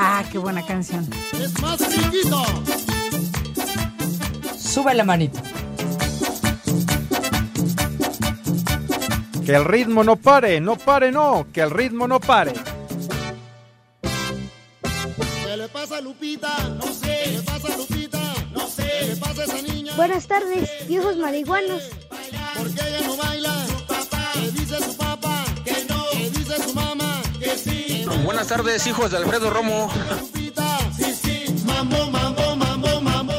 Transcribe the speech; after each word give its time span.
Ah, 0.00 0.22
qué 0.30 0.38
buena 0.38 0.64
canción. 0.64 1.04
Es 1.42 1.60
más 1.60 1.76
chiquito. 1.76 2.44
Sube 4.56 4.94
la 4.94 5.02
manita. 5.02 5.42
Que 9.44 9.56
el 9.56 9.64
ritmo 9.64 10.04
no 10.04 10.14
pare, 10.14 10.60
no 10.60 10.76
pare, 10.76 11.10
no, 11.10 11.48
que 11.52 11.62
el 11.62 11.72
ritmo 11.72 12.06
no 12.06 12.20
pare. 12.20 12.52
¿Qué 15.44 15.56
le 15.56 15.66
pasa 15.66 15.96
a 15.96 16.00
Lupita? 16.00 16.56
No 16.76 16.86
sé. 16.92 17.20
¿Qué 17.24 17.30
le 17.32 17.42
pasa 17.42 17.74
a 17.74 17.76
Lupita? 17.76 18.34
No 18.52 18.68
sé. 18.68 18.88
¿Qué 19.00 19.06
le 19.08 19.16
pasa 19.16 19.40
a 19.40 19.44
esa 19.46 19.62
niña? 19.62 19.96
Buenas 19.96 20.28
tardes, 20.28 20.70
viejos 20.86 21.16
marihuanos. 21.16 21.82
¿Por 22.56 22.72
qué 22.72 22.88
ella 22.88 23.00
no 23.04 23.16
baila? 23.16 23.67
Buenas 28.28 28.48
tardes, 28.48 28.86
hijos 28.86 29.10
de 29.10 29.16
Alfredo 29.16 29.48
Romo. 29.48 29.88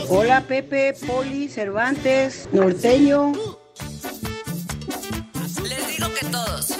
Hola 0.09 0.41
Pepe, 0.47 0.95
Poli, 1.05 1.47
Cervantes, 1.47 2.49
Norteño. 2.51 3.33
Les 5.61 5.87
digo 5.89 6.09
que 6.19 6.25
todos. 6.31 6.73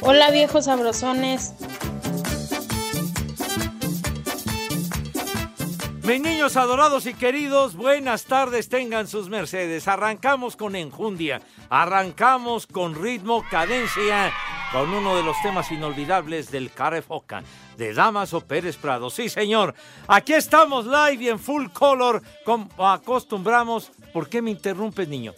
Hola 0.00 0.32
viejos 0.32 0.64
sabrosones. 0.64 1.52
Mis 6.02 6.20
niños 6.20 6.56
adorados 6.56 7.06
y 7.06 7.14
queridos, 7.14 7.76
buenas 7.76 8.24
tardes 8.24 8.68
tengan 8.68 9.06
sus 9.06 9.28
mercedes. 9.28 9.86
Arrancamos 9.86 10.56
con 10.56 10.74
enjundia, 10.74 11.40
arrancamos 11.68 12.66
con 12.66 13.00
ritmo, 13.00 13.44
cadencia, 13.48 14.32
con 14.72 14.92
uno 14.92 15.16
de 15.16 15.22
los 15.22 15.40
temas 15.42 15.70
inolvidables 15.70 16.50
del 16.50 16.72
Carefoca, 16.72 17.42
de 17.76 17.94
Damaso 17.94 18.40
Pérez 18.40 18.76
Prado. 18.76 19.10
Sí, 19.10 19.28
señor, 19.28 19.74
aquí 20.08 20.32
estamos 20.32 20.86
live 20.86 21.24
y 21.24 21.28
en 21.28 21.38
full 21.38 21.68
color, 21.68 22.22
como 22.44 22.68
acostumbramos. 22.78 23.90
¿Por 24.12 24.28
qué 24.28 24.42
me 24.42 24.50
interrumpes, 24.50 25.08
niño? 25.08 25.34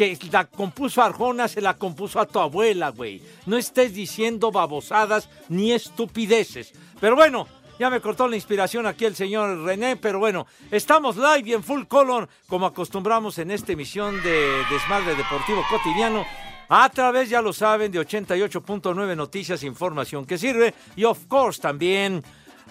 que 0.00 0.18
la 0.32 0.46
compuso 0.46 1.02
Arjona, 1.02 1.46
se 1.46 1.60
la 1.60 1.76
compuso 1.76 2.20
a 2.20 2.26
tu 2.26 2.38
abuela, 2.38 2.88
güey. 2.88 3.20
No 3.44 3.58
estés 3.58 3.92
diciendo 3.92 4.50
babosadas 4.50 5.28
ni 5.50 5.72
estupideces. 5.72 6.72
Pero 6.98 7.16
bueno, 7.16 7.46
ya 7.78 7.90
me 7.90 8.00
cortó 8.00 8.26
la 8.26 8.36
inspiración 8.36 8.86
aquí 8.86 9.04
el 9.04 9.14
señor 9.14 9.62
René, 9.62 9.96
pero 9.96 10.18
bueno, 10.18 10.46
estamos 10.70 11.16
live 11.16 11.42
y 11.44 11.52
en 11.52 11.62
full 11.62 11.84
color, 11.84 12.30
como 12.46 12.64
acostumbramos 12.64 13.36
en 13.38 13.50
esta 13.50 13.72
emisión 13.72 14.22
de 14.22 14.62
Desmadre 14.70 15.14
Deportivo 15.14 15.62
Cotidiano. 15.68 16.24
A 16.72 16.88
través, 16.88 17.28
ya 17.28 17.42
lo 17.42 17.52
saben, 17.52 17.90
de 17.90 17.98
88.9 17.98 19.16
Noticias, 19.16 19.64
información 19.64 20.24
que 20.24 20.38
sirve. 20.38 20.72
Y 20.94 21.02
of 21.02 21.26
course 21.26 21.60
también 21.60 22.22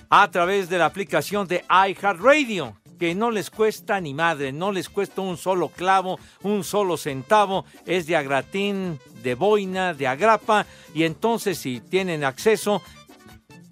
a 0.10 0.32
través 0.32 0.70
de 0.70 0.78
la 0.78 0.86
aplicación 0.86 1.46
de 1.50 1.66
iHeartRadio 1.70 2.78
que 2.98 3.14
no 3.14 3.30
les 3.30 3.50
cuesta 3.50 4.00
ni 4.00 4.14
madre, 4.14 4.54
no 4.54 4.72
les 4.72 4.88
cuesta 4.88 5.20
un 5.20 5.36
solo 5.36 5.68
clavo, 5.68 6.18
un 6.44 6.64
solo 6.64 6.96
centavo, 6.96 7.66
es 7.86 8.08
de 8.08 8.16
agratín, 8.16 9.00
de 9.22 9.36
boina, 9.36 9.94
de 9.94 10.08
agrapa, 10.08 10.66
y 10.94 11.04
entonces 11.04 11.58
si 11.58 11.82
tienen 11.82 12.24
acceso 12.24 12.82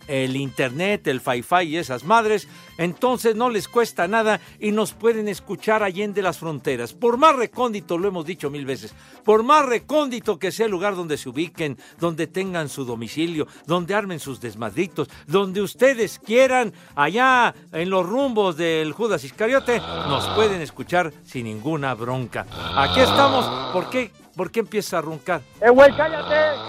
el 0.08 0.36
internet, 0.36 1.08
el 1.08 1.22
fi-fi 1.22 1.64
y 1.64 1.78
esas 1.78 2.04
madres, 2.04 2.48
entonces 2.78 3.36
no 3.36 3.50
les 3.50 3.68
cuesta 3.68 4.08
nada 4.08 4.40
y 4.60 4.72
nos 4.72 4.94
pueden 4.94 5.28
escuchar 5.28 5.84
allende 5.84 6.22
las 6.22 6.38
fronteras. 6.38 6.94
Por 6.94 7.18
más 7.18 7.36
recóndito, 7.36 7.98
lo 7.98 8.08
hemos 8.08 8.26
dicho 8.26 8.50
mil 8.50 8.66
veces, 8.66 8.94
por 9.24 9.44
más 9.44 9.66
recóndito 9.66 10.40
que 10.40 10.52
sea 10.52 10.66
el 10.66 10.72
lugar 10.72 10.96
donde 10.96 11.18
se 11.18 11.30
ubiquen, 11.30 11.78
donde 12.00 12.28
tengan 12.28 12.70
su 12.70 12.86
domicilio, 12.86 13.48
donde 13.66 13.96
armen 13.96 14.20
sus 14.20 14.40
desmadritos, 14.40 15.10
donde 15.28 15.62
ustedes 15.62 16.20
quieran, 16.20 16.74
allá 16.96 17.54
en 17.72 17.90
los 17.90 18.06
rumbos 18.06 18.58
del 18.58 18.94
Judas 18.94 19.24
Iscariote, 19.24 19.80
nos 19.80 20.28
pueden 20.30 20.62
escuchar 20.62 21.14
sin 21.24 21.46
ninguna 21.46 21.94
bronca. 21.94 22.46
Aquí 22.76 23.00
estamos, 23.00 23.74
¿por 23.74 23.90
qué, 23.90 24.12
¿Por 24.38 24.52
qué 24.52 24.60
empieza 24.60 25.00
a 25.00 25.02
roncar? 25.02 25.42
¡Eh, 25.60 25.72
güey, 25.72 25.92
cállate! 25.98 26.62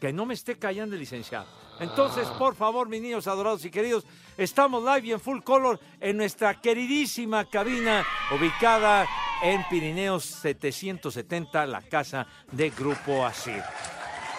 Que 0.00 0.12
no 0.12 0.26
me 0.26 0.34
esté 0.34 0.58
callando, 0.58 0.96
licenciado. 0.96 1.46
Entonces, 1.78 2.26
por 2.38 2.54
favor, 2.54 2.88
mis 2.88 3.02
niños 3.02 3.26
adorados 3.26 3.64
y 3.64 3.70
queridos, 3.70 4.04
estamos 4.38 4.82
live 4.82 5.08
y 5.08 5.12
en 5.12 5.20
full 5.20 5.40
color 5.40 5.78
en 6.00 6.16
nuestra 6.16 6.60
queridísima 6.60 7.44
cabina 7.44 8.04
ubicada 8.34 9.06
en 9.42 9.62
Pirineos 9.68 10.24
770, 10.24 11.66
la 11.66 11.82
casa 11.82 12.26
de 12.50 12.70
Grupo 12.70 13.24
Asir. 13.26 13.62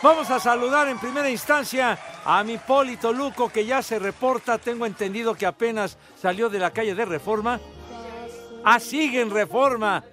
Vamos 0.02 0.30
a 0.30 0.40
saludar 0.40 0.88
en 0.88 1.00
primera 1.00 1.30
instancia 1.30 1.98
a 2.24 2.44
mi 2.44 2.58
Polito 2.58 3.12
Luco, 3.12 3.50
que 3.50 3.66
ya 3.66 3.82
se 3.82 3.98
reporta. 3.98 4.58
Tengo 4.58 4.86
entendido 4.86 5.34
que 5.34 5.46
apenas 5.46 5.98
salió 6.20 6.50
de 6.50 6.60
la 6.60 6.72
calle 6.72 6.94
de 6.94 7.06
Reforma. 7.06 7.60
Ah, 8.64 8.80
sigue 8.80 9.22
en 9.22 9.32
Reforma. 9.32 10.04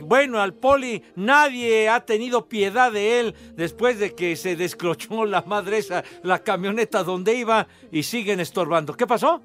Bueno, 0.00 0.40
al 0.40 0.54
Poli 0.54 1.02
nadie 1.16 1.88
ha 1.88 2.04
tenido 2.04 2.48
piedad 2.48 2.92
de 2.92 3.20
él 3.20 3.34
después 3.54 3.98
de 3.98 4.14
que 4.14 4.36
se 4.36 4.56
desclochó 4.56 5.24
la 5.24 5.42
madre 5.42 5.78
esa, 5.78 6.04
la 6.22 6.42
camioneta 6.42 7.02
donde 7.02 7.34
iba 7.34 7.66
y 7.90 8.02
siguen 8.02 8.40
estorbando. 8.40 8.94
¿Qué 8.94 9.06
pasó? 9.06 9.42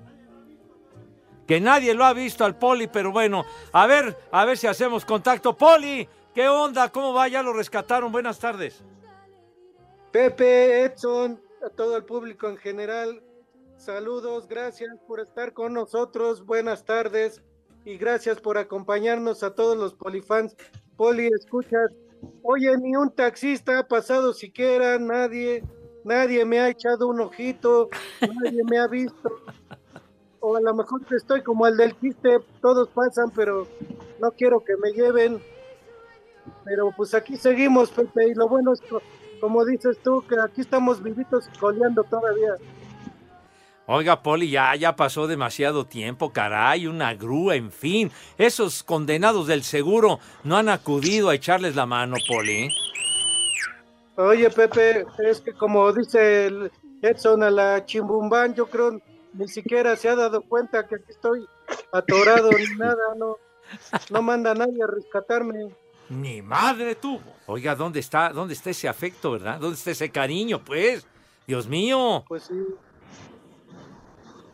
Que 1.48 1.59
nadie 1.62 1.94
lo 1.94 2.06
ha 2.06 2.14
visto 2.14 2.44
al 2.44 2.58
Poli, 2.58 2.88
pero 2.88 3.12
bueno, 3.12 3.46
a 3.72 3.88
ver, 3.88 4.18
a 4.31 4.46
ver 4.46 4.58
si 4.58 4.68
hacemos 4.68 5.06
contacto. 5.06 5.56
Poli, 5.56 6.08
¿qué 6.34 6.50
onda? 6.50 6.90
¿Cómo 6.92 7.14
va? 7.14 7.28
Ya 7.28 7.42
lo 7.42 7.54
rescataron. 7.54 8.12
Buenas 8.12 8.38
tardes. 8.38 8.84
Pepe, 10.12 10.84
Edson, 10.84 11.42
a 11.66 11.69
todo 11.69 11.96
el 11.96 12.04
público 12.04 12.50
en 12.50 12.58
general, 12.58 13.22
saludos, 13.78 14.48
gracias 14.48 14.90
por 15.08 15.19
estar 15.19 15.54
con 15.54 15.74
nosotros, 15.74 16.46
buenas 16.46 16.86
tardes 16.86 17.42
y 17.88 17.98
gracias 17.98 18.42
por 18.42 18.58
acompañarnos 18.58 19.44
a 19.44 19.56
todos 19.56 19.78
los 19.78 19.94
polifans. 19.94 20.58
Poli, 20.98 21.28
escuchas, 21.28 21.94
oye, 22.44 22.78
ni 22.78 22.98
un 22.98 23.09
taxista 23.09 23.80
ha 23.80 23.88
pasado 23.88 24.34
siquiera, 24.34 25.00
nadie, 25.00 25.63
nadie 26.04 26.44
me 26.44 26.60
ha 26.60 26.68
echado 26.68 27.07
un 27.07 27.22
ojito, 27.22 27.88
nadie 28.44 28.62
me 28.66 28.78
ha 28.78 28.88
visto. 28.88 29.31
O 30.42 30.57
a 30.57 30.60
lo 30.60 30.74
mejor 30.75 31.01
estoy 31.12 31.42
como 31.44 31.66
el 31.66 31.78
del 31.78 31.98
chiste, 31.98 32.42
todos 32.62 32.89
pasan, 32.89 33.31
pero 33.31 33.66
no 34.19 34.31
quiero 34.31 34.60
que 34.66 34.75
me 34.75 34.92
lleven. 34.92 35.42
Pero 36.66 36.92
pues 36.92 37.13
aquí 37.13 37.38
seguimos, 37.38 37.89
Pepe, 37.92 38.28
y 38.28 38.34
lo 38.34 38.50
bueno 38.50 38.74
es, 38.74 38.81
como 39.39 39.63
dices 39.63 39.98
tú, 40.04 40.25
que 40.28 40.36
aquí 40.38 40.60
estamos 40.60 41.01
vivitos 41.01 41.50
y 41.54 41.57
coleando 41.57 42.04
todavía. 42.04 42.56
Oiga, 43.89 44.22
Poli, 44.22 44.50
ya, 44.50 44.75
ya 44.75 44.98
pasó 44.98 45.28
demasiado 45.28 45.86
tiempo, 45.86 46.34
caray, 46.34 46.88
una 46.88 47.13
grúa, 47.13 47.56
en 47.56 47.72
fin. 47.72 48.12
Esos 48.38 48.84
condenados 48.84 49.48
del 49.48 49.63
seguro 49.63 50.19
no 50.44 50.57
han 50.57 50.68
acudido 50.68 51.30
a 51.30 51.36
echarles 51.36 51.74
la 51.78 51.86
mano, 51.86 52.18
Poli. 52.28 52.69
Oye, 54.18 54.50
Pepe, 54.50 55.06
es 55.19 55.39
que 55.39 55.54
como 55.54 55.94
dice 55.94 56.48
el 56.48 56.69
Edson 57.01 57.44
a 57.44 57.50
la 57.50 57.86
chimbumbán, 57.86 58.56
yo 58.56 58.66
creo 58.66 59.00
ni 59.31 59.48
siquiera 59.48 59.95
se 59.95 60.10
ha 60.10 60.16
dado 60.18 60.42
cuenta 60.42 60.86
que 60.86 60.95
aquí 60.95 61.06
estoy 61.12 61.48
atorado 61.94 62.50
ni 62.51 62.66
nada, 62.78 63.16
no, 63.18 63.38
no 64.10 64.22
manda 64.22 64.54
nadie 64.54 64.84
a 64.84 64.88
rescatarme. 64.88 65.69
Ni 66.10 66.42
madre 66.42 66.95
tuvo. 66.95 67.36
Oiga, 67.45 67.74
¿dónde 67.74 68.01
está, 68.01 68.34
dónde 68.34 68.54
está 68.54 68.69
ese 68.69 68.89
afecto, 68.89 69.31
verdad? 69.31 69.62
¿Dónde 69.62 69.78
está 69.78 69.92
ese 69.92 70.10
cariño, 70.10 70.62
pues? 70.62 71.07
Dios 71.45 71.68
mío. 71.68 72.25
Pues 72.28 72.44
sí. 72.44 72.54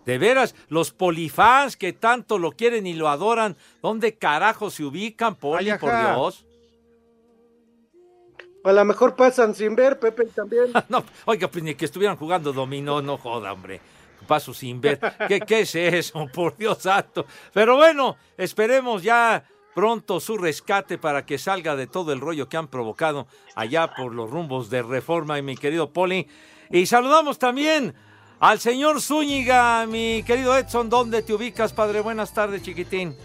De 0.06 0.18
veras, 0.18 0.56
los 0.68 0.92
polifans 0.92 1.78
que 1.78 1.94
tanto 1.94 2.38
lo 2.38 2.52
quieren 2.52 2.86
y 2.88 2.94
lo 2.94 3.08
adoran, 3.10 3.56
¿dónde 3.82 4.16
carajo 4.16 4.70
se 4.70 4.84
ubican, 4.84 5.36
Poli, 5.36 5.70
Ay, 5.70 5.80
por. 5.80 5.92
Dios? 5.92 6.46
A 8.64 8.72
lo 8.72 8.86
mejor 8.86 9.16
pasan 9.16 9.54
sin 9.56 9.76
ver, 9.76 10.00
Pepe 10.00 10.26
también. 10.26 10.72
No, 10.90 11.04
oiga, 11.26 11.50
pues 11.50 11.64
ni 11.64 11.76
que 11.76 11.86
estuvieran 11.86 12.18
jugando 12.18 12.54
dominó, 12.54 13.02
no 13.02 13.18
joda, 13.18 13.52
hombre. 13.52 13.82
Paso 14.28 14.54
sin 14.54 14.80
ver. 14.80 15.00
¿Qué, 15.28 15.42
¿Qué 15.42 15.62
es 15.62 15.76
eso? 15.76 16.28
Por 16.34 16.56
Dios 16.56 16.78
santo. 16.80 17.26
Pero 17.54 17.76
bueno, 17.76 18.16
esperemos 18.38 19.04
ya 19.04 19.44
pronto 19.76 20.20
su 20.20 20.38
rescate 20.38 20.98
para 20.98 21.26
que 21.26 21.38
salga 21.38 21.76
de 21.76 21.88
todo 21.88 22.14
el 22.14 22.22
rollo 22.22 22.48
que 22.48 22.56
han 22.58 22.68
provocado 22.68 23.28
allá 23.56 23.94
por 23.96 24.14
los 24.14 24.30
rumbos 24.30 24.70
de 24.70 24.84
reforma, 24.84 25.38
y 25.38 25.42
mi 25.42 25.58
querido 25.58 25.92
Poli. 25.92 26.28
Y 26.70 26.86
saludamos 26.86 27.40
también 27.40 27.94
al 28.44 28.60
señor 28.60 29.00
Zúñiga, 29.00 29.86
mi 29.86 30.22
querido 30.24 30.58
Edson. 30.58 30.90
¿Dónde 30.90 31.22
te 31.22 31.34
ubicas, 31.34 31.72
padre? 31.72 32.02
Buenas 32.02 32.34
tardes, 32.34 32.62
chiquitín. 32.62 33.16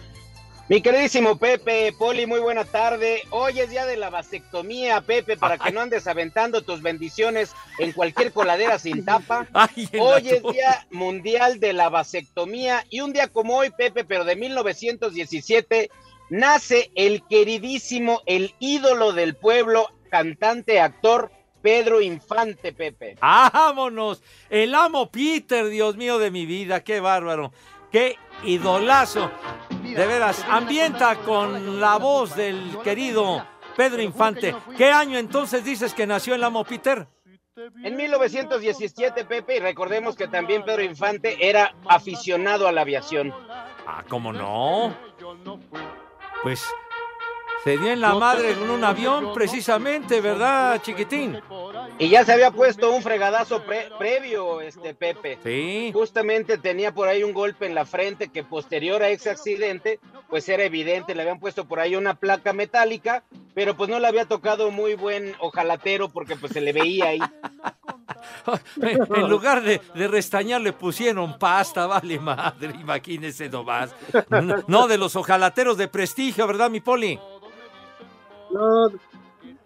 Mi 0.69 0.81
queridísimo 0.81 1.37
Pepe, 1.37 1.93
Poli, 1.99 2.25
muy 2.25 2.39
buena 2.39 2.65
tarde. 2.65 3.23
Hoy 3.31 3.59
es 3.59 3.69
día 3.69 3.85
de 3.85 3.97
la 3.97 4.11
vasectomía, 4.11 5.01
Pepe, 5.01 5.37
para 5.37 5.59
que 5.59 5.73
no 5.73 5.81
andes 5.81 6.07
aventando 6.07 6.63
tus 6.63 6.83
bendiciones 6.83 7.51
en 7.81 7.91
cualquier 7.91 8.33
coladera 8.33 8.79
sin 8.79 9.05
tapa. 9.05 9.49
Hoy 10.01 10.29
es 10.29 10.41
día 10.41 10.87
mundial 10.93 11.59
de 11.59 11.73
la 11.73 11.89
vasectomía 11.89 12.87
y 12.89 13.01
un 13.01 13.13
día 13.13 13.27
como 13.27 13.57
hoy, 13.57 13.71
Pepe, 13.71 14.05
pero 14.05 14.25
de 14.25 14.37
1917, 14.37 15.91
nace 16.31 16.93
el 16.95 17.25
queridísimo, 17.27 18.23
el 18.27 18.55
ídolo 18.61 19.13
del 19.13 19.35
pueblo, 19.35 19.89
cantante, 20.11 20.79
actor, 20.79 21.33
Pedro 21.69 22.01
Infante, 22.01 22.73
Pepe. 22.73 23.19
¡Vámonos! 23.21 24.23
El 24.49 24.75
amo 24.75 25.11
Peter, 25.11 25.69
Dios 25.69 25.99
mío 25.99 26.19
de 26.19 26.31
mi 26.31 26.47
vida, 26.47 26.83
qué 26.83 26.99
bárbaro, 26.99 27.53
qué 27.93 28.17
idolazo. 28.43 29.31
De 29.83 30.07
veras, 30.07 30.43
ambienta 30.49 31.17
con 31.17 31.79
la 31.79 31.99
voz 31.99 32.35
del 32.35 32.79
querido 32.83 33.47
Pedro 33.77 34.01
Infante. 34.01 34.55
¿Qué 34.79 34.91
año 34.91 35.19
entonces 35.19 35.63
dices 35.63 35.93
que 35.93 36.07
nació 36.07 36.35
el 36.35 36.43
amo 36.43 36.65
Peter? 36.65 37.07
En 37.85 37.95
1917, 37.95 39.27
Pepe, 39.27 39.57
y 39.57 39.61
recordemos 39.61 40.17
que 40.17 40.27
también 40.27 40.65
Pedro 40.65 40.83
Infante 40.83 41.51
era 41.51 41.75
aficionado 41.87 42.67
a 42.67 42.73
la 42.73 42.81
aviación. 42.81 43.31
Ah, 43.87 44.03
¿cómo 44.09 44.33
no? 44.33 44.97
Pues 46.43 46.65
se 47.65 47.77
dio 47.77 47.91
en 47.91 48.01
la 48.01 48.15
madre 48.15 48.53
en 48.53 48.71
un 48.71 48.85
avión 48.85 49.33
precisamente, 49.35 50.21
¿verdad, 50.21 50.81
chiquitín? 50.83 51.39
Y 51.99 52.09
ya 52.09 52.25
se 52.25 52.33
había 52.33 52.51
puesto 52.51 52.93
un 52.93 53.03
fregadazo 53.03 53.63
pre- 53.65 53.89
previo, 53.99 54.61
este 54.61 54.95
Pepe. 54.95 55.39
Sí. 55.43 55.91
Justamente 55.93 56.59
tenía 56.59 56.93
por 56.95 57.09
ahí 57.09 57.25
un 57.25 57.33
golpe 57.33 57.67
en 57.67 57.75
la 57.75 57.85
frente 57.85 58.29
que 58.29 58.45
posterior 58.45 59.03
a 59.03 59.09
ese 59.09 59.31
accidente, 59.31 59.99
pues 60.29 60.49
era 60.49 60.63
evidente, 60.65 61.15
le 61.15 61.23
habían 61.23 61.41
puesto 61.41 61.67
por 61.67 61.81
ahí 61.81 61.97
una 61.97 62.15
placa 62.15 62.53
metálica, 62.53 63.25
pero 63.55 63.77
pues 63.77 63.91
no 63.91 63.99
le 63.99 64.07
había 64.07 64.27
tocado 64.27 64.71
muy 64.71 64.95
buen 64.95 65.35
ojalatero 65.41 66.09
porque 66.11 66.37
pues 66.37 66.53
se 66.53 66.61
le 66.61 66.73
veía 66.73 67.07
ahí. 67.07 67.21
En 68.77 69.29
lugar 69.29 69.63
de, 69.63 69.81
de 69.95 70.09
restañar 70.09 70.61
le 70.61 70.73
pusieron 70.73 71.39
pasta, 71.39 71.87
vale 71.87 72.19
madre, 72.19 72.73
imagínese 72.81 73.49
nomás. 73.49 73.95
No, 74.31 74.41
no, 74.67 74.89
de 74.89 74.99
los 74.99 75.15
ojalateros 75.17 75.77
de 75.77 75.89
prestigio, 75.89 76.47
¿verdad, 76.47 76.71
mi 76.71 76.81
poli? 76.81 77.19
No, 78.51 78.89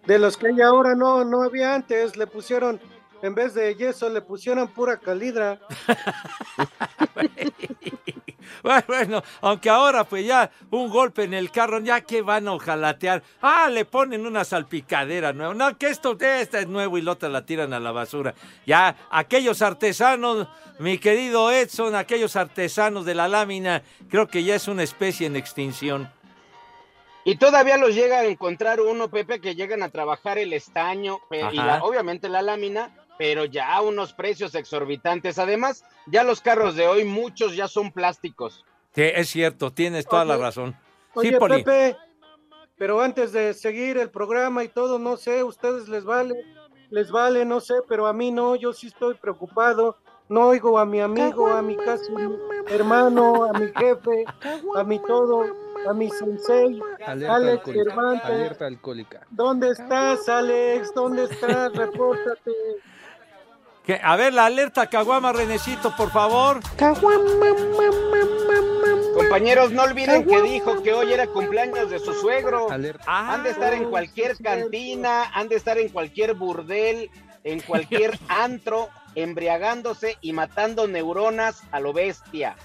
de 0.05 0.19
los 0.19 0.37
que 0.37 0.47
hay 0.47 0.61
ahora 0.61 0.95
no, 0.95 1.23
no 1.23 1.43
había 1.43 1.75
antes, 1.75 2.17
le 2.17 2.27
pusieron, 2.27 2.79
en 3.21 3.35
vez 3.35 3.53
de 3.53 3.73
yeso, 3.75 4.09
le 4.09 4.21
pusieron 4.21 4.67
pura 4.67 4.97
calidra. 4.97 5.59
Bueno, 8.61 8.83
bueno, 8.87 9.23
aunque 9.41 9.69
ahora 9.69 10.05
pues 10.05 10.25
ya 10.25 10.49
un 10.71 10.89
golpe 10.89 11.23
en 11.23 11.33
el 11.33 11.51
carro, 11.51 11.79
ya 11.81 12.01
que 12.01 12.21
van 12.21 12.47
a 12.47 12.53
ojalatear. 12.53 13.21
Ah, 13.41 13.69
le 13.69 13.83
ponen 13.83 14.25
una 14.25 14.45
salpicadera 14.45 15.33
nueva. 15.33 15.53
No, 15.53 15.77
que 15.77 15.87
esto 15.87 16.17
este 16.19 16.59
es 16.59 16.67
nuevo 16.67 16.97
y 16.97 17.01
la 17.01 17.11
otra 17.11 17.27
la 17.27 17.45
tiran 17.45 17.73
a 17.73 17.79
la 17.79 17.91
basura. 17.91 18.33
Ya, 18.65 18.95
aquellos 19.11 19.61
artesanos, 19.61 20.47
mi 20.79 20.97
querido 20.97 21.51
Edson, 21.51 21.95
aquellos 21.95 22.37
artesanos 22.37 23.05
de 23.05 23.15
la 23.15 23.27
lámina, 23.27 23.83
creo 24.09 24.27
que 24.27 24.43
ya 24.43 24.55
es 24.55 24.67
una 24.69 24.83
especie 24.83 25.27
en 25.27 25.35
extinción. 25.35 26.09
Y 27.25 27.37
todavía 27.37 27.77
los 27.77 27.95
llega 27.95 28.19
a 28.19 28.25
encontrar 28.25 28.81
uno, 28.81 29.09
Pepe, 29.09 29.39
que 29.39 29.55
llegan 29.55 29.81
a 29.81 29.89
trabajar 29.89 30.37
el 30.37 30.51
estaño 30.53 31.19
y 31.53 31.57
la- 31.57 31.83
obviamente 31.83 32.27
la 32.27 32.41
lámina, 32.41 32.91
pero 33.17 33.45
ya 33.45 33.73
a 33.73 33.81
unos 33.81 34.13
precios 34.13 34.55
exorbitantes. 34.55 35.39
Además, 35.39 35.85
ya 36.07 36.23
los 36.23 36.41
carros 36.41 36.75
de 36.75 36.87
hoy, 36.87 37.05
muchos 37.05 37.55
ya 37.55 37.67
son 37.67 37.91
plásticos. 37.91 38.65
Sí, 38.93 39.03
es 39.03 39.29
cierto, 39.29 39.71
tienes 39.71 40.05
toda 40.05 40.25
la 40.25 40.37
razón. 40.37 40.75
Oye, 41.13 41.29
sí, 41.31 41.35
Poli. 41.37 41.63
Pepe, 41.63 41.95
pero 42.77 42.99
antes 43.01 43.31
de 43.31 43.53
seguir 43.53 43.97
el 43.97 44.09
programa 44.09 44.63
y 44.63 44.67
todo, 44.67 44.99
no 44.99 45.15
sé, 45.15 45.43
ustedes 45.43 45.87
les 45.87 46.03
vale, 46.03 46.35
les 46.89 47.09
vale, 47.09 47.45
no 47.45 47.61
sé, 47.61 47.75
pero 47.87 48.05
a 48.07 48.13
mí 48.13 48.31
no, 48.31 48.55
yo 48.55 48.73
sí 48.73 48.87
estoy 48.87 49.13
preocupado. 49.15 49.97
No 50.29 50.47
oigo 50.47 50.79
a 50.79 50.85
mi 50.85 50.99
amigo, 51.01 51.47
a 51.51 51.61
mi 51.61 51.75
casi 51.77 52.11
hermano, 52.69 53.43
a 53.45 53.53
mi 53.53 53.67
jefe, 53.73 54.25
a 54.75 54.83
mi 54.83 54.99
todo, 54.99 55.45
a 55.89 55.93
mi 55.93 56.09
sensei, 56.09 56.79
Alerta 57.05 57.35
Alex 57.35 57.51
alcohólica. 57.59 57.83
Cervantes. 57.83 58.25
Alerta 58.25 58.65
alcohólica. 58.65 59.27
¿Dónde 59.29 59.69
estás, 59.71 60.29
Alex? 60.29 60.93
¿Dónde 60.93 61.23
estás? 61.25 61.73
Repórtate. 61.75 62.51
Que- 63.85 63.99
a 64.01 64.15
ver, 64.15 64.33
la 64.33 64.45
alerta 64.45 64.87
Caguama, 64.87 65.33
Renecito, 65.33 65.93
por 65.95 66.09
favor. 66.09 66.59
Compañeros, 69.15 69.71
no 69.71 69.83
olviden 69.83 70.25
que 70.25 70.41
dijo 70.41 70.81
que 70.81 70.93
hoy 70.93 71.13
era 71.13 71.27
cumpleaños 71.27 71.89
de 71.89 71.99
su 71.99 72.13
suegro. 72.13 72.67
Ah, 73.05 73.33
Han 73.33 73.43
de 73.43 73.49
estar 73.51 73.73
en 73.73 73.89
cualquier 73.89 74.37
cantina, 74.37 75.25
han 75.33 75.49
de 75.49 75.55
estar 75.55 75.77
en 75.77 75.89
cualquier 75.89 76.33
burdel, 76.33 77.09
en 77.43 77.59
cualquier 77.61 78.17
antro, 78.29 78.89
embriagándose 79.15 80.17
y 80.21 80.33
matando 80.33 80.87
neuronas 80.87 81.61
a 81.71 81.79
lo 81.79 81.93
bestia. 81.93 82.55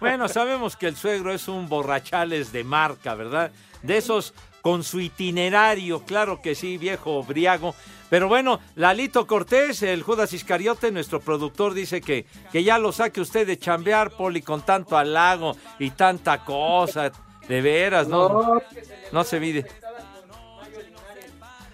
Bueno, 0.00 0.28
sabemos 0.28 0.76
que 0.76 0.88
el 0.88 0.96
suegro 0.96 1.32
es 1.32 1.48
un 1.48 1.68
borrachales 1.68 2.52
de 2.52 2.64
marca, 2.64 3.14
¿verdad? 3.14 3.50
De 3.82 3.96
esos 3.96 4.34
con 4.62 4.84
su 4.84 5.00
itinerario, 5.00 6.04
claro 6.04 6.42
que 6.42 6.54
sí, 6.54 6.78
viejo 6.78 7.22
briago. 7.22 7.74
Pero 8.10 8.28
bueno, 8.28 8.60
Lalito 8.74 9.26
Cortés, 9.26 9.82
el 9.82 10.02
Judas 10.02 10.32
Iscariote, 10.32 10.90
nuestro 10.90 11.20
productor, 11.20 11.74
dice 11.74 12.00
que, 12.00 12.26
que 12.52 12.64
ya 12.64 12.78
lo 12.78 12.92
saque 12.92 13.20
usted 13.20 13.46
de 13.46 13.58
chambear, 13.58 14.10
Poli, 14.10 14.42
con 14.42 14.62
tanto 14.62 14.98
halago 14.98 15.56
y 15.78 15.90
tanta 15.90 16.44
cosa. 16.44 17.12
De 17.48 17.62
veras, 17.62 18.06
¿no? 18.06 18.28
No. 18.28 18.62
No 19.10 19.24
se 19.24 19.40
mide. 19.40 19.66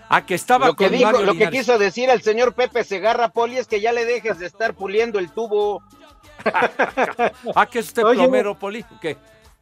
Ah, 0.09 0.25
que 0.25 0.35
estaba 0.35 0.69
Lo 0.69 0.76
que 0.76 0.85
con 0.85 0.93
dijo, 0.93 1.11
Mario 1.11 1.26
lo 1.26 1.35
que 1.35 1.50
quiso 1.50 1.78
decir 1.78 2.09
el 2.11 2.23
señor 2.23 2.55
Pepe 2.55 2.85
Segarra 2.85 3.31
Poli 3.31 3.59
es 3.59 3.66
que 3.66 3.81
ya 3.81 3.93
le 3.93 4.05
dejes 4.05 4.38
de 4.38 4.47
estar 4.47 4.75
puliendo 4.75 5.19
el 5.19 5.31
tubo. 5.31 5.83
Ah, 7.55 7.67
que 7.67 7.81
es 7.81 7.87
usted 7.87 8.05
Oye. 8.05 8.23
plomero, 8.23 8.59
Poli. 8.59 8.85
¿o 8.95 9.00
¿Qué? 9.00 9.17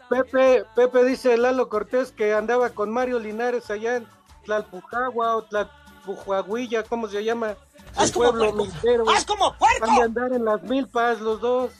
Pepe, 0.08 0.64
Pepe 0.76 1.04
dice 1.04 1.36
Lalo 1.36 1.68
Cortés 1.68 2.12
que 2.12 2.34
andaba 2.34 2.70
con 2.70 2.90
Mario 2.90 3.18
Linares 3.18 3.70
allá 3.70 3.96
en 3.96 4.06
Tlalpujagua 4.44 5.36
o 5.36 5.42
Tlalpujahuilla, 5.42 6.82
¿cómo 6.82 7.08
se 7.08 7.24
llama? 7.24 7.54
El 7.98 8.12
pueblo 8.12 8.52
miltero. 8.52 9.04
¡Haz 9.08 9.24
como 9.24 9.56
puerco! 9.56 9.86
Han 9.86 9.96
de 9.96 10.02
andar 10.02 10.32
en 10.32 10.44
las 10.44 10.62
milpas 10.62 11.20
los 11.20 11.40
dos. 11.40 11.72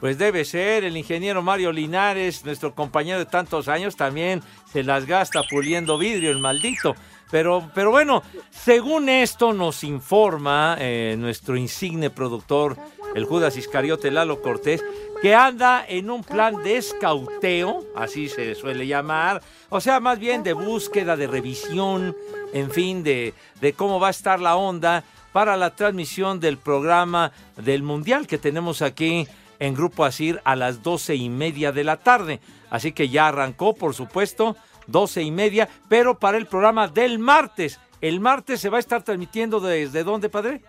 Pues 0.00 0.18
debe 0.18 0.44
ser, 0.44 0.82
el 0.82 0.96
ingeniero 0.96 1.42
Mario 1.42 1.70
Linares, 1.70 2.44
nuestro 2.44 2.74
compañero 2.74 3.20
de 3.20 3.26
tantos 3.26 3.68
años, 3.68 3.94
también 3.94 4.42
se 4.72 4.82
las 4.82 5.06
gasta 5.06 5.42
puliendo 5.48 5.96
vidrio, 5.96 6.32
el 6.32 6.40
maldito. 6.40 6.96
Pero, 7.32 7.70
pero 7.74 7.90
bueno, 7.90 8.22
según 8.50 9.08
esto 9.08 9.54
nos 9.54 9.84
informa 9.84 10.76
eh, 10.78 11.16
nuestro 11.18 11.56
insigne 11.56 12.10
productor, 12.10 12.76
el 13.14 13.24
Judas 13.24 13.56
Iscariote 13.56 14.10
Lalo 14.10 14.42
Cortés, 14.42 14.84
que 15.22 15.34
anda 15.34 15.82
en 15.88 16.10
un 16.10 16.22
plan 16.22 16.62
de 16.62 16.76
escauteo, 16.76 17.86
así 17.96 18.28
se 18.28 18.54
suele 18.54 18.86
llamar, 18.86 19.40
o 19.70 19.80
sea, 19.80 19.98
más 19.98 20.18
bien 20.18 20.42
de 20.42 20.52
búsqueda, 20.52 21.16
de 21.16 21.26
revisión, 21.26 22.14
en 22.52 22.70
fin, 22.70 23.02
de, 23.02 23.32
de 23.62 23.72
cómo 23.72 23.98
va 23.98 24.08
a 24.08 24.10
estar 24.10 24.38
la 24.38 24.56
onda 24.56 25.02
para 25.32 25.56
la 25.56 25.74
transmisión 25.74 26.38
del 26.38 26.58
programa 26.58 27.32
del 27.56 27.82
Mundial 27.82 28.26
que 28.26 28.36
tenemos 28.36 28.82
aquí 28.82 29.26
en 29.58 29.74
Grupo 29.74 30.04
Asir 30.04 30.42
a 30.44 30.54
las 30.54 30.82
doce 30.82 31.14
y 31.14 31.30
media 31.30 31.72
de 31.72 31.84
la 31.84 31.96
tarde. 31.96 32.40
Así 32.68 32.92
que 32.92 33.08
ya 33.08 33.28
arrancó, 33.28 33.74
por 33.74 33.94
supuesto, 33.94 34.56
doce 34.92 35.22
y 35.22 35.32
media, 35.32 35.68
pero 35.88 36.18
para 36.18 36.38
el 36.38 36.46
programa 36.46 36.86
del 36.86 37.18
martes. 37.18 37.80
El 38.00 38.20
martes 38.20 38.60
se 38.60 38.68
va 38.68 38.76
a 38.76 38.80
estar 38.80 39.02
transmitiendo 39.02 39.58
desde 39.58 40.04
dónde, 40.04 40.28
padre? 40.28 40.62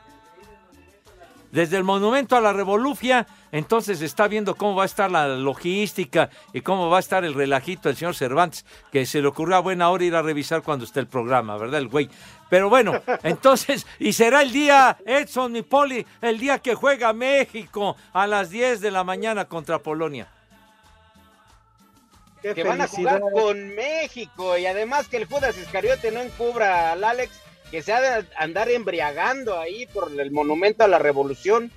desde 1.54 1.78
el 1.78 1.84
Monumento 1.84 2.36
a 2.36 2.42
la 2.42 2.52
Revolución, 2.52 3.28
entonces 3.52 4.02
está 4.02 4.28
viendo 4.28 4.56
cómo 4.56 4.74
va 4.74 4.84
a 4.84 4.86
estar 4.88 5.12
la 5.12 5.28
logística 5.28 6.32
y 6.52 6.62
cómo 6.62 6.90
va 6.90 6.98
a 6.98 7.00
estar 7.00 7.24
el 7.24 7.36
relajito 7.36 7.90
del 7.90 7.96
señor 7.96 8.16
Cervantes, 8.16 8.66
que 8.92 9.06
se 9.06 9.22
le 9.22 9.28
ocurrió 9.28 9.58
a 9.58 9.60
buena 9.60 9.92
hora 9.92 10.04
ir 10.04 10.16
a 10.16 10.24
revisar 10.24 10.64
cuando 10.64 10.84
esté 10.84 11.00
el 11.00 11.06
programa, 11.06 11.56
¿verdad? 11.56 11.80
El 11.80 11.90
güey. 11.90 12.10
Pero 12.50 12.70
bueno, 12.70 13.00
entonces, 13.24 13.86
y 14.00 14.14
será 14.14 14.42
el 14.42 14.52
día, 14.52 14.98
Edson, 15.06 15.52
mi 15.52 15.62
poli, 15.62 16.04
el 16.22 16.40
día 16.40 16.58
que 16.58 16.74
juega 16.74 17.14
México 17.14 17.96
a 18.14 18.26
las 18.26 18.50
10 18.50 18.82
de 18.82 18.90
la 18.90 19.04
mañana 19.04 19.46
contra 19.46 19.78
Polonia. 19.78 20.28
Que 22.54 22.64
van 22.64 22.82
a 22.82 22.88
jugar 22.88 23.22
con 23.34 23.74
México 23.76 24.58
y 24.58 24.66
además 24.66 25.08
que 25.08 25.18
el 25.18 25.26
Judas 25.26 25.58
Iscariote 25.58 26.12
no 26.12 26.22
encubra 26.22 26.92
al 26.92 27.04
Alex 27.04 27.32
que 27.72 27.82
se 27.82 27.94
ha 27.94 28.02
de 28.02 28.28
andar 28.38 28.70
embriagando 28.70 29.58
ahí 29.58 29.88
por 29.88 30.12
el 30.20 30.32
monumento 30.32 30.84
a 30.84 30.88
la 30.88 31.00
revolución. 31.00 31.72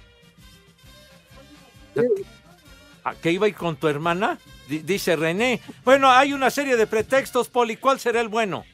¿A 3.05 3.15
qué 3.15 3.31
iba 3.31 3.47
a 3.47 3.49
ir 3.49 3.55
con 3.55 3.77
tu 3.77 3.89
hermana? 3.89 4.39
D- 4.69 4.83
dice 4.85 5.17
René. 5.17 5.61
Bueno, 5.85 6.11
hay 6.11 6.33
una 6.33 6.51
serie 6.51 6.77
de 6.77 6.87
pretextos, 6.87 7.49
Poli. 7.49 7.77
¿Cuál 7.77 8.01
será 8.01 8.21
el 8.21 8.29
bueno? 8.29 8.65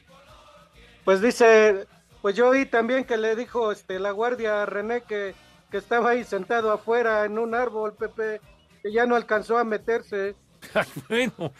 Pues 1.05 1.21
dice, 1.21 1.85
pues 2.21 2.35
yo 2.35 2.49
oí 2.49 2.65
también 2.65 3.03
que 3.05 3.17
le 3.17 3.35
dijo 3.35 3.71
este 3.71 3.99
la 3.99 4.11
guardia 4.11 4.63
a 4.63 4.65
René 4.65 5.03
que, 5.03 5.35
que 5.69 5.77
estaba 5.77 6.09
ahí 6.11 6.23
sentado 6.23 6.71
afuera 6.71 7.25
en 7.25 7.37
un 7.37 7.53
árbol, 7.53 7.93
Pepe, 7.93 8.41
que 8.81 8.91
ya 8.91 9.05
no 9.05 9.15
alcanzó 9.15 9.57
a 9.57 9.63
meterse. 9.63 10.35
bueno, 11.09 11.53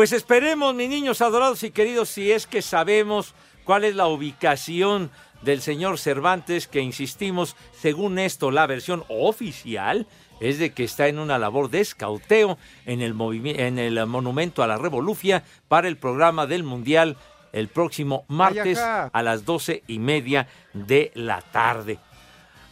pues 0.00 0.12
esperemos, 0.12 0.74
mis 0.74 0.88
niños 0.88 1.20
adorados 1.20 1.62
y 1.62 1.72
queridos, 1.72 2.08
si 2.08 2.32
es 2.32 2.46
que 2.46 2.62
sabemos 2.62 3.34
cuál 3.64 3.84
es 3.84 3.94
la 3.94 4.06
ubicación 4.06 5.10
del 5.42 5.60
señor 5.60 5.98
Cervantes, 5.98 6.66
que 6.68 6.80
insistimos, 6.80 7.54
según 7.78 8.18
esto, 8.18 8.50
la 8.50 8.66
versión 8.66 9.04
oficial 9.10 10.06
es 10.40 10.58
de 10.58 10.72
que 10.72 10.84
está 10.84 11.08
en 11.08 11.18
una 11.18 11.38
labor 11.38 11.68
de 11.68 11.80
escauteo 11.82 12.56
en 12.86 13.02
el, 13.02 13.14
movimi- 13.14 13.58
en 13.58 13.78
el 13.78 14.06
monumento 14.06 14.62
a 14.62 14.66
la 14.66 14.78
Revolución 14.78 15.42
para 15.68 15.86
el 15.86 15.98
programa 15.98 16.46
del 16.46 16.62
Mundial 16.62 17.18
el 17.52 17.68
próximo 17.68 18.24
martes 18.26 18.78
a 19.12 19.22
las 19.22 19.44
doce 19.44 19.82
y 19.86 19.98
media 19.98 20.48
de 20.72 21.12
la 21.12 21.42
tarde. 21.42 21.98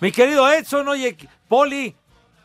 Mi 0.01 0.13
querido 0.13 0.51
Edson, 0.51 0.89
oye, 0.89 1.15
Poli, 1.47 1.95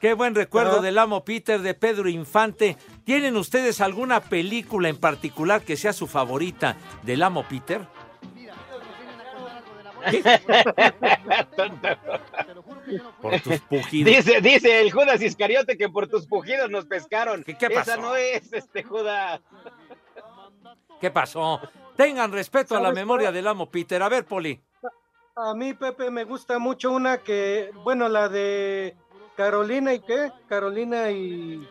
qué 0.01 0.13
buen 0.13 0.35
recuerdo 0.35 0.81
del 0.81 0.97
amo 0.97 1.23
Peter 1.23 1.61
de 1.61 1.73
Pedro 1.73 2.09
Infante. 2.09 2.75
¿Tienen 3.05 3.35
ustedes 3.35 3.81
alguna 3.81 4.21
película 4.21 4.87
en 4.89 4.97
particular 4.97 5.61
que 5.61 5.75
sea 5.77 5.91
su 5.93 6.07
favorita 6.07 6.77
del 7.03 7.21
amo 7.23 7.43
Peter? 7.47 7.81
Por 13.21 13.39
tus 13.41 13.59
pujidos. 13.61 14.13
Dice, 14.13 14.41
dice 14.41 14.81
el 14.81 14.91
Judas 14.91 15.21
Iscariote 15.21 15.77
que 15.77 15.89
por 15.89 16.07
tus 16.07 16.27
pujidos 16.27 16.69
nos 16.69 16.85
pescaron. 16.85 17.43
qué 17.43 17.53
Esa 17.59 17.73
pasó? 17.95 18.01
no 18.01 18.15
es 18.15 18.51
este 18.53 18.83
Judas. 18.83 19.41
¿Qué 20.99 21.11
pasó? 21.11 21.59
Tengan 21.95 22.31
respeto 22.31 22.75
a 22.75 22.79
la 22.79 22.85
¿Sabes 22.89 22.95
memoria 23.01 23.27
cuál? 23.27 23.33
del 23.35 23.47
amo 23.47 23.69
Peter. 23.69 24.01
A 24.01 24.09
ver, 24.09 24.25
Poli. 24.25 24.59
A 25.35 25.53
mí, 25.55 25.73
Pepe, 25.73 26.11
me 26.11 26.25
gusta 26.25 26.59
mucho 26.59 26.91
una 26.91 27.17
que, 27.17 27.71
bueno, 27.83 28.07
la 28.07 28.29
de 28.29 28.95
Carolina 29.35 29.93
y 29.93 29.99
qué, 30.01 30.31
Carolina 30.47 31.09
y 31.11 31.67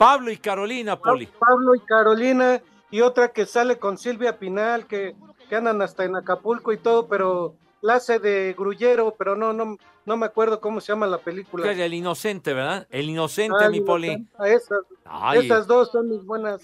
Pablo 0.00 0.30
y 0.30 0.38
Carolina, 0.38 0.98
Poli. 0.98 1.26
Pablo 1.26 1.74
y 1.74 1.80
Carolina, 1.80 2.62
y 2.90 3.02
otra 3.02 3.32
que 3.32 3.44
sale 3.44 3.76
con 3.78 3.98
Silvia 3.98 4.38
Pinal, 4.38 4.86
que, 4.86 5.14
que 5.50 5.56
andan 5.56 5.82
hasta 5.82 6.04
en 6.06 6.16
Acapulco 6.16 6.72
y 6.72 6.78
todo, 6.78 7.06
pero 7.06 7.54
la 7.82 7.96
hace 7.96 8.18
de 8.18 8.54
grullero, 8.56 9.14
pero 9.18 9.36
no, 9.36 9.52
no, 9.52 9.76
no 10.06 10.16
me 10.16 10.24
acuerdo 10.24 10.58
cómo 10.58 10.80
se 10.80 10.90
llama 10.94 11.06
la 11.06 11.18
película. 11.18 11.64
Que 11.66 11.72
es 11.72 11.78
el 11.80 11.92
inocente, 11.92 12.54
¿verdad? 12.54 12.86
El 12.88 13.10
inocente, 13.10 13.58
Ah, 13.62 13.68
mi 13.68 13.82
Poli. 13.82 14.26
A 14.38 14.48
esas, 14.48 14.78
Ay. 15.04 15.44
esas 15.44 15.66
dos 15.66 15.90
son 15.90 16.08
mis 16.08 16.24
buenas. 16.24 16.62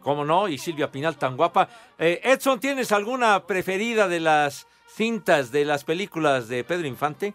¿Cómo 0.00 0.24
no? 0.24 0.48
Y 0.48 0.56
Silvia 0.56 0.90
Pinal 0.90 1.18
tan 1.18 1.36
guapa. 1.36 1.68
Eh, 1.98 2.22
Edson, 2.24 2.58
¿tienes 2.58 2.90
alguna 2.92 3.44
preferida 3.46 4.08
de 4.08 4.20
las 4.20 4.66
cintas 4.86 5.52
de 5.52 5.66
las 5.66 5.84
películas 5.84 6.48
de 6.48 6.64
Pedro 6.64 6.86
Infante? 6.86 7.34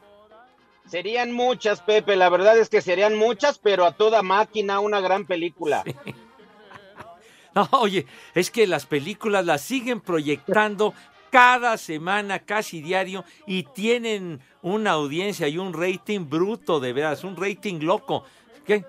Serían 0.88 1.32
muchas, 1.32 1.82
Pepe. 1.82 2.16
La 2.16 2.30
verdad 2.30 2.58
es 2.58 2.70
que 2.70 2.82
serían 2.82 3.18
muchas, 3.18 3.58
pero 3.58 3.86
a 3.86 3.94
toda 3.94 4.22
máquina 4.22 4.80
una 4.80 5.02
gran 5.02 5.26
película. 5.26 5.84
No, 7.56 7.70
oye, 7.74 8.08
es 8.34 8.50
que 8.50 8.66
las 8.66 8.88
películas 8.88 9.46
las 9.46 9.62
siguen 9.62 10.02
proyectando 10.02 10.96
cada 11.30 11.78
semana, 11.78 12.40
casi 12.40 12.82
diario, 12.82 13.26
y 13.46 13.64
tienen 13.64 14.42
una 14.64 14.92
audiencia 14.92 15.48
y 15.48 15.58
un 15.60 15.74
rating 15.74 16.28
bruto, 16.30 16.80
de 16.80 16.94
veras, 16.94 17.24
un 17.24 17.36
rating 17.38 17.80
loco. 17.82 18.24
¿Qué? 18.66 18.86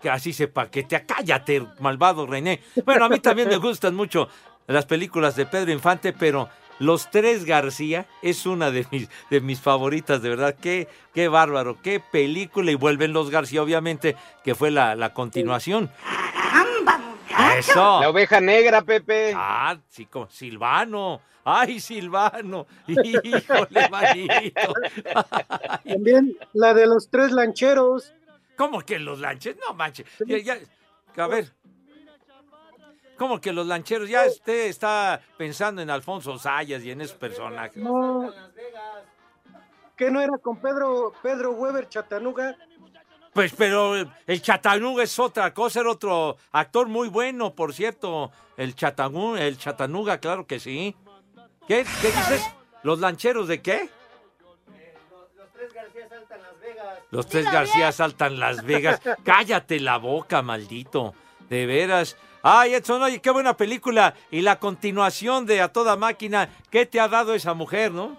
Que 0.00 0.10
así 0.10 0.32
se 0.32 0.46
paquetea. 0.46 1.06
Cállate, 1.06 1.66
malvado 1.80 2.24
René. 2.24 2.60
Bueno, 2.84 3.06
a 3.06 3.08
mí 3.08 3.18
también 3.18 3.48
me 3.48 3.56
gustan 3.56 3.96
mucho 3.96 4.28
las 4.68 4.86
películas 4.86 5.34
de 5.34 5.46
Pedro 5.46 5.72
Infante, 5.72 6.12
pero 6.12 6.48
Los 6.78 7.10
Tres 7.10 7.44
García 7.44 8.06
es 8.22 8.46
una 8.46 8.70
de 8.70 8.86
mis, 8.90 9.08
de 9.30 9.40
mis 9.40 9.60
favoritas, 9.60 10.22
de 10.22 10.28
verdad. 10.28 10.56
Qué, 10.60 10.88
qué 11.14 11.28
bárbaro, 11.28 11.80
qué 11.82 12.00
película. 12.00 12.70
Y 12.70 12.74
vuelven 12.76 13.12
Los 13.12 13.30
García, 13.30 13.62
obviamente, 13.62 14.16
que 14.44 14.54
fue 14.54 14.70
la, 14.70 14.94
la 14.94 15.12
continuación. 15.12 15.90
Eso. 17.56 18.00
La 18.00 18.08
oveja 18.10 18.40
negra, 18.40 18.82
Pepe. 18.82 19.32
Ah, 19.34 19.76
sí, 19.88 20.06
con 20.06 20.30
Silvano. 20.30 21.20
Ay, 21.44 21.80
Silvano. 21.80 22.66
Híjole, 22.86 23.88
manito. 23.90 24.74
También 25.84 26.36
la 26.52 26.74
de 26.74 26.86
los 26.86 27.08
tres 27.10 27.32
lancheros. 27.32 28.12
¿Cómo 28.56 28.80
que 28.82 28.98
los 28.98 29.20
lancheros? 29.20 29.60
No 29.66 29.74
manches. 29.74 30.06
Ya, 30.26 30.38
ya, 30.38 30.58
a 31.16 31.26
ver. 31.26 31.52
¿Cómo 33.18 33.40
que 33.40 33.52
los 33.52 33.66
lancheros? 33.66 34.08
Ya 34.08 34.24
usted 34.26 34.66
está 34.66 35.20
pensando 35.36 35.82
en 35.82 35.90
Alfonso 35.90 36.38
Sayas 36.38 36.82
y 36.84 36.92
en 36.92 37.00
esos 37.00 37.16
personajes. 37.16 37.82
No, 37.82 38.32
que 39.96 40.10
no 40.10 40.20
era 40.20 40.38
con 40.38 40.60
Pedro, 40.60 41.12
Pedro 41.20 41.50
Weber 41.52 41.88
Chatanuga. 41.88 42.56
Pues, 43.34 43.52
pero 43.56 43.94
el 44.26 44.42
Chatanuga 44.42 45.02
es 45.02 45.18
otra 45.18 45.52
cosa, 45.52 45.80
era 45.80 45.90
otro 45.90 46.36
actor 46.52 46.86
muy 46.88 47.08
bueno, 47.08 47.54
por 47.54 47.74
cierto. 47.74 48.30
El 48.56 48.74
Chatanuga, 48.74 49.44
el 49.44 49.58
Chatanuga, 49.58 50.18
claro 50.18 50.46
que 50.46 50.60
sí. 50.60 50.96
¿Qué, 51.66 51.84
qué 52.00 52.06
dices? 52.08 52.42
¿Los 52.84 53.00
lancheros 53.00 53.48
de 53.48 53.60
qué? 53.60 53.90
Los 57.10 57.26
tres 57.26 57.44
García 57.50 57.90
saltan 57.90 58.38
Las 58.38 58.64
Vegas. 58.64 59.00
Cállate 59.24 59.80
la 59.80 59.96
boca, 59.98 60.42
maldito. 60.42 61.14
De 61.48 61.66
veras. 61.66 62.16
Ay, 62.50 62.72
Edson, 62.72 63.02
oye, 63.02 63.20
qué 63.20 63.28
buena 63.28 63.58
película. 63.58 64.14
Y 64.30 64.40
la 64.40 64.58
continuación 64.58 65.44
de 65.44 65.60
A 65.60 65.68
Toda 65.68 65.96
Máquina. 65.96 66.48
¿Qué 66.70 66.86
te 66.86 66.98
ha 66.98 67.06
dado 67.06 67.34
esa 67.34 67.52
mujer, 67.52 67.92
no? 67.92 68.18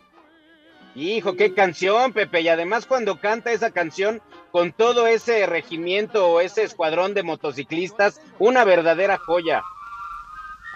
Hijo, 0.93 1.35
qué 1.35 1.55
canción, 1.55 2.13
Pepe. 2.13 2.41
Y 2.41 2.47
además 2.47 2.85
cuando 2.85 3.19
canta 3.19 3.51
esa 3.51 3.71
canción 3.71 4.21
con 4.51 4.71
todo 4.71 5.07
ese 5.07 5.47
regimiento 5.47 6.27
o 6.27 6.41
ese 6.41 6.61
escuadrón 6.61 7.15
de 7.15 7.23
motociclistas, 7.23 8.21
una 8.37 8.65
verdadera 8.65 9.17
joya. 9.17 9.63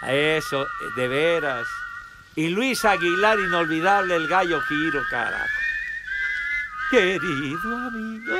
Eso, 0.08 0.66
de 0.96 1.06
veras. 1.06 1.68
Y 2.34 2.48
Luis 2.48 2.84
Aguilar, 2.84 3.38
inolvidable, 3.38 4.16
el 4.16 4.26
gallo 4.26 4.60
giro, 4.62 5.00
carajo. 5.12 5.46
Querido 6.90 7.76
amigo. 7.86 8.34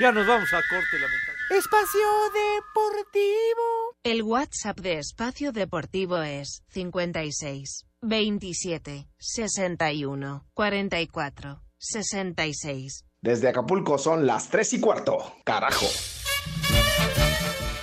Ya 0.00 0.10
nos 0.10 0.26
vamos 0.26 0.52
a 0.52 0.56
corte, 0.56 0.98
lamentablemente. 0.98 1.25
Espacio 1.48 2.00
Deportivo. 2.34 3.94
El 4.02 4.24
WhatsApp 4.24 4.80
de 4.80 4.98
Espacio 4.98 5.52
Deportivo 5.52 6.18
es 6.18 6.64
56 6.70 7.86
27 8.02 9.08
61 9.16 10.44
44 10.54 11.62
66. 11.78 13.04
Desde 13.22 13.48
Acapulco 13.48 13.96
son 13.96 14.26
las 14.26 14.48
3 14.48 14.72
y 14.72 14.80
cuarto. 14.80 15.18
Carajo. 15.44 15.86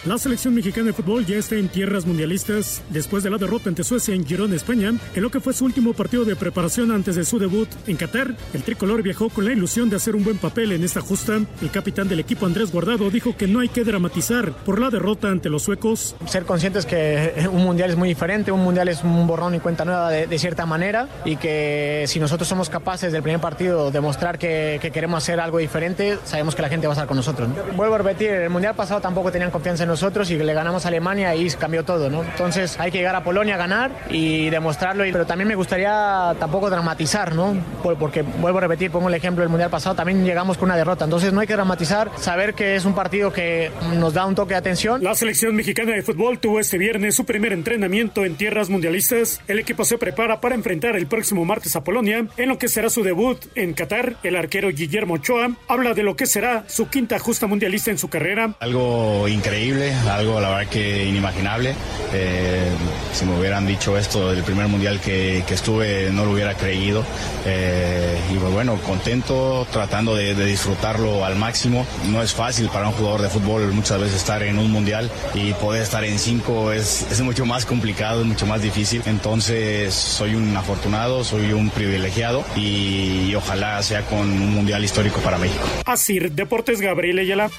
La 0.05 0.17
selección 0.17 0.53
mexicana 0.53 0.88
de 0.88 0.93
fútbol 0.93 1.25
ya 1.25 1.38
está 1.38 1.55
en 1.55 1.69
tierras 1.69 2.05
mundialistas 2.05 2.81
después 2.89 3.24
de 3.24 3.29
la 3.29 3.38
derrota 3.38 3.69
ante 3.69 3.86
Suecia 3.86 4.13
en 4.13 4.25
Girona, 4.25 4.53
España, 4.53 4.91
en 5.15 5.24
lo 5.24 5.31
que 5.31 5.39
fue 5.39 5.53
su 5.53 5.63
último 5.63 5.93
partido 5.93 6.25
de 6.25 6.36
preparación 6.36 6.91
antes 6.91 7.15
de 7.15 7.24
su 7.24 7.39
debut 7.39 7.69
en 7.88 7.95
Qatar. 7.95 8.36
El 8.53 8.63
tricolor 8.63 9.01
viajó 9.01 9.29
con 9.29 9.45
la 9.45 9.53
ilusión 9.53 9.89
de 9.89 9.95
hacer 9.95 10.13
un 10.17 10.25
buen 10.25 10.38
papel 10.39 10.74
en 10.74 10.83
esta 10.83 11.00
justa. 11.00 11.39
El 11.62 11.72
capitán 11.72 12.10
del 12.10 12.19
equipo 12.19 12.45
Andrés 12.45 12.69
Guardado 12.69 13.10
dijo 13.10 13.38
que 13.38 13.48
no 13.48 13.62
hay 13.62 13.69
que 13.69 13.86
dramatizar 13.86 14.51
por 14.51 14.77
la 14.77 14.89
derrota 14.89 15.29
ante 15.29 15.48
los 15.50 15.63
suecos. 15.63 16.17
Ser 16.25 16.43
conscientes 16.43 16.86
que 16.86 17.48
un 17.50 17.63
mundial 17.63 17.89
es 17.89 17.95
muy 17.95 18.10
diferente, 18.10 18.51
un 18.51 18.62
mundial 18.62 18.89
es 18.89 19.05
un 19.05 19.25
borrón 19.25 19.55
y 19.55 19.62
cuenta 19.62 19.86
nueva 19.86 20.12
de, 20.12 20.27
de 20.27 20.38
cierta 20.38 20.65
manera 20.65 21.07
y 21.24 21.38
que 21.38 22.03
si 22.07 22.19
nosotros 22.19 22.50
somos 22.50 22.69
capaces 22.69 23.13
del 23.13 23.24
primer 23.24 23.39
partido 23.39 23.89
de 23.89 24.01
mostrar 24.01 24.38
que, 24.38 24.79
que 24.81 24.91
queremos 24.91 25.24
hacer 25.24 25.39
algo 25.39 25.60
diferente, 25.60 26.17
sabemos 26.25 26.55
que 26.55 26.62
la 26.62 26.67
gente 26.67 26.88
va 26.88 26.91
a 26.91 26.95
estar 26.95 27.07
con 27.07 27.15
nosotros. 27.15 27.48
¿no? 27.48 27.55
Vuelvo 27.77 27.95
a 27.95 28.00
repetir, 28.00 28.31
el 28.31 28.50
mundial 28.50 28.75
pasado 28.75 29.00
tampoco 29.00 29.31
tenían 29.31 29.50
confianza 29.50 29.83
en 29.83 29.92
nosotros 29.93 30.29
y 30.31 30.38
le 30.38 30.53
ganamos 30.53 30.85
a 30.85 30.88
Alemania 30.88 31.35
y 31.35 31.50
cambió 31.51 31.85
todo, 31.85 32.09
¿no? 32.09 32.23
Entonces 32.23 32.79
hay 32.79 32.91
que 32.91 32.97
llegar 32.97 33.15
a 33.15 33.23
Polonia 33.23 33.55
a 33.55 33.57
ganar 33.57 33.91
y 34.09 34.50
demostrarlo, 34.50 35.03
pero 35.12 35.25
también 35.25 35.47
me 35.47 35.55
gustaría 35.55 36.35
tampoco 36.39 36.69
dramatizar, 36.69 37.35
¿no? 37.35 37.55
Porque 37.81 38.23
vuelvo 38.23 38.57
a 38.57 38.62
repetir, 38.62 38.89
pongo 38.89 39.07
el 39.07 39.13
ejemplo 39.13 39.41
del 39.41 39.50
Mundial 39.50 39.69
pasado, 39.69 39.95
también 39.95 40.25
llegamos 40.25 40.57
con 40.57 40.69
una 40.69 40.75
derrota, 40.75 41.05
entonces 41.05 41.31
no 41.31 41.41
hay 41.41 41.47
que 41.47 41.53
dramatizar, 41.53 42.09
saber 42.17 42.55
que 42.55 42.75
es 42.75 42.85
un 42.85 42.95
partido 42.95 43.31
que 43.31 43.71
nos 44.00 44.13
da 44.13 44.25
un 44.25 44.35
toque 44.35 44.55
de 44.55 44.59
atención. 44.59 45.03
La 45.03 45.13
selección 45.13 45.55
mexicana 45.55 45.93
de 45.93 46.01
fútbol 46.01 46.39
tuvo 46.39 46.59
este 46.59 46.77
viernes 46.77 47.15
su 47.15 47.25
primer 47.25 47.53
entrenamiento 47.53 48.25
en 48.25 48.35
tierras 48.35 48.69
mundialistas. 48.69 49.41
El 49.47 49.59
equipo 49.59 49.85
se 49.85 49.97
prepara 49.97 50.41
para 50.41 50.55
enfrentar 50.55 50.95
el 50.95 51.05
próximo 51.05 51.45
martes 51.45 51.75
a 51.75 51.83
Polonia, 51.83 52.25
en 52.38 52.50
lo 52.50 52.57
que 52.57 52.67
será 52.67 52.89
su 52.89 53.03
debut 53.03 53.38
en 53.55 53.73
Qatar. 53.73 54.15
El 54.23 54.35
arquero 54.35 54.69
Guillermo 54.69 55.15
Ochoa 55.15 55.51
habla 55.67 55.93
de 55.93 56.03
lo 56.03 56.15
que 56.15 56.25
será 56.25 56.63
su 56.67 56.88
quinta 56.89 57.19
justa 57.19 57.45
mundialista 57.45 57.91
en 57.91 57.97
su 57.97 58.09
carrera. 58.09 58.55
Algo 58.59 59.27
increíble, 59.27 59.83
algo 59.92 60.40
la 60.40 60.50
verdad 60.50 60.68
que 60.68 61.06
inimaginable. 61.06 61.75
Eh, 62.13 62.70
si 63.12 63.25
me 63.25 63.38
hubieran 63.40 63.66
dicho 63.66 63.98
esto 63.98 64.32
del 64.32 64.44
primer 64.44 64.68
mundial 64.68 65.00
que, 65.00 65.44
que 65.48 65.54
estuve, 65.54 66.10
no 66.12 66.25
lo 66.25 66.32
hubiera 66.32 66.54
creído. 66.54 67.04
Eh, 67.46 68.20
y 68.32 68.38
pues 68.38 68.54
bueno, 68.54 68.78
contento, 68.86 69.68
tratando 69.72 70.16
de, 70.16 70.36
de, 70.36 70.46
disfrutarlo 70.46 71.25
al 71.25 71.36
máximo. 71.36 71.86
No 72.10 72.22
es 72.22 72.34
fácil 72.34 72.70
para 72.70 72.88
un 72.88 72.94
jugador 72.94 73.22
de 73.22 73.30
fútbol 73.30 73.72
muchas 73.74 74.00
veces 74.00 74.16
estar 74.16 74.44
en 74.44 74.60
un 74.60 74.72
mundial 74.72 75.10
y 75.34 75.54
poder 75.54 75.82
estar 75.82 76.04
en 76.04 76.20
cinco 76.20 76.72
es, 76.72 77.08
es 77.12 77.22
mucho 77.22 77.46
más 77.46 77.66
complicado, 77.66 78.22
es 78.22 78.28
mucho 78.28 78.46
más 78.46 78.62
difícil. 78.62 79.02
Entonces 79.06 79.94
soy 79.94 80.36
un 80.36 80.56
afortunado, 80.56 81.24
soy 81.24 81.54
un 81.54 81.70
privilegiado 81.70 82.46
y, 82.56 83.30
y 83.30 83.36
ojalá 83.36 83.82
sea 83.82 84.04
con 84.04 84.20
un 84.20 84.54
mundial 84.54 84.84
histórico 84.84 85.20
para 85.22 85.38
México. 85.38 85.63
Así, 85.86 86.20
Deportes 86.20 86.80
Gabriel 86.80 87.20
Ayala. 87.20 87.50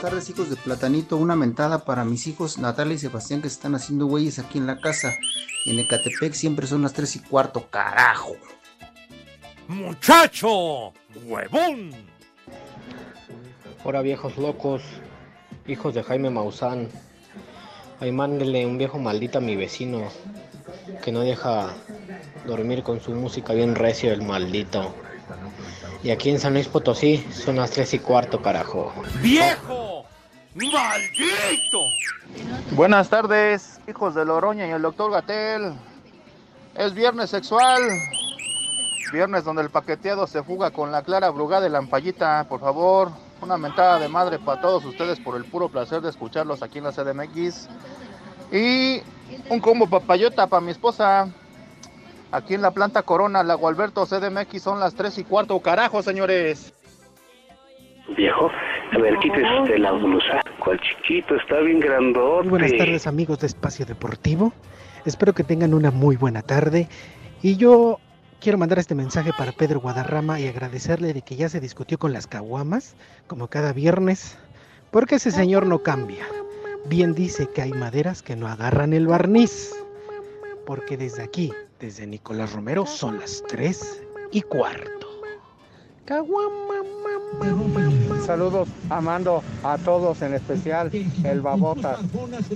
Buenas 0.00 0.12
tardes 0.12 0.30
hijos 0.30 0.48
de 0.48 0.56
Platanito, 0.56 1.18
una 1.18 1.36
mentada 1.36 1.84
para 1.84 2.06
mis 2.06 2.26
hijos 2.26 2.56
Natalia 2.56 2.94
y 2.94 2.98
Sebastián 2.98 3.42
que 3.42 3.50
se 3.50 3.56
están 3.56 3.74
haciendo 3.74 4.06
güeyes 4.06 4.38
aquí 4.38 4.56
en 4.56 4.66
la 4.66 4.80
casa. 4.80 5.12
En 5.66 5.78
Ecatepec 5.78 6.32
siempre 6.32 6.66
son 6.66 6.80
las 6.80 6.94
tres 6.94 7.16
y 7.16 7.18
cuarto, 7.18 7.68
carajo. 7.68 8.34
¡Muchacho! 9.68 10.94
¡Huevón! 11.26 11.90
Ahora 13.84 14.00
viejos 14.00 14.38
locos, 14.38 14.80
hijos 15.66 15.92
de 15.92 16.02
Jaime 16.02 16.30
Maussan. 16.30 16.88
Ay, 18.00 18.10
mándele 18.10 18.64
un 18.64 18.78
viejo 18.78 18.98
maldito 18.98 19.36
a 19.36 19.42
mi 19.42 19.54
vecino 19.54 20.08
que 21.04 21.12
no 21.12 21.20
deja 21.20 21.74
dormir 22.46 22.82
con 22.82 23.02
su 23.02 23.12
música 23.12 23.52
bien 23.52 23.74
recio 23.74 24.14
el 24.14 24.22
maldito. 24.22 24.94
Y 26.02 26.10
aquí 26.10 26.30
en 26.30 26.40
San 26.40 26.54
Luis 26.54 26.68
Potosí 26.68 27.22
son 27.30 27.56
las 27.56 27.72
tres 27.72 27.92
y 27.92 27.98
cuarto, 27.98 28.40
carajo. 28.40 28.94
¡Viejo! 29.20 29.69
¡Maldito! 30.68 31.88
Buenas 32.72 33.08
tardes, 33.08 33.80
hijos 33.88 34.14
de 34.14 34.26
Loroña 34.26 34.66
y 34.66 34.70
el 34.70 34.82
doctor 34.82 35.10
Gatel. 35.10 35.72
Es 36.74 36.92
viernes 36.92 37.30
sexual. 37.30 37.80
Viernes 39.10 39.44
donde 39.44 39.62
el 39.62 39.70
paqueteado 39.70 40.26
se 40.26 40.42
fuga 40.42 40.70
con 40.70 40.92
la 40.92 41.02
clara 41.02 41.30
brugada 41.30 41.62
de 41.62 41.70
la 41.70 41.78
ampallita. 41.78 42.44
Por 42.46 42.60
favor, 42.60 43.10
una 43.40 43.56
mentada 43.56 43.98
de 43.98 44.08
madre 44.08 44.38
para 44.38 44.60
todos 44.60 44.84
ustedes 44.84 45.18
por 45.18 45.34
el 45.36 45.46
puro 45.46 45.70
placer 45.70 46.02
de 46.02 46.10
escucharlos 46.10 46.62
aquí 46.62 46.78
en 46.78 46.84
la 46.84 46.92
CDMX. 46.92 47.68
Y 48.52 49.02
un 49.48 49.60
combo 49.60 49.88
papayota 49.88 50.46
para 50.46 50.60
mi 50.60 50.72
esposa. 50.72 51.28
Aquí 52.32 52.54
en 52.54 52.62
la 52.62 52.70
planta 52.70 53.02
Corona, 53.02 53.42
Lago 53.42 53.66
Alberto, 53.66 54.04
CDMX, 54.04 54.62
son 54.62 54.78
las 54.78 54.94
3 54.94 55.18
y 55.18 55.24
cuarto. 55.24 55.58
¡Carajo, 55.60 56.02
señores! 56.02 56.74
Viejo, 58.16 58.50
a 58.92 58.98
ver, 58.98 59.16
quítese 59.18 59.78
la 59.78 59.92
blusa. 59.92 60.40
¿Cuál 60.58 60.80
chiquito? 60.80 61.36
Está 61.36 61.60
bien 61.60 61.80
grandote. 61.80 62.48
Muy 62.48 62.60
buenas 62.60 62.76
tardes, 62.76 63.06
amigos 63.06 63.38
de 63.40 63.46
Espacio 63.46 63.86
Deportivo. 63.86 64.52
Espero 65.04 65.32
que 65.32 65.44
tengan 65.44 65.74
una 65.74 65.90
muy 65.90 66.16
buena 66.16 66.42
tarde. 66.42 66.88
Y 67.42 67.56
yo 67.56 67.98
quiero 68.40 68.58
mandar 68.58 68.78
este 68.78 68.94
mensaje 68.94 69.30
para 69.36 69.52
Pedro 69.52 69.80
Guadarrama 69.80 70.40
y 70.40 70.48
agradecerle 70.48 71.12
de 71.14 71.22
que 71.22 71.36
ya 71.36 71.48
se 71.48 71.60
discutió 71.60 71.98
con 71.98 72.12
las 72.12 72.26
caguamas, 72.26 72.96
como 73.26 73.48
cada 73.48 73.72
viernes, 73.72 74.38
porque 74.90 75.16
ese 75.16 75.30
señor 75.30 75.66
no 75.66 75.78
cambia. 75.78 76.26
Bien 76.86 77.14
dice 77.14 77.48
que 77.48 77.62
hay 77.62 77.72
maderas 77.72 78.22
que 78.22 78.36
no 78.36 78.48
agarran 78.48 78.92
el 78.92 79.06
barniz. 79.06 79.72
Porque 80.66 80.96
desde 80.96 81.22
aquí, 81.22 81.52
desde 81.78 82.06
Nicolás 82.06 82.52
Romero, 82.52 82.86
son 82.86 83.18
las 83.18 83.42
3 83.48 84.02
y 84.32 84.42
cuarto. 84.42 84.99
Saludos 88.26 88.68
amando 88.88 89.44
a 89.62 89.78
todos, 89.78 90.20
en 90.22 90.34
especial 90.34 90.90
el 91.22 91.40
Babotas. 91.40 92.00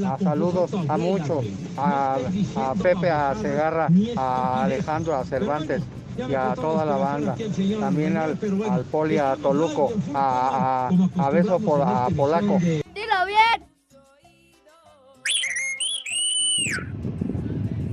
A 0.05 0.19
saludos 0.19 0.73
a 0.89 0.97
muchos, 0.97 1.47
a, 1.77 2.19
a 2.57 2.75
Pepe, 2.75 3.11
a 3.11 3.33
Segarra, 3.37 3.89
a 4.17 4.65
Alejandro, 4.65 5.15
a 5.15 5.25
Cervantes 5.25 5.85
y 6.17 6.35
a 6.35 6.55
toda 6.55 6.85
la 6.85 6.97
banda. 6.97 7.37
También 7.79 8.17
al, 8.17 8.37
al 8.69 8.85
Poli, 8.87 9.19
a 9.19 9.37
Toluco, 9.37 9.93
a, 10.15 10.89
a, 11.17 11.25
a 11.25 11.31
Beso 11.31 11.61
por, 11.61 11.81
a 11.81 12.09
Polaco. 12.09 12.59
Dilo 12.59 13.25
bien. 13.27 13.69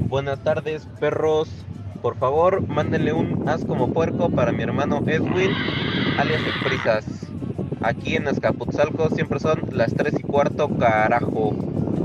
Buenas 0.09 0.43
tardes, 0.43 0.87
perros. 0.99 1.49
Por 2.01 2.17
favor, 2.17 2.67
mándenle 2.67 3.13
un 3.13 3.47
haz 3.47 3.63
como 3.63 3.93
puerco 3.93 4.29
para 4.29 4.51
mi 4.51 4.63
hermano 4.63 5.03
Edwin, 5.05 5.51
alias 6.17 6.41
El 6.41 6.63
Prisas. 6.63 7.05
Aquí 7.81 8.15
en 8.15 8.27
Azcapotzalco 8.27 9.09
siempre 9.09 9.39
son 9.39 9.61
las 9.71 9.93
3 9.93 10.15
y 10.19 10.23
cuarto, 10.23 10.67
carajo. 10.79 11.53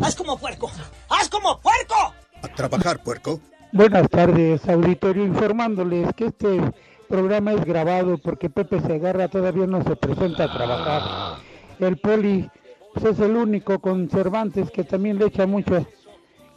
¡Haz 0.02 0.14
como 0.14 0.36
puerco! 0.38 0.70
¡Haz 1.08 1.30
como 1.30 1.58
puerco! 1.60 2.14
A 2.42 2.48
trabajar, 2.48 3.02
puerco. 3.02 3.40
Buenas 3.72 4.08
tardes, 4.10 4.68
auditorio, 4.68 5.24
informándoles 5.24 6.12
que 6.14 6.26
este 6.26 6.60
programa 7.08 7.54
es 7.54 7.64
grabado 7.64 8.18
porque 8.18 8.50
Pepe 8.50 8.80
Segarra 8.80 9.28
todavía 9.28 9.66
no 9.66 9.82
se 9.82 9.96
presenta 9.96 10.44
a 10.44 10.52
trabajar. 10.52 11.38
El 11.78 11.96
Poli 11.96 12.50
pues, 12.92 13.14
es 13.14 13.20
el 13.20 13.36
único 13.36 13.78
con 13.78 14.10
Cervantes 14.10 14.70
que 14.70 14.84
también 14.84 15.18
le 15.18 15.26
echa 15.26 15.46
mucho 15.46 15.86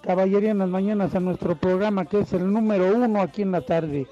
caballería 0.10 0.50
en 0.50 0.58
las 0.58 0.70
mañanas 0.70 1.14
a 1.14 1.20
nuestro 1.20 1.56
programa, 1.56 2.04
que 2.04 2.22
es 2.22 2.34
el 2.34 2.52
número 2.52 2.96
uno 2.96 3.22
aquí 3.22 3.44
en 3.44 3.52
la 3.52 3.62
tarde. 3.62 4.08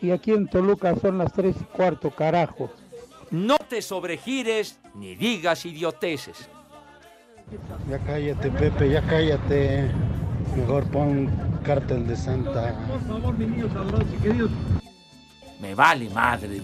Y 0.00 0.10
aquí 0.10 0.30
en 0.30 0.48
Toluca 0.48 0.96
son 0.96 1.18
las 1.18 1.34
tres 1.34 1.54
y 1.60 1.64
cuarto, 1.64 2.10
carajo. 2.10 2.70
No 3.30 3.58
te 3.68 3.82
sobregires 3.82 4.80
ni 4.94 5.14
digas 5.14 5.66
idioteces. 5.66 6.48
Ya 7.90 7.98
cállate, 7.98 8.50
Pepe, 8.52 8.88
ya 8.88 9.02
cállate. 9.02 9.90
Mejor 10.56 10.84
pon 10.84 11.28
cártel 11.62 12.06
de 12.06 12.16
Santa. 12.16 12.74
Por 12.88 13.00
favor, 13.02 13.36
mis 13.36 13.48
niños 13.50 13.70
adorados 13.76 14.08
y 14.14 14.22
queridos. 14.22 14.50
Me 15.60 15.74
vale 15.74 16.08
madre. 16.08 16.62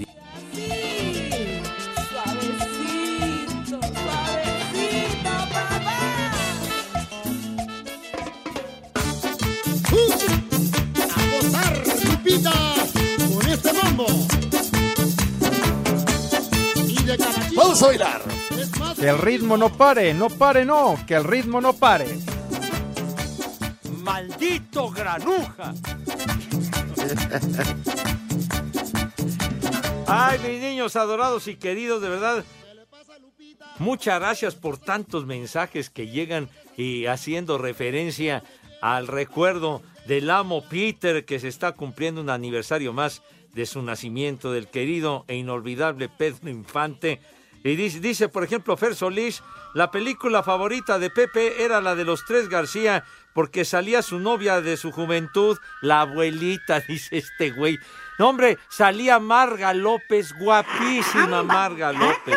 Con 12.38 13.48
este 13.48 13.72
bombo. 13.72 14.06
Y 16.86 17.02
de 17.02 17.18
caballito. 17.18 17.60
Vamos 17.60 17.82
a 17.82 17.86
bailar. 17.86 18.22
Que 18.96 19.08
el 19.08 19.18
ritmo 19.18 19.56
no 19.56 19.72
pare, 19.72 20.14
no 20.14 20.28
pare, 20.28 20.64
no, 20.64 20.96
que 21.06 21.14
el 21.14 21.24
ritmo 21.24 21.60
no 21.60 21.72
pare. 21.72 22.18
¡Maldito 24.02 24.90
granuja! 24.90 25.74
Ay, 30.06 30.38
mis 30.40 30.60
niños 30.60 30.96
adorados 30.96 31.48
y 31.48 31.56
queridos, 31.56 32.02
de 32.02 32.08
verdad. 32.08 32.44
Muchas 33.78 34.20
gracias 34.20 34.54
por 34.54 34.76
tantos 34.76 35.24
mensajes 35.24 35.88
que 35.88 36.08
llegan 36.08 36.50
y 36.76 37.06
haciendo 37.06 37.56
referencia 37.56 38.44
al 38.82 39.06
recuerdo 39.06 39.82
del 40.10 40.28
amo 40.28 40.64
Peter 40.68 41.24
que 41.24 41.38
se 41.38 41.46
está 41.46 41.70
cumpliendo 41.70 42.20
un 42.20 42.30
aniversario 42.30 42.92
más 42.92 43.22
de 43.54 43.64
su 43.64 43.80
nacimiento, 43.80 44.50
del 44.50 44.66
querido 44.66 45.24
e 45.28 45.36
inolvidable 45.36 46.08
Pedro 46.08 46.50
Infante. 46.50 47.20
Y 47.62 47.76
dice, 47.76 48.00
dice, 48.00 48.28
por 48.28 48.42
ejemplo, 48.42 48.76
Fer 48.76 48.96
Solís, 48.96 49.40
la 49.72 49.92
película 49.92 50.42
favorita 50.42 50.98
de 50.98 51.10
Pepe 51.10 51.62
era 51.62 51.80
la 51.80 51.94
de 51.94 52.04
los 52.04 52.24
tres 52.24 52.48
García, 52.48 53.04
porque 53.34 53.64
salía 53.64 54.02
su 54.02 54.18
novia 54.18 54.60
de 54.60 54.76
su 54.76 54.90
juventud, 54.90 55.56
la 55.80 56.00
abuelita, 56.00 56.80
dice 56.88 57.18
este 57.18 57.52
güey. 57.52 57.78
No, 58.18 58.30
hombre, 58.30 58.58
salía 58.68 59.20
Marga 59.20 59.72
López, 59.74 60.34
guapísima 60.36 61.44
Marga 61.44 61.92
López. 61.92 62.36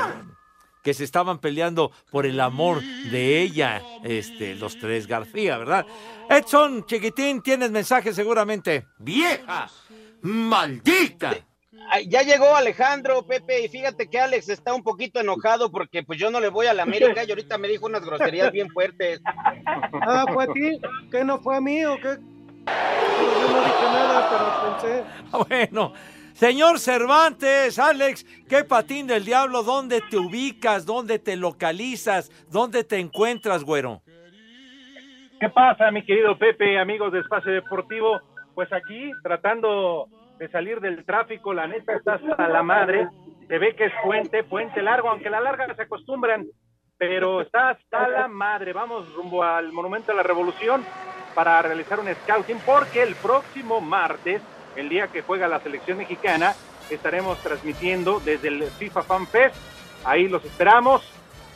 Que 0.83 0.93
se 0.93 1.03
estaban 1.03 1.39
peleando 1.39 1.91
por 2.11 2.25
el 2.25 2.39
amor 2.39 2.81
de 3.09 3.41
ella, 3.41 3.81
este, 4.03 4.53
los 4.55 4.77
tres 4.77 5.07
García, 5.07 5.57
¿verdad? 5.57 5.85
Edson, 6.29 6.85
chiquitín, 6.85 7.41
tienes 7.41 7.71
mensaje 7.71 8.13
seguramente. 8.13 8.85
¡Vieja! 8.99 9.69
¡Maldita! 10.21 11.35
Ya 12.07 12.21
llegó 12.21 12.55
Alejandro, 12.55 13.25
Pepe, 13.25 13.65
y 13.65 13.69
fíjate 13.69 14.07
que 14.07 14.19
Alex 14.19 14.49
está 14.49 14.73
un 14.73 14.83
poquito 14.83 15.19
enojado 15.19 15.71
porque 15.71 16.01
pues 16.03 16.17
yo 16.19 16.31
no 16.31 16.39
le 16.39 16.49
voy 16.49 16.65
a 16.67 16.73
la 16.73 16.83
América 16.83 17.23
y 17.23 17.29
ahorita 17.29 17.57
me 17.57 17.67
dijo 17.67 17.85
unas 17.85 18.03
groserías 18.05 18.51
bien 18.51 18.69
fuertes. 18.69 19.21
Ah, 19.25 20.25
¿fue 20.33 20.45
a 20.45 20.47
ti? 20.47 20.79
¿Qué 21.11 21.23
no 21.23 21.39
fue 21.39 21.57
a 21.57 21.61
mí 21.61 21.85
o 21.85 21.95
qué? 21.97 22.17
Yo 22.65 23.49
no 23.51 23.63
dije 23.63 23.83
nada, 23.83 24.29
pero 24.29 24.79
pensé. 24.79 25.03
Bueno, 25.49 25.93
señor 26.33 26.79
Cervantes, 26.79 27.79
Alex, 27.79 28.25
qué 28.47 28.63
patín 28.63 29.07
del 29.07 29.25
diablo, 29.25 29.63
¿dónde 29.63 30.01
te 30.01 30.17
ubicas? 30.17 30.85
¿Dónde 30.85 31.19
te 31.19 31.35
localizas? 31.35 32.31
¿Dónde 32.49 32.83
te 32.83 32.99
encuentras, 32.99 33.63
güero? 33.63 34.01
¿Qué 35.39 35.49
pasa, 35.49 35.91
mi 35.91 36.05
querido 36.05 36.37
Pepe, 36.37 36.79
amigos 36.79 37.11
de 37.11 37.19
Espacio 37.19 37.51
Deportivo? 37.51 38.21
Pues 38.55 38.71
aquí, 38.71 39.11
tratando 39.23 40.07
de 40.37 40.49
salir 40.49 40.79
del 40.79 41.05
tráfico, 41.05 41.53
la 41.53 41.67
neta 41.67 41.93
está 41.93 42.13
hasta 42.13 42.47
la 42.47 42.63
madre. 42.63 43.09
Se 43.47 43.57
ve 43.57 43.75
que 43.75 43.85
es 43.85 43.93
puente, 44.03 44.43
puente 44.43 44.81
largo, 44.81 45.09
aunque 45.09 45.29
la 45.29 45.41
larga 45.41 45.73
se 45.75 45.81
acostumbran, 45.81 46.45
pero 46.97 47.41
está 47.41 47.71
hasta 47.71 48.07
la 48.07 48.27
madre. 48.27 48.71
Vamos 48.73 49.13
rumbo 49.15 49.43
al 49.43 49.73
Monumento 49.73 50.11
a 50.11 50.15
la 50.15 50.23
Revolución 50.23 50.85
para 51.35 51.61
realizar 51.61 51.99
un 51.99 52.07
scouting, 52.07 52.59
porque 52.65 53.03
el 53.03 53.15
próximo 53.15 53.81
martes, 53.81 54.41
el 54.75 54.89
día 54.89 55.07
que 55.07 55.21
juega 55.21 55.47
la 55.47 55.59
selección 55.59 55.97
mexicana, 55.97 56.55
estaremos 56.89 57.37
transmitiendo 57.39 58.19
desde 58.19 58.49
el 58.49 58.63
FIFA 58.63 59.03
Fan 59.03 59.27
Fest. 59.27 59.55
Ahí 60.03 60.27
los 60.27 60.43
esperamos. 60.43 61.01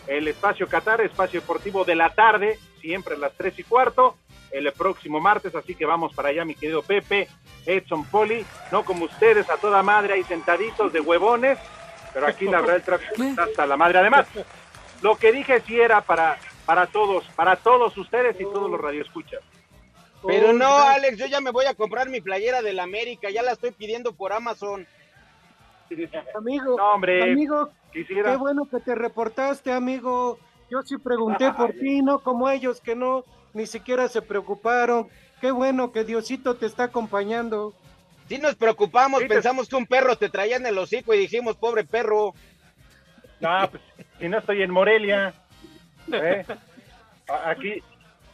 El 0.08 0.28
espacio 0.28 0.68
Qatar, 0.68 1.02
espacio 1.02 1.42
deportivo 1.42 1.84
de 1.84 1.96
la 1.96 2.14
tarde, 2.14 2.58
siempre 2.80 3.16
a 3.16 3.18
las 3.18 3.34
tres 3.34 3.60
y 3.60 3.64
cuarto, 3.64 4.16
el 4.52 4.72
próximo 4.72 5.20
martes, 5.20 5.54
así 5.54 5.76
que 5.76 5.86
vamos 5.86 6.14
para 6.14 6.30
allá, 6.30 6.46
mi 6.46 6.56
querido 6.56 6.82
Pepe, 6.82 7.28
Edson 7.66 8.06
Poli, 8.06 8.46
no 8.72 8.86
como 8.86 9.04
ustedes, 9.06 9.50
a 9.50 9.58
toda 9.58 9.84
madre 9.84 10.14
ahí 10.14 10.24
sentaditos 10.24 10.94
de 10.94 11.02
huevones, 11.02 11.60
pero 12.14 12.28
aquí 12.28 12.46
la 12.46 12.62
verdad 12.62 12.78
el 12.78 12.84
tráfico 12.84 13.22
está 13.22 13.44
hasta 13.44 13.66
la 13.66 13.76
madre. 13.76 14.00
Además, 14.00 14.28
lo 15.02 15.18
que 15.18 15.34
dije 15.34 15.62
sí 15.68 15.78
era 15.78 16.02
para, 16.02 16.38
para 16.66 16.88
todos, 16.88 17.26
para 17.36 17.58
todos 17.58 17.98
ustedes 17.98 18.40
y 18.40 18.44
todos 18.44 18.72
los 18.72 18.80
radioescuchas. 18.80 19.42
Pero 20.26 20.54
no, 20.54 20.78
Alex, 20.78 21.18
yo 21.18 21.26
ya 21.28 21.40
me 21.42 21.52
voy 21.52 21.66
a 21.66 21.76
comprar 21.76 22.10
mi 22.10 22.22
playera 22.22 22.62
del 22.62 22.80
América, 22.80 23.30
ya 23.30 23.44
la 23.44 23.52
estoy 23.52 23.72
pidiendo 23.72 24.14
por 24.14 24.34
Amazon. 24.34 24.88
Amigo, 26.36 26.76
No, 26.78 26.94
hombre, 26.94 27.24
amigo, 27.32 27.70
quisiera- 27.94 28.32
qué 28.32 28.38
bueno 28.38 28.68
que 28.70 28.80
te 28.80 28.94
reportaste, 28.96 29.72
amigo. 29.72 30.38
Yo 30.70 30.82
sí 30.82 30.98
pregunté 30.98 31.52
por 31.54 31.72
ti, 31.74 32.02
no 32.02 32.20
como 32.20 32.50
ellos 32.50 32.82
que 32.82 32.96
no, 32.96 33.24
ni 33.54 33.66
siquiera 33.68 34.08
se 34.10 34.22
preocuparon. 34.22 35.08
Qué 35.40 35.52
bueno 35.52 35.92
que 35.94 36.04
Diosito 36.04 36.56
te 36.58 36.66
está 36.66 36.84
acompañando. 36.86 37.74
Sí 38.28 38.38
nos 38.40 38.56
preocupamos, 38.56 39.24
pensamos 39.24 39.70
que 39.70 39.78
un 39.78 39.86
perro 39.86 40.18
te 40.18 40.28
traía 40.28 40.58
en 40.58 40.66
el 40.66 40.78
hocico 40.78 41.14
y 41.14 41.20
dijimos, 41.20 41.56
pobre 41.56 41.86
perro. 41.86 42.34
No, 43.40 43.70
pues, 43.72 43.82
si 44.20 44.28
no 44.28 44.40
estoy 44.40 44.64
en 44.64 44.72
Morelia. 44.72 45.34
¿eh? 46.12 46.44
Aquí 47.46 47.82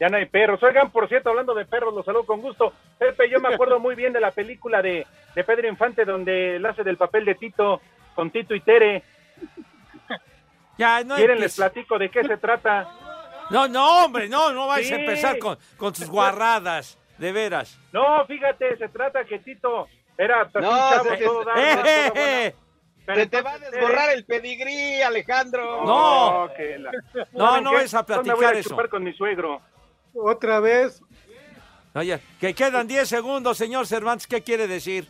ya 0.03 0.09
no 0.09 0.17
hay 0.17 0.25
perros. 0.25 0.61
Oigan, 0.63 0.91
por 0.91 1.07
cierto, 1.07 1.29
hablando 1.29 1.53
de 1.53 1.63
perros, 1.65 1.93
los 1.93 2.03
saludo 2.05 2.25
con 2.25 2.41
gusto. 2.41 2.73
Pepe, 2.99 3.29
yo 3.29 3.39
me 3.39 3.53
acuerdo 3.53 3.79
muy 3.79 3.95
bien 3.95 4.11
de 4.11 4.19
la 4.19 4.31
película 4.31 4.81
de, 4.81 5.07
de 5.33 5.43
Pedro 5.45 5.69
Infante, 5.69 6.03
donde 6.03 6.57
él 6.57 6.65
hace 6.65 6.83
del 6.83 6.97
papel 6.97 7.23
de 7.23 7.35
Tito, 7.35 7.79
con 8.13 8.29
Tito 8.29 8.53
y 8.53 8.59
Tere. 8.59 9.01
Ya, 10.77 11.05
no 11.05 11.15
¿Quieren 11.15 11.37
empieces. 11.37 11.57
les 11.57 11.65
platico 11.71 11.97
de 11.97 12.09
qué 12.09 12.21
se 12.25 12.35
trata? 12.35 12.85
No, 13.49 13.69
no, 13.69 14.03
hombre, 14.05 14.27
no, 14.27 14.51
no 14.51 14.67
vais 14.67 14.91
a 14.91 14.95
empezar 14.95 15.39
con, 15.39 15.57
con 15.77 15.93
tus 15.93 16.09
guarradas, 16.09 16.97
de 17.17 17.31
veras. 17.31 17.79
No, 17.93 18.25
fíjate, 18.25 18.75
se 18.77 18.89
trata 18.89 19.23
que 19.23 19.39
Tito 19.39 19.87
era 20.17 20.49
No, 20.55 21.03
se- 21.03 21.17
todo 21.23 21.45
dado, 21.45 21.59
¡Eh, 21.61 21.75
todo 21.77 21.85
eh, 21.85 22.11
eh! 22.15 22.55
Pero 23.05 23.19
Se 23.21 23.27
te 23.27 23.41
va 23.41 23.51
a 23.53 23.57
desborrar 23.59 24.09
el 24.11 24.25
pedigrí, 24.25 25.01
Alejandro. 25.01 25.85
No. 25.85 26.49
que 26.57 26.77
la- 26.77 26.91
No, 27.31 27.47
¿Saben 27.47 27.63
no 27.63 27.71
vais 27.73 27.93
a 27.93 27.99
Entonces 27.99 28.25
me 28.27 28.33
voy 28.33 28.39
platicar 28.41 28.55
a 28.55 28.59
eso. 28.59 28.69
chupar 28.69 28.89
con 28.89 29.03
mi 29.03 29.13
suegro. 29.13 29.61
Otra 30.13 30.59
vez. 30.59 31.01
Oye, 31.95 32.19
que 32.39 32.53
quedan 32.55 32.87
10 32.87 33.07
segundos, 33.07 33.57
señor 33.57 33.85
Cervantes, 33.87 34.25
¿qué 34.27 34.41
quiere 34.41 34.67
decir? 34.67 35.07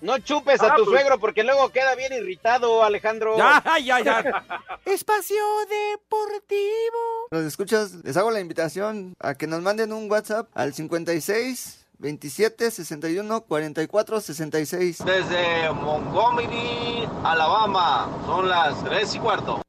No 0.00 0.18
chupes 0.18 0.60
a 0.60 0.72
Ah, 0.72 0.76
tu 0.76 0.84
pues. 0.84 0.96
suegro 0.98 1.20
porque 1.20 1.44
luego 1.44 1.68
queda 1.68 1.94
bien 1.94 2.12
irritado, 2.12 2.82
Alejandro. 2.82 3.36
Ya, 3.38 3.62
ya, 3.84 4.00
ya. 4.00 4.44
Espacio 4.84 5.36
Deportivo. 5.68 7.28
Los 7.30 7.44
escuchas, 7.44 7.92
les 8.02 8.16
hago 8.16 8.32
la 8.32 8.40
invitación 8.40 9.14
a 9.20 9.34
que 9.34 9.46
nos 9.46 9.62
manden 9.62 9.92
un 9.92 10.10
WhatsApp 10.10 10.48
al 10.54 10.74
56 10.74 11.86
27 11.98 12.72
61 12.72 13.42
44 13.42 14.20
66. 14.20 15.04
Desde 15.04 15.70
Montgomery, 15.72 17.08
Alabama, 17.22 18.10
son 18.26 18.48
las 18.48 18.82
3 18.82 19.14
y 19.14 19.18
cuarto. 19.20 19.61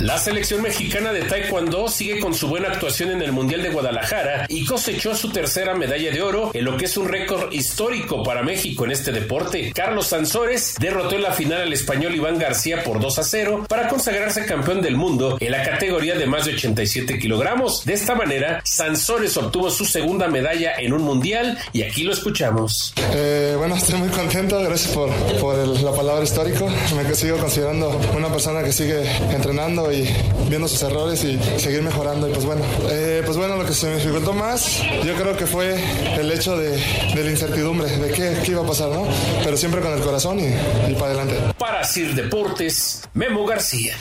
La 0.00 0.16
selección 0.16 0.62
mexicana 0.62 1.12
de 1.12 1.22
Taekwondo 1.22 1.88
sigue 1.88 2.20
con 2.20 2.32
su 2.32 2.46
buena 2.46 2.68
actuación 2.68 3.10
en 3.10 3.20
el 3.20 3.32
Mundial 3.32 3.62
de 3.62 3.70
Guadalajara 3.70 4.46
y 4.48 4.64
cosechó 4.64 5.16
su 5.16 5.30
tercera 5.30 5.74
medalla 5.74 6.12
de 6.12 6.22
oro 6.22 6.52
en 6.54 6.66
lo 6.66 6.76
que 6.76 6.84
es 6.84 6.96
un 6.96 7.08
récord 7.08 7.52
histórico 7.52 8.22
para 8.22 8.44
México 8.44 8.84
en 8.84 8.92
este 8.92 9.10
deporte. 9.10 9.72
Carlos 9.74 10.06
Sansores 10.06 10.76
derrotó 10.78 11.16
en 11.16 11.22
la 11.22 11.32
final 11.32 11.62
al 11.62 11.72
español 11.72 12.14
Iván 12.14 12.38
García 12.38 12.84
por 12.84 13.00
2 13.00 13.18
a 13.18 13.24
0 13.24 13.66
para 13.68 13.88
consagrarse 13.88 14.46
campeón 14.46 14.82
del 14.82 14.96
mundo 14.96 15.36
en 15.40 15.50
la 15.50 15.64
categoría 15.64 16.14
de 16.14 16.26
más 16.26 16.44
de 16.44 16.54
87 16.54 17.18
kilogramos. 17.18 17.84
De 17.84 17.94
esta 17.94 18.14
manera, 18.14 18.60
Sansores 18.64 19.36
obtuvo 19.36 19.68
su 19.68 19.84
segunda 19.84 20.28
medalla 20.28 20.74
en 20.78 20.92
un 20.92 21.02
mundial 21.02 21.58
y 21.72 21.82
aquí 21.82 22.04
lo 22.04 22.12
escuchamos. 22.12 22.94
Eh, 23.14 23.56
bueno, 23.58 23.74
estoy 23.76 23.98
muy 23.98 24.10
contento, 24.10 24.60
gracias 24.60 24.94
por, 24.94 25.10
la 25.10 25.92
palabra 25.92 26.22
histórico. 26.22 26.68
Me 26.94 27.12
sigo 27.16 27.38
considerando 27.38 28.00
una 28.16 28.28
persona 28.28 28.62
que 28.62 28.70
sigue 28.70 29.02
entrenando 29.32 29.87
y 29.92 30.08
viendo 30.48 30.68
sus 30.68 30.82
errores 30.82 31.22
y 31.24 31.38
seguir 31.58 31.82
mejorando. 31.82 32.28
Y 32.28 32.32
pues 32.32 32.44
bueno, 32.44 32.62
eh, 32.90 33.22
pues 33.24 33.36
bueno, 33.36 33.56
lo 33.56 33.64
que 33.66 33.72
se 33.72 33.86
me 33.86 33.96
dificultó 33.96 34.32
más, 34.32 34.82
yo 35.04 35.14
creo 35.14 35.36
que 35.36 35.46
fue 35.46 35.76
el 36.18 36.30
hecho 36.32 36.56
de, 36.56 36.70
de 37.14 37.24
la 37.24 37.30
incertidumbre, 37.30 37.88
de 37.88 38.10
qué, 38.12 38.36
qué 38.44 38.52
iba 38.52 38.62
a 38.62 38.66
pasar, 38.66 38.88
¿no? 38.90 39.06
Pero 39.44 39.56
siempre 39.56 39.80
con 39.80 39.92
el 39.92 40.00
corazón 40.00 40.38
y, 40.40 40.46
y 40.90 40.94
para 40.94 41.06
adelante. 41.12 41.36
Para 41.58 41.84
Sir 41.84 42.14
Deportes, 42.14 43.02
Memo 43.14 43.46
García. 43.46 43.94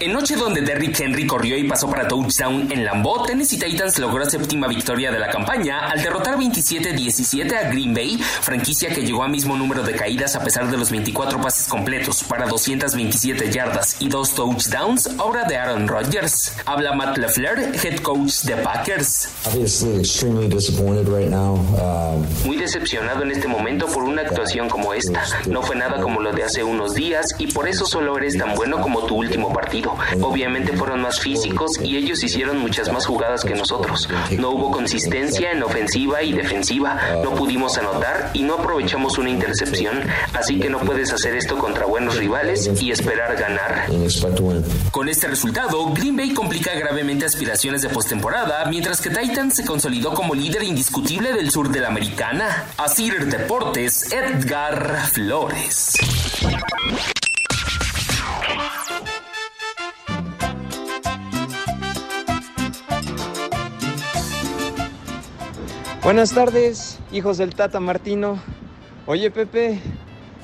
En 0.00 0.12
noche 0.12 0.34
donde 0.34 0.60
Derrick 0.60 0.98
Henry 0.98 1.24
corrió 1.24 1.56
y 1.56 1.68
pasó 1.68 1.88
para 1.88 2.08
touchdown 2.08 2.66
en 2.72 2.84
Lambeau, 2.84 3.24
Tennessee 3.24 3.60
Titans 3.60 3.96
logró 4.00 4.18
la 4.18 4.28
séptima 4.28 4.66
victoria 4.66 5.12
de 5.12 5.20
la 5.20 5.30
campaña 5.30 5.88
al 5.88 6.02
derrotar 6.02 6.36
27-17 6.36 7.54
a 7.54 7.70
Green 7.70 7.94
Bay, 7.94 8.18
franquicia 8.18 8.92
que 8.92 9.02
llegó 9.02 9.22
a 9.22 9.28
mismo 9.28 9.56
número 9.56 9.84
de 9.84 9.92
caídas 9.92 10.34
a 10.34 10.42
pesar 10.42 10.68
de 10.68 10.76
los 10.76 10.90
24 10.90 11.40
pases 11.40 11.68
completos 11.68 12.24
para 12.24 12.46
227 12.46 13.52
yardas 13.52 13.96
y 14.00 14.08
dos 14.08 14.34
touchdowns, 14.34 15.10
obra 15.18 15.44
de 15.44 15.56
Aaron 15.56 15.86
Rodgers. 15.86 16.52
Habla 16.66 16.92
Matt 16.94 17.16
LaFleur, 17.16 17.60
head 17.60 18.00
coach 18.00 18.42
de 18.42 18.56
Packers. 18.56 19.28
Um, 21.78 22.46
Muy 22.46 22.56
decepcionado 22.56 23.22
en 23.22 23.30
este 23.30 23.46
momento 23.46 23.86
por 23.86 24.02
una 24.02 24.22
actuación 24.22 24.68
como 24.68 24.92
esta. 24.92 25.22
No 25.46 25.62
fue 25.62 25.76
nada 25.76 26.00
como 26.00 26.20
lo 26.20 26.32
de 26.32 26.42
hace 26.42 26.64
unos 26.64 26.94
días 26.94 27.28
y 27.38 27.46
por 27.52 27.68
eso 27.68 27.86
solo 27.86 28.18
eres 28.18 28.36
tan 28.36 28.56
bueno 28.56 28.80
como 28.80 29.04
tu 29.06 29.14
último 29.14 29.52
partido. 29.52 29.83
Obviamente 30.20 30.76
fueron 30.76 31.02
más 31.02 31.20
físicos 31.20 31.72
y 31.82 31.96
ellos 31.96 32.22
hicieron 32.22 32.58
muchas 32.58 32.92
más 32.92 33.06
jugadas 33.06 33.44
que 33.44 33.54
nosotros. 33.54 34.08
No 34.38 34.50
hubo 34.50 34.70
consistencia 34.70 35.52
en 35.52 35.62
ofensiva 35.62 36.22
y 36.22 36.32
defensiva. 36.32 36.98
No 37.22 37.34
pudimos 37.34 37.76
anotar 37.78 38.30
y 38.34 38.42
no 38.42 38.54
aprovechamos 38.54 39.18
una 39.18 39.30
intercepción. 39.30 40.02
Así 40.32 40.58
que 40.58 40.70
no 40.70 40.78
puedes 40.80 41.12
hacer 41.12 41.34
esto 41.36 41.58
contra 41.58 41.86
buenos 41.86 42.16
rivales 42.16 42.70
y 42.80 42.90
esperar 42.90 43.36
ganar. 43.36 43.86
Con 44.90 45.08
este 45.08 45.28
resultado, 45.28 45.92
Green 45.92 46.16
Bay 46.16 46.32
complica 46.32 46.74
gravemente 46.74 47.24
aspiraciones 47.24 47.82
de 47.82 47.88
postemporada, 47.88 48.64
mientras 48.66 49.00
que 49.00 49.10
Titans 49.10 49.56
se 49.56 49.64
consolidó 49.64 50.14
como 50.14 50.34
líder 50.34 50.62
indiscutible 50.62 51.32
del 51.32 51.50
sur 51.50 51.68
de 51.70 51.80
la 51.80 51.88
americana. 51.88 52.66
Asir 52.76 53.26
Deportes, 53.26 54.12
Edgar 54.12 55.06
Flores. 55.12 55.94
Buenas 66.04 66.34
tardes, 66.34 66.98
hijos 67.12 67.38
del 67.38 67.54
Tata 67.54 67.80
Martino. 67.80 68.38
Oye, 69.06 69.30
Pepe, 69.30 69.80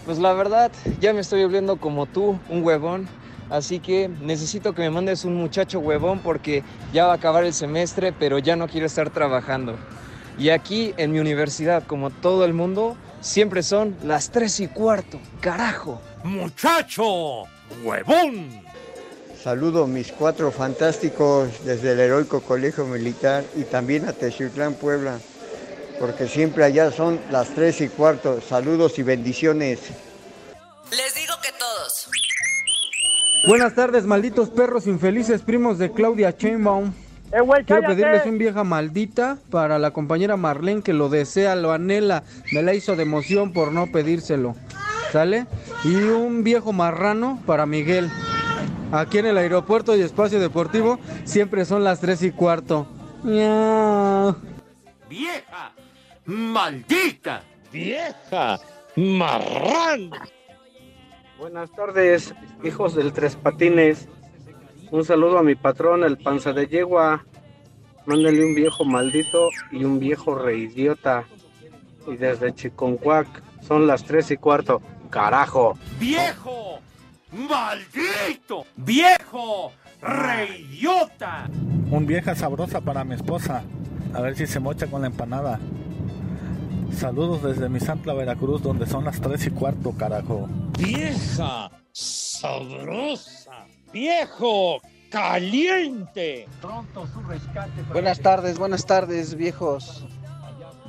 pues 0.07 0.19
la 0.19 0.33
verdad, 0.33 0.73
ya 1.01 1.13
me 1.13 1.21
estoy 1.21 1.43
volviendo 1.43 1.77
como 1.77 2.07
tú, 2.07 2.39
un 2.49 2.65
huevón. 2.65 3.07
Así 3.51 3.79
que 3.79 4.09
necesito 4.23 4.75
que 4.75 4.81
me 4.81 4.89
mandes 4.89 5.27
un 5.27 5.35
muchacho 5.35 5.81
huevón 5.81 6.21
porque 6.21 6.65
ya 6.95 7.05
va 7.05 7.13
a 7.13 7.17
acabar 7.17 7.45
el 7.45 7.53
semestre, 7.53 8.15
pero 8.19 8.39
ya 8.39 8.57
no 8.57 8.69
quiero 8.69 8.87
estar 8.87 9.11
trabajando. 9.11 9.77
Y 10.39 10.49
aquí 10.49 10.95
en 10.97 11.13
mi 11.13 11.19
universidad, 11.19 11.87
como 11.87 12.09
todo 12.09 12.47
el 12.47 12.55
mundo, 12.55 12.97
siempre 13.21 13.63
son 13.63 13.95
las 14.03 14.31
tres 14.31 14.61
y 14.61 14.67
cuarto. 14.67 15.21
Carajo. 15.43 16.01
Muchacho, 16.25 17.43
huevón. 17.85 18.63
Saludo 19.43 19.85
a 19.85 19.87
mis 19.87 20.11
cuatro 20.11 20.51
fantásticos 20.53 21.67
desde 21.67 21.93
el 21.93 22.01
heroico 22.01 22.41
Colegio 22.41 22.87
Militar 22.87 23.45
y 23.57 23.65
también 23.65 24.07
a 24.09 24.15
Techiutlán, 24.15 24.73
Puebla, 24.73 25.19
porque 26.01 26.27
siempre 26.27 26.65
allá 26.65 26.91
son 26.91 27.21
las 27.31 27.51
tres 27.51 27.81
y 27.83 27.89
cuarto. 27.89 28.41
Saludos 28.41 28.99
y 28.99 29.03
bendiciones. 29.03 29.81
Les 30.91 31.15
digo 31.15 31.35
que 31.43 31.51
todos. 31.59 32.09
Buenas 33.47 33.75
tardes, 33.75 34.05
malditos 34.05 34.49
perros 34.51 34.87
infelices 34.87 35.43
primos 35.43 35.79
de 35.79 35.93
Claudia 35.93 36.37
Chainbaum. 36.37 36.89
Eh, 36.89 36.93
Quiero 37.31 37.65
cállate. 37.67 37.87
pedirles 37.87 38.27
un 38.27 38.39
vieja 38.39 38.65
maldita 38.65 39.39
para 39.51 39.79
la 39.79 39.93
compañera 39.93 40.37
Marlene 40.37 40.83
que 40.83 40.93
lo 40.93 41.09
desea, 41.09 41.55
lo 41.55 41.71
anhela, 41.71 42.25
me 42.51 42.63
la 42.63 42.75
hizo 42.75 42.97
de 42.97 43.05
emoción 43.05 43.53
por 43.53 43.71
no 43.71 43.87
pedírselo. 43.93 44.57
¿Sale? 45.13 45.47
Y 45.85 45.95
un 45.95 46.43
viejo 46.43 46.73
marrano 46.73 47.41
para 47.47 47.67
Miguel. 47.67 48.11
Aquí 48.91 49.19
en 49.19 49.27
el 49.27 49.39
aeropuerto 49.39 49.95
y 49.97 50.01
espacio 50.01 50.41
deportivo 50.41 50.99
siempre 51.25 51.65
son 51.65 51.85
las 51.85 52.01
tres 52.01 52.23
y 52.23 52.33
cuarto. 52.33 52.87
Miau. 53.23 54.35
Vieja, 55.09 55.73
maldita. 56.25 57.43
Vieja, 57.73 58.59
marrán. 58.97 60.11
Buenas 61.39 61.71
tardes, 61.73 62.35
hijos 62.65 62.95
del 62.95 63.13
Tres 63.13 63.37
Patines. 63.37 64.09
Un 64.91 65.05
saludo 65.05 65.39
a 65.39 65.43
mi 65.43 65.55
patrón, 65.55 66.05
el 66.05 66.19
panza 66.19 66.53
de 66.53 66.67
yegua. 66.67 67.25
Mándale 68.07 68.45
un 68.45 68.55
viejo 68.55 68.85
maldito 68.85 69.49
y 69.71 69.85
un 69.85 70.01
viejo 70.01 70.35
reidiota. 70.35 71.25
Y 72.07 72.17
desde 72.17 72.55
Chiconcuac 72.55 73.29
son 73.63 73.87
las 73.87 74.05
tres 74.05 74.31
y 74.31 74.37
cuarto. 74.37 74.83
¡Carajo! 75.11 75.79
Viejo, 75.99 76.81
maldito. 77.33 78.67
Viejo, 78.77 79.73
reyota. 80.01 81.49
Un 81.91 82.07
vieja 82.07 82.35
sabrosa 82.35 82.81
para 82.81 83.05
mi 83.05 83.15
esposa. 83.15 83.63
A 84.13 84.21
ver 84.21 84.35
si 84.37 84.47
se 84.47 84.59
mocha 84.59 84.89
con 84.89 85.03
la 85.03 85.07
empanada. 85.07 85.61
Saludos 86.97 87.43
desde 87.43 87.69
mi 87.69 87.81
Santla, 87.81 88.15
Veracruz, 88.15 88.63
donde 88.63 88.87
son 88.87 89.05
las 89.05 89.21
tres 89.21 89.47
y 89.47 89.51
cuarto, 89.51 89.93
carajo. 89.93 90.49
Vieja, 90.79 91.71
sabrosa. 91.93 93.67
Viejo, 93.93 94.81
caliente. 95.11 96.47
Pronto 96.61 97.07
su 97.07 97.21
rescate. 97.23 97.83
Buenas 97.93 98.21
tardes, 98.21 98.59
buenas 98.59 98.87
tardes, 98.87 99.35
viejos, 99.35 100.05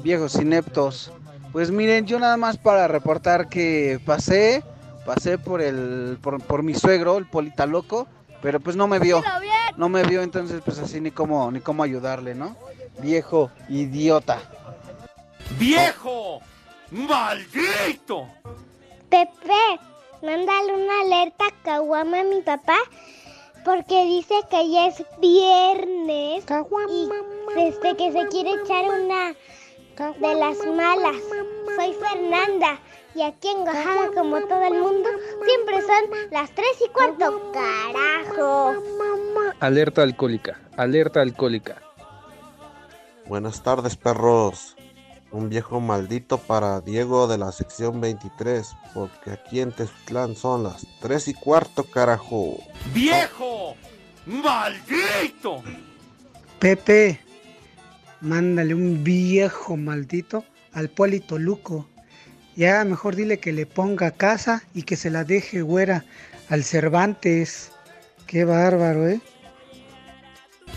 viejos 0.03 0.35
ineptos. 0.35 1.11
Pues 1.51 1.71
miren, 1.71 2.05
yo 2.05 2.19
nada 2.19 2.37
más 2.37 2.57
para 2.57 2.87
reportar 2.87 3.49
que 3.49 3.99
pasé, 4.05 4.63
pasé 5.05 5.37
por 5.37 5.61
el, 5.61 6.17
por, 6.21 6.41
por 6.41 6.63
mi 6.63 6.73
suegro, 6.73 7.17
el 7.17 7.25
polita 7.25 7.65
loco, 7.65 8.07
pero 8.41 8.59
pues 8.59 8.75
no 8.75 8.87
me 8.87 8.99
vio, 8.99 9.21
no 9.77 9.89
me 9.89 10.03
vio, 10.03 10.21
entonces 10.21 10.61
pues 10.63 10.79
así 10.79 11.01
ni 11.01 11.11
cómo, 11.11 11.51
ni 11.51 11.59
cómo 11.59 11.83
ayudarle, 11.83 12.35
¿no? 12.35 12.55
Viejo 13.01 13.51
idiota. 13.69 14.39
Viejo, 15.57 16.41
maldito. 16.91 18.27
Pepe, 19.09 19.79
mándale 20.21 20.73
una 20.73 21.01
alerta 21.01 21.45
a 21.47 21.63
Caguama 21.63 22.21
a 22.21 22.23
mi 22.23 22.41
papá 22.41 22.77
porque 23.63 24.05
dice 24.05 24.35
que 24.49 24.69
ya 24.69 24.87
es 24.87 25.03
viernes 25.19 26.43
y 26.89 27.09
desde 27.55 27.95
que 27.95 28.11
se 28.11 28.27
quiere 28.29 28.53
echar 28.61 28.85
una 28.85 29.33
de 30.19 30.35
las 30.35 30.57
malas. 30.65 31.17
Soy 31.75 31.93
Fernanda 31.93 32.79
y 33.13 33.21
aquí 33.21 33.49
en 33.49 33.59
Oaxaca, 33.59 34.09
como 34.15 34.39
todo 34.41 34.63
el 34.63 34.79
mundo, 34.79 35.09
siempre 35.45 35.81
son 35.81 36.31
las 36.31 36.49
tres 36.51 36.77
y 36.85 36.89
cuarto. 36.89 37.51
¡Carajo! 37.51 38.73
Alerta 39.59 40.01
alcohólica, 40.01 40.59
alerta 40.77 41.21
alcohólica. 41.21 41.81
Buenas 43.27 43.61
tardes, 43.61 43.95
perros. 43.95 44.75
Un 45.31 45.47
viejo 45.47 45.79
maldito 45.79 46.37
para 46.39 46.81
Diego 46.81 47.25
de 47.27 47.37
la 47.37 47.53
sección 47.53 48.01
23, 48.01 48.75
porque 48.93 49.31
aquí 49.31 49.61
en 49.61 49.71
Tezutlán 49.71 50.35
son 50.35 50.63
las 50.63 50.85
3 50.99 51.29
y 51.29 51.33
cuarto, 51.33 51.85
carajo. 51.85 52.57
Viejo, 52.93 53.75
maldito. 54.25 55.63
Pepe, 56.59 57.21
mándale 58.19 58.75
un 58.75 59.05
viejo 59.05 59.77
maldito 59.77 60.43
al 60.73 60.89
Polito 60.89 61.39
Luco. 61.39 61.87
Ya 62.57 62.83
mejor 62.83 63.15
dile 63.15 63.39
que 63.39 63.53
le 63.53 63.65
ponga 63.65 64.11
casa 64.11 64.63
y 64.73 64.83
que 64.83 64.97
se 64.97 65.09
la 65.09 65.23
deje 65.23 65.61
güera 65.61 66.03
al 66.49 66.65
Cervantes. 66.65 67.71
Qué 68.27 68.43
bárbaro, 68.43 69.07
¿eh? 69.07 69.21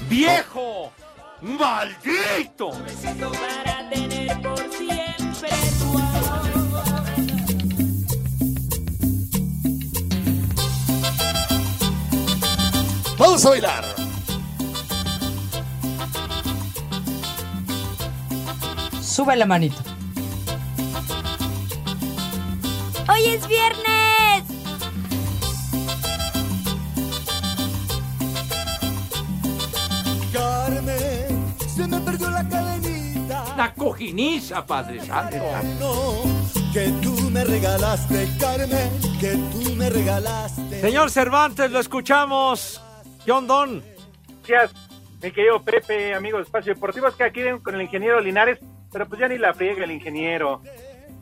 Viejo, 0.08 0.92
maldito. 1.42 2.70
Vamos 13.34 13.46
a 13.46 13.50
bailar. 13.50 13.84
Sube 19.02 19.34
la 19.34 19.44
manito. 19.44 19.74
¡Hoy 23.12 23.24
es 23.24 23.48
viernes! 23.48 24.44
Carmen, 30.32 31.54
se 31.74 31.88
me 31.88 31.98
perdió 32.02 32.30
la 32.30 32.48
cadenita. 32.48 33.54
La 33.56 33.74
cojiniza, 33.74 34.64
Padre 34.64 35.04
Santo. 35.04 36.22
Que 36.72 36.86
tú 37.02 37.30
me 37.32 37.42
regalaste, 37.42 38.28
Carmen, 38.38 38.90
que 39.18 39.32
tú 39.50 39.74
me 39.74 39.90
regalaste. 39.90 40.80
Señor 40.80 41.10
Cervantes, 41.10 41.68
lo 41.72 41.80
escuchamos. 41.80 42.83
John 43.26 43.46
Don. 43.46 43.82
Gracias, 44.46 44.74
mi 45.22 45.30
querido 45.30 45.62
Pepe, 45.62 46.14
amigo 46.14 46.38
de 46.38 46.44
Espacio 46.44 46.74
Deportivo. 46.74 47.08
Es 47.08 47.14
que 47.14 47.24
aquí 47.24 47.42
ven 47.42 47.58
con 47.60 47.74
el 47.74 47.82
ingeniero 47.82 48.20
Linares, 48.20 48.58
pero 48.92 49.06
pues 49.06 49.20
ya 49.20 49.28
ni 49.28 49.38
la 49.38 49.54
friega 49.54 49.84
el 49.84 49.90
ingeniero. 49.90 50.60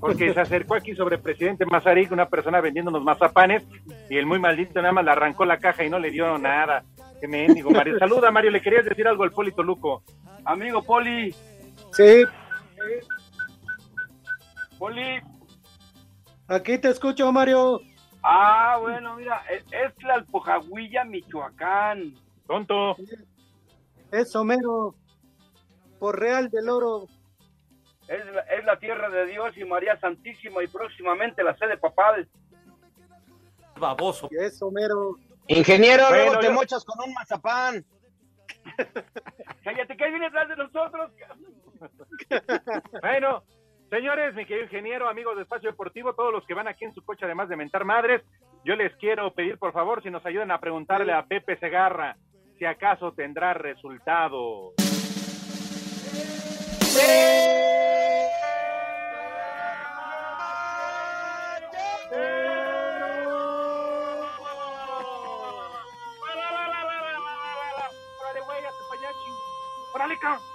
Porque 0.01 0.35
se 0.35 0.41
acercó 0.41 0.75
aquí 0.75 0.97
sobre 0.97 1.19
presidente 1.19 1.65
Mazarik, 1.65 2.11
una 2.11 2.27
persona 2.29 2.61
vendiendo 2.61 2.91
unos 2.91 3.05
mazapanes, 3.05 3.63
y 4.11 4.17
el 4.17 4.27
muy 4.27 4.41
maldito 4.41 4.83
nada 4.83 4.93
más 4.93 5.05
le 5.05 5.13
arrancó 5.13 5.45
la 5.45 5.59
caja 5.59 5.85
y 5.85 5.91
no 5.91 6.01
le 6.01 6.11
dio 6.11 6.37
nada. 6.39 6.83
Qué 7.21 7.29
mendigo, 7.29 7.71
Mario. 7.71 8.01
Saluda, 8.01 8.33
Mario, 8.33 8.51
le 8.51 8.61
querías 8.61 8.85
decir 8.85 9.07
algo 9.07 9.23
al 9.23 9.31
Polito 9.31 9.63
Luco. 9.63 10.03
Amigo 10.45 10.83
Poli. 10.83 11.33
Sí, 11.93 12.25
Poli. 14.77 15.21
aquí 16.49 16.79
te 16.79 16.89
escucho, 16.89 17.31
Mario. 17.31 17.81
Ah, 18.23 18.79
bueno, 18.81 19.17
mira, 19.17 19.43
es, 19.51 19.65
es 19.73 19.95
Tlalpojahuilla, 19.97 21.05
Michoacán. 21.05 22.15
Tonto. 22.47 22.97
Es 24.11 24.35
Homero. 24.37 24.95
Por 25.99 26.19
Real 26.19 26.51
del 26.51 26.69
Oro. 26.69 27.07
Es 28.09 28.25
la, 28.27 28.41
es 28.43 28.65
la 28.65 28.79
tierra 28.79 29.09
de 29.11 29.27
Dios 29.27 29.57
y 29.57 29.65
María 29.65 29.99
Santísima 30.01 30.63
y 30.63 30.67
próximamente 30.69 31.43
la 31.43 31.57
sede 31.57 31.77
papal. 31.79 32.29
Baboso. 33.79 34.29
Es 34.31 34.61
Homero. 34.63 35.17
Ingeniero, 35.49 36.05
Bueno, 36.09 36.25
luego 36.25 36.39
te 36.41 36.47
yo- 36.47 36.53
mochas 36.53 36.85
con 36.85 37.09
un 37.09 37.15
mazapán. 37.15 37.85
Cállate, 39.65 39.97
que 39.97 40.05
ahí 40.05 40.11
viene 40.11 40.27
atrás 40.27 40.49
de 40.49 40.57
nosotros. 40.57 41.11
Bueno, 43.01 43.43
señores, 43.93 44.35
mi 44.35 44.47
querido 44.47 44.65
ingeniero, 44.65 45.07
amigos 45.07 45.37
de 45.37 45.43
Espacio 45.43 45.71
Deportivo, 45.71 46.15
todos 46.15 46.33
los 46.33 46.47
que 46.47 46.55
van 46.55 46.67
aquí 46.67 46.87
en 46.87 46.95
su 46.95 47.05
coche, 47.05 47.27
además 47.27 47.51
de 47.51 47.57
mentar 47.57 47.85
madres, 47.85 48.23
yo 48.65 48.75
les 48.75 48.97
quiero 48.97 49.35
pedir, 49.35 49.59
por 49.59 49.75
favor, 49.75 50.03
si 50.03 50.11
nos 50.11 50.25
ayudan 50.25 50.51
a 50.51 50.61
preguntarle 50.61 51.13
a 51.13 51.27
Pepe 51.27 51.59
Segarra 51.59 52.17
si 52.59 52.65
acaso 52.65 53.13
tendrá 53.13 53.53
resultado. 53.53 54.73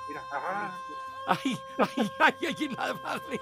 Mira, 0.08 0.22
ajá. 0.32 1.07
Ay, 1.28 1.58
ay, 1.78 2.12
ay, 2.20 2.34
ay, 2.48 2.70
la 2.70 2.94
madre. 2.94 3.40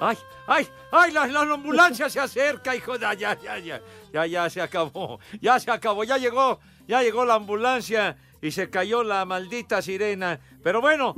Ay, 0.00 0.16
ay, 0.46 0.68
ay, 0.92 1.12
la, 1.12 1.26
la 1.26 1.40
ambulancia 1.54 2.08
se 2.08 2.20
acerca, 2.20 2.74
hijo 2.74 2.96
de... 2.96 3.06
Ya, 3.18 3.38
ya, 3.38 3.58
ya, 3.58 3.82
ya, 4.12 4.26
ya 4.26 4.48
se 4.48 4.62
acabó, 4.62 5.18
ya 5.40 5.60
se 5.60 5.70
acabó, 5.70 6.04
ya 6.04 6.16
llegó, 6.16 6.60
ya 6.86 7.02
llegó 7.02 7.24
la 7.24 7.34
ambulancia 7.34 8.16
y 8.40 8.50
se 8.50 8.70
cayó 8.70 9.02
la 9.02 9.24
maldita 9.24 9.82
sirena. 9.82 10.40
Pero 10.62 10.80
bueno, 10.80 11.14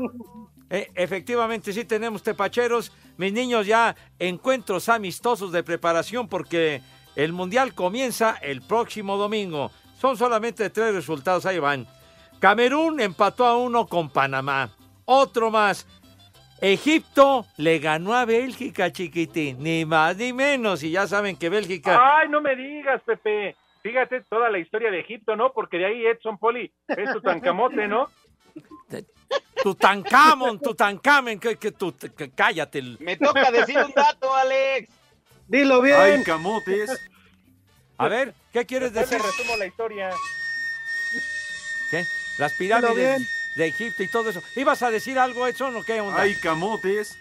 eh, 0.68 0.90
efectivamente 0.94 1.72
sí 1.72 1.84
tenemos 1.84 2.22
tepacheros. 2.22 2.90
mis 3.16 3.32
niños, 3.32 3.66
ya 3.66 3.94
encuentros 4.18 4.88
amistosos 4.88 5.52
de 5.52 5.62
preparación 5.62 6.26
porque 6.26 6.82
el 7.14 7.32
Mundial 7.32 7.74
comienza 7.74 8.36
el 8.40 8.62
próximo 8.62 9.16
domingo. 9.16 9.70
Son 10.00 10.16
solamente 10.16 10.70
tres 10.70 10.94
resultados, 10.94 11.44
ahí 11.44 11.58
van. 11.58 11.86
Camerún 12.40 13.00
empató 13.00 13.44
a 13.46 13.58
uno 13.58 13.86
con 13.86 14.08
Panamá. 14.08 14.70
Otro 15.12 15.50
más. 15.50 15.86
Egipto 16.60 17.46
le 17.56 17.78
ganó 17.80 18.14
a 18.14 18.24
Bélgica, 18.24 18.92
chiquitín. 18.92 19.60
Ni 19.60 19.84
más 19.84 20.16
ni 20.16 20.32
menos. 20.32 20.82
Y 20.84 20.92
ya 20.92 21.06
saben 21.08 21.36
que 21.36 21.48
Bélgica... 21.48 21.98
Ay, 22.18 22.28
no 22.28 22.40
me 22.40 22.54
digas, 22.54 23.02
Pepe. 23.04 23.56
Fíjate 23.82 24.20
toda 24.28 24.50
la 24.50 24.58
historia 24.58 24.90
de 24.90 25.00
Egipto, 25.00 25.34
¿no? 25.34 25.52
Porque 25.52 25.78
de 25.78 25.86
ahí 25.86 26.06
Edson 26.06 26.38
Poli 26.38 26.70
es 26.86 27.12
tu 27.12 27.20
tancamote, 27.22 27.88
¿no? 27.88 28.08
Tutankamón, 29.62 30.58
Tutankamen, 30.60 31.38
que, 31.40 31.56
que, 31.56 31.72
tu- 31.72 31.94
que- 31.96 32.30
cállate. 32.30 32.80
Me 33.00 33.16
toca 33.16 33.50
decir 33.50 33.78
un 33.78 33.92
dato, 33.92 34.34
Alex. 34.34 34.88
Dilo 35.48 35.80
bien. 35.82 35.96
Ay, 35.98 36.22
camotes. 36.24 36.90
A 37.98 38.08
ver, 38.08 38.32
¿qué 38.52 38.64
quieres 38.64 38.92
Después 38.92 39.10
decir? 39.22 39.26
resumo 39.38 39.56
la 39.56 39.66
historia. 39.66 40.10
¿Qué? 41.90 42.04
Las 42.38 42.56
Dilo 42.58 42.78
pirámides 42.78 43.18
bien. 43.18 43.28
De 43.56 43.66
Egipto 43.66 44.02
y 44.02 44.08
todo 44.10 44.30
eso. 44.30 44.40
¿Ibas 44.56 44.82
a 44.82 44.90
decir 44.90 45.18
algo, 45.18 45.46
Edson, 45.46 45.74
o 45.76 45.82
qué 45.82 46.00
onda? 46.00 46.20
Ay, 46.22 46.34
camotes. 46.36 47.16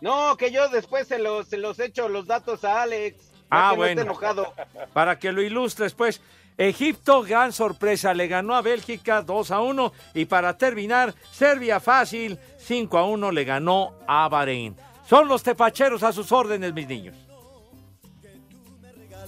No, 0.00 0.36
que 0.36 0.50
yo 0.50 0.68
después 0.68 1.06
se 1.08 1.18
los, 1.18 1.46
se 1.48 1.56
los 1.58 1.78
echo 1.78 2.08
los 2.08 2.26
datos 2.26 2.64
a 2.64 2.82
Alex. 2.82 3.30
para 3.48 3.68
Ah, 3.68 3.70
que 3.72 3.76
no 3.78 3.84
esté 3.84 3.94
bueno. 3.94 4.02
enojado. 4.12 4.54
Para 4.92 5.18
que 5.18 5.32
lo 5.32 5.42
ilustres, 5.42 5.94
pues. 5.94 6.20
Egipto, 6.56 7.22
gran 7.22 7.52
sorpresa, 7.54 8.12
le 8.12 8.28
ganó 8.28 8.54
a 8.54 8.60
Bélgica 8.60 9.22
2 9.22 9.50
a 9.50 9.60
1. 9.60 9.92
Y 10.14 10.26
para 10.26 10.58
terminar, 10.58 11.14
Serbia 11.32 11.80
fácil, 11.80 12.38
5 12.58 12.98
a 12.98 13.06
1 13.06 13.30
le 13.32 13.44
ganó 13.44 13.94
a 14.06 14.28
Bahrein. 14.28 14.76
Son 15.08 15.26
los 15.26 15.42
tepacheros 15.42 16.02
a 16.02 16.12
sus 16.12 16.30
órdenes, 16.32 16.74
mis 16.74 16.86
niños. 16.86 17.16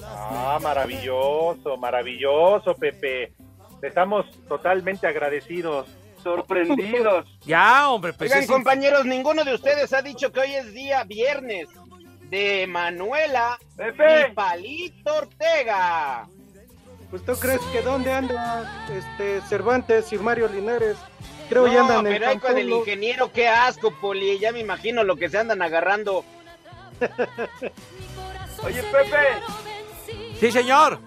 Ah, 0.04 0.58
maravilloso, 0.62 1.76
maravilloso, 1.78 2.74
Pepe. 2.74 3.32
Estamos 3.82 4.24
totalmente 4.48 5.06
agradecidos. 5.06 5.88
Sorprendidos. 6.22 7.26
Ya, 7.44 7.88
hombre, 7.90 8.12
pues 8.12 8.30
Oigan, 8.30 8.44
es- 8.44 8.48
compañeros, 8.50 9.04
ninguno 9.04 9.42
de 9.44 9.54
ustedes 9.54 9.92
ha 9.92 10.00
dicho 10.02 10.30
que 10.32 10.40
hoy 10.40 10.54
es 10.54 10.72
día 10.72 11.02
viernes 11.04 11.68
de 12.30 12.66
Manuela 12.68 13.58
Pepe. 13.76 14.28
y 14.30 14.32
Palito 14.34 15.14
Ortega. 15.14 16.28
Pues 17.10 17.24
tú 17.26 17.32
crees 17.34 17.60
que 17.72 17.82
dónde 17.82 18.12
anda 18.12 18.86
este 18.96 19.40
Cervantes 19.48 20.12
y 20.12 20.18
Mario 20.18 20.48
Linares. 20.48 20.96
Creo 21.50 21.66
no, 21.66 21.72
ya 21.72 21.80
andan 21.82 22.06
en 22.06 22.12
pero 22.14 22.28
ahí 22.28 22.38
con 22.38 22.56
el 22.56 22.70
ingeniero, 22.70 23.30
qué 23.32 23.48
asco, 23.48 23.90
Poli. 24.00 24.38
Ya 24.38 24.52
me 24.52 24.60
imagino 24.60 25.02
lo 25.04 25.16
que 25.16 25.28
se 25.28 25.36
andan 25.38 25.60
agarrando. 25.60 26.24
Oye, 28.64 28.82
Pepe, 28.84 29.16
Sí, 30.40 30.50
señor. 30.52 30.98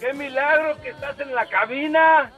Qué 0.00 0.12
milagro 0.12 0.80
que 0.82 0.90
estás 0.90 1.18
en 1.20 1.34
la 1.34 1.46
cabina. 1.48 2.32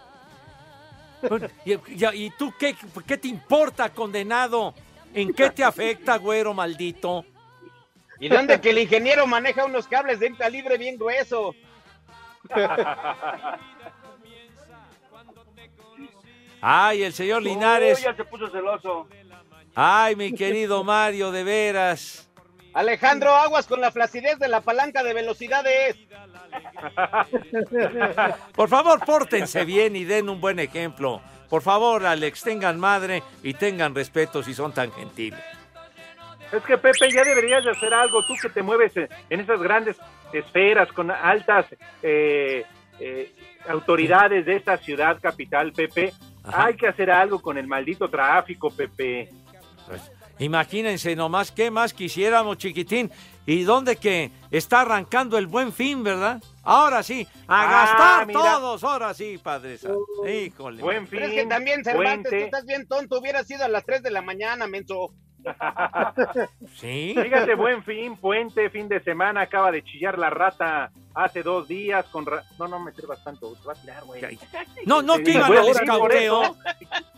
¿Y, 1.64 1.72
y- 1.74 2.24
y 2.26 2.30
tú 2.30 2.52
qué, 2.58 2.74
qué 3.06 3.18
te 3.18 3.28
importa, 3.28 3.90
condenado? 3.90 4.74
¿En 5.12 5.34
qué 5.34 5.50
te 5.50 5.62
afecta, 5.64 6.16
güero 6.16 6.54
maldito? 6.54 7.24
¿Y 8.18 8.28
dónde 8.28 8.60
que 8.60 8.70
el 8.70 8.78
ingeniero 8.78 9.26
maneja 9.26 9.64
unos 9.64 9.86
cables 9.86 10.20
de 10.20 10.28
un 10.28 10.36
calibre 10.36 10.78
bien 10.78 10.96
grueso? 10.96 11.54
Ay, 16.60 17.02
el 17.02 17.12
señor 17.12 17.42
Linares. 17.42 18.02
Ya 18.02 18.14
se 18.14 18.24
puso 18.24 18.48
celoso. 18.48 19.08
Ay, 19.74 20.16
mi 20.16 20.32
querido 20.34 20.84
Mario, 20.84 21.30
de 21.30 21.44
veras. 21.44 22.29
Alejandro, 22.74 23.34
aguas 23.34 23.66
con 23.66 23.80
la 23.80 23.90
flacidez 23.90 24.38
de 24.38 24.48
la 24.48 24.60
palanca 24.60 25.02
de 25.02 25.14
velocidades. 25.14 25.96
Por 28.54 28.68
favor, 28.68 29.04
pórtense 29.04 29.64
bien 29.64 29.96
y 29.96 30.04
den 30.04 30.28
un 30.28 30.40
buen 30.40 30.58
ejemplo. 30.58 31.20
Por 31.48 31.62
favor, 31.62 32.06
Alex, 32.06 32.42
tengan 32.42 32.78
madre 32.78 33.22
y 33.42 33.54
tengan 33.54 33.94
respeto 33.94 34.42
si 34.42 34.54
son 34.54 34.72
tan 34.72 34.92
gentiles. 34.92 35.40
Es 36.52 36.62
que 36.64 36.78
Pepe, 36.78 37.10
ya 37.12 37.22
deberías 37.24 37.64
de 37.64 37.70
hacer 37.70 37.92
algo, 37.94 38.24
tú 38.24 38.34
que 38.40 38.48
te 38.48 38.62
mueves 38.62 38.92
en- 38.96 39.40
esas 39.40 39.60
grandes 39.60 39.96
esferas 40.32 40.90
con 40.92 41.10
altas 41.10 41.66
eh, 42.02 42.64
eh, 42.98 43.32
autoridades 43.68 44.44
de 44.46 44.56
esta 44.56 44.76
ciudad 44.76 45.18
capital, 45.20 45.72
Pepe. 45.72 46.12
Hay 46.44 46.76
que 46.76 46.88
hacer 46.88 47.10
algo 47.10 47.40
con 47.40 47.58
el 47.58 47.66
maldito 47.66 48.08
tráfico, 48.08 48.70
Pepe. 48.70 49.28
Pues, 49.86 50.10
imagínense 50.40 51.14
nomás 51.14 51.52
qué 51.52 51.70
más 51.70 51.92
quisiéramos, 51.94 52.58
chiquitín. 52.58 53.10
¿Y 53.46 53.62
dónde 53.64 53.96
que 53.96 54.30
está 54.50 54.82
arrancando 54.82 55.36
el 55.38 55.46
buen 55.46 55.72
fin, 55.72 56.04
verdad? 56.04 56.42
Ahora 56.62 57.02
sí, 57.02 57.26
a 57.48 57.62
Ah, 57.62 57.70
gastar 57.86 58.26
mira. 58.26 58.38
todos, 58.40 58.84
ahora 58.84 59.12
sí, 59.14 59.38
Padre 59.42 59.78
Santo. 59.78 59.98
Híjole. 60.28 60.82
Buen 60.82 61.06
Pero 61.06 61.26
es 61.26 61.32
que 61.32 61.46
también, 61.46 61.82
Cervantes, 61.82 62.30
tú 62.30 62.36
estás 62.36 62.64
bien 62.66 62.86
tonto. 62.86 63.18
Hubiera 63.18 63.42
sido 63.42 63.64
a 63.64 63.68
las 63.68 63.84
3 63.84 64.02
de 64.02 64.10
la 64.10 64.22
mañana, 64.22 64.66
menso. 64.66 65.12
Sí. 66.78 67.14
Fíjate, 67.20 67.54
buen 67.54 67.82
fin, 67.84 68.16
puente, 68.16 68.68
fin 68.70 68.88
de 68.88 69.00
semana, 69.02 69.42
acaba 69.42 69.70
de 69.72 69.82
chillar 69.82 70.18
la 70.18 70.30
rata 70.30 70.90
hace 71.14 71.42
dos 71.42 71.66
días 71.66 72.04
con... 72.06 72.26
ra- 72.26 72.44
No, 72.58 72.68
no 72.68 72.78
me 72.78 72.92
sirvas 72.92 73.22
tanto, 73.24 73.52
te 73.54 73.66
va 73.66 73.72
a 73.72 73.76
tirar, 73.76 74.04
güey. 74.04 74.22
No, 74.86 75.02
no 75.02 75.16
que 75.18 75.30
iban 75.32 75.52
al 75.56 75.68
escauteo. 75.68 76.56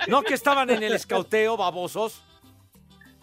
No 0.09 0.23
que 0.23 0.35
estaban 0.35 0.71
en 0.71 0.83
el 0.83 0.93
escauteo, 0.95 1.57
babosos. 1.57 2.23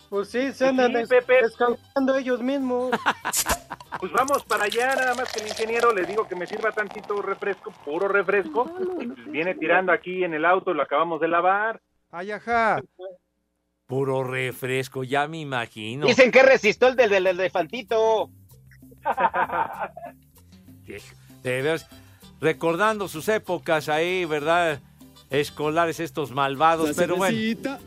Pues 0.10 0.30
sí, 0.30 0.52
se 0.54 0.68
andan 0.68 0.92
Sí, 1.08 1.16
descansando 1.28 2.16
ellos 2.16 2.42
mismos. 2.42 2.92
Pues 4.00 4.12
vamos 4.14 4.44
para 4.46 4.66
allá, 4.66 4.96
nada 4.96 5.16
más 5.16 5.32
que 5.32 5.42
el 5.42 5.48
ingeniero 5.48 5.92
le 5.92 6.06
digo 6.06 6.26
que 6.28 6.36
me 6.36 6.46
sirva 6.46 6.72
tantito 6.72 7.22
refresco, 7.22 7.72
puro 7.84 8.08
refresco. 8.08 8.72
Viene 9.28 9.56
tirando 9.56 9.92
aquí 9.92 10.24
en 10.24 10.34
el 10.36 10.46
auto, 10.46 10.74
lo 10.74 10.84
acabamos 10.84 11.20
de 11.20 11.28
lavar. 11.28 11.82
Ay, 12.12 12.32
ajá. 12.32 12.82
Puro 13.88 14.24
refresco, 14.24 15.04
ya 15.04 15.28
me 15.28 15.40
imagino. 15.40 16.06
Dicen 16.06 16.32
que 16.32 16.44
resistó 16.44 16.88
el 16.88 16.96
del, 16.96 17.10
del 17.10 17.28
elefantito. 17.28 18.30
De 20.86 21.02
veras, 21.44 21.88
recordando 22.40 23.08
sus 23.08 23.28
épocas 23.28 23.90
ahí, 23.90 24.24
¿verdad? 24.26 24.80
Escolares 25.30 26.00
estos 26.00 26.32
malvados, 26.32 26.96
pero 26.96 27.16
bueno. 27.16 27.38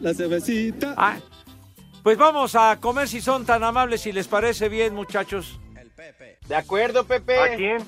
La 0.00 0.14
cervecita. 0.14 0.94
Ah, 0.96 1.16
pues 2.02 2.18
vamos 2.18 2.54
a 2.54 2.78
comer 2.80 3.08
si 3.08 3.20
son 3.20 3.44
tan 3.46 3.62
amables, 3.64 4.00
si 4.02 4.12
les 4.12 4.28
parece 4.28 4.68
bien, 4.68 4.94
muchachos. 4.94 5.58
De 6.48 6.56
acuerdo, 6.56 7.04
Pepe. 7.04 7.38
¿A 7.38 7.56
quién? 7.56 7.78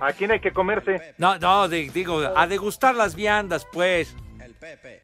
¿A 0.00 0.12
quién 0.12 0.30
hay 0.30 0.40
que 0.40 0.52
comerse? 0.52 1.14
No, 1.18 1.38
no, 1.38 1.68
de- 1.68 1.90
digo, 1.90 2.20
a 2.34 2.46
degustar 2.46 2.94
las 2.94 3.14
viandas, 3.14 3.66
pues. 3.72 4.14
El 4.42 4.54
Pepe. 4.54 5.02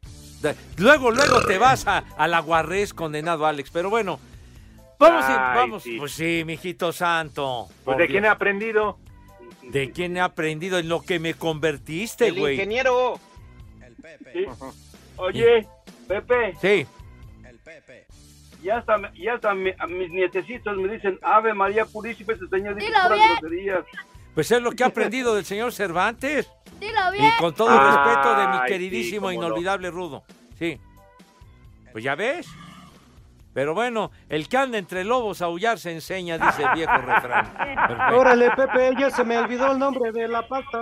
luego, 0.77 1.11
luego 1.11 1.41
te 1.41 1.57
vas 1.57 1.85
a, 1.85 1.99
a 2.17 2.27
la 2.27 2.39
condenado 2.93 3.45
Alex, 3.45 3.69
pero 3.71 3.89
bueno. 3.89 4.19
Vamos, 4.97 5.25
y- 5.29 5.31
Ay, 5.31 5.55
vamos. 5.57 5.83
sí. 5.83 5.97
Pues 5.97 6.13
sí, 6.13 6.43
mijito 6.45 6.91
santo. 6.91 7.67
Pues 7.67 7.95
Por 7.95 7.97
de 7.97 8.07
quién 8.07 8.25
he 8.25 8.29
aprendido. 8.29 8.97
¿De 9.63 9.91
quién 9.91 10.17
he 10.17 10.21
aprendido? 10.21 10.79
En 10.79 10.89
lo 10.89 11.01
que 11.01 11.19
me 11.19 11.33
convertiste, 11.35 12.27
El 12.29 12.39
güey. 12.39 12.55
ingeniero. 12.55 13.19
Sí. 14.33 14.45
Oye, 15.17 15.67
Pepe, 16.07 16.55
Sí. 16.61 16.87
Ya 18.61 18.77
hasta, 18.77 19.11
ya 19.13 19.33
hasta 19.35 19.53
mi- 19.53 19.73
a 19.77 19.87
mis 19.87 20.09
nietecitos 20.11 20.77
me 20.77 20.87
dicen 20.93 21.17
Ave 21.21 21.53
María 21.53 21.85
Purísima, 21.85 22.33
ese 22.33 22.47
señor 22.47 22.75
dice 22.75 22.87
Dilo 22.87 22.99
puras 23.03 23.17
bien. 23.17 23.29
groserías. 23.39 23.85
Pues 24.35 24.51
es 24.51 24.61
lo 24.61 24.71
que 24.71 24.83
he 24.83 24.85
aprendido 24.85 25.35
del 25.35 25.45
señor 25.45 25.71
Cervantes. 25.73 26.49
Dilo 26.79 27.11
bien. 27.11 27.25
Y 27.25 27.31
con 27.41 27.53
todo 27.53 27.69
el 27.73 27.79
respeto 27.95 28.35
de 28.39 28.47
mi 28.47 28.53
sí, 28.57 28.63
queridísimo, 28.67 29.27
no. 29.27 29.33
inolvidable 29.33 29.89
Rudo. 29.89 30.23
Sí. 30.57 30.79
Pues 31.91 32.03
ya 32.03 32.15
ves. 32.15 32.47
Pero 33.53 33.73
bueno, 33.73 34.11
el 34.29 34.47
que 34.47 34.57
anda 34.57 34.77
entre 34.77 35.03
lobos 35.03 35.41
a 35.41 35.45
aullar 35.45 35.79
se 35.79 35.91
enseña, 35.91 36.37
dice 36.37 36.63
el 36.63 36.69
viejo 36.75 36.97
refrán. 36.97 37.51
Perfecto. 37.51 37.95
Órale, 38.17 38.51
Pepe, 38.51 38.93
ya 38.97 39.09
se 39.09 39.23
me 39.23 39.37
olvidó 39.37 39.71
el 39.71 39.79
nombre 39.79 40.11
de 40.11 40.27
la 40.27 40.47
pasta. 40.47 40.79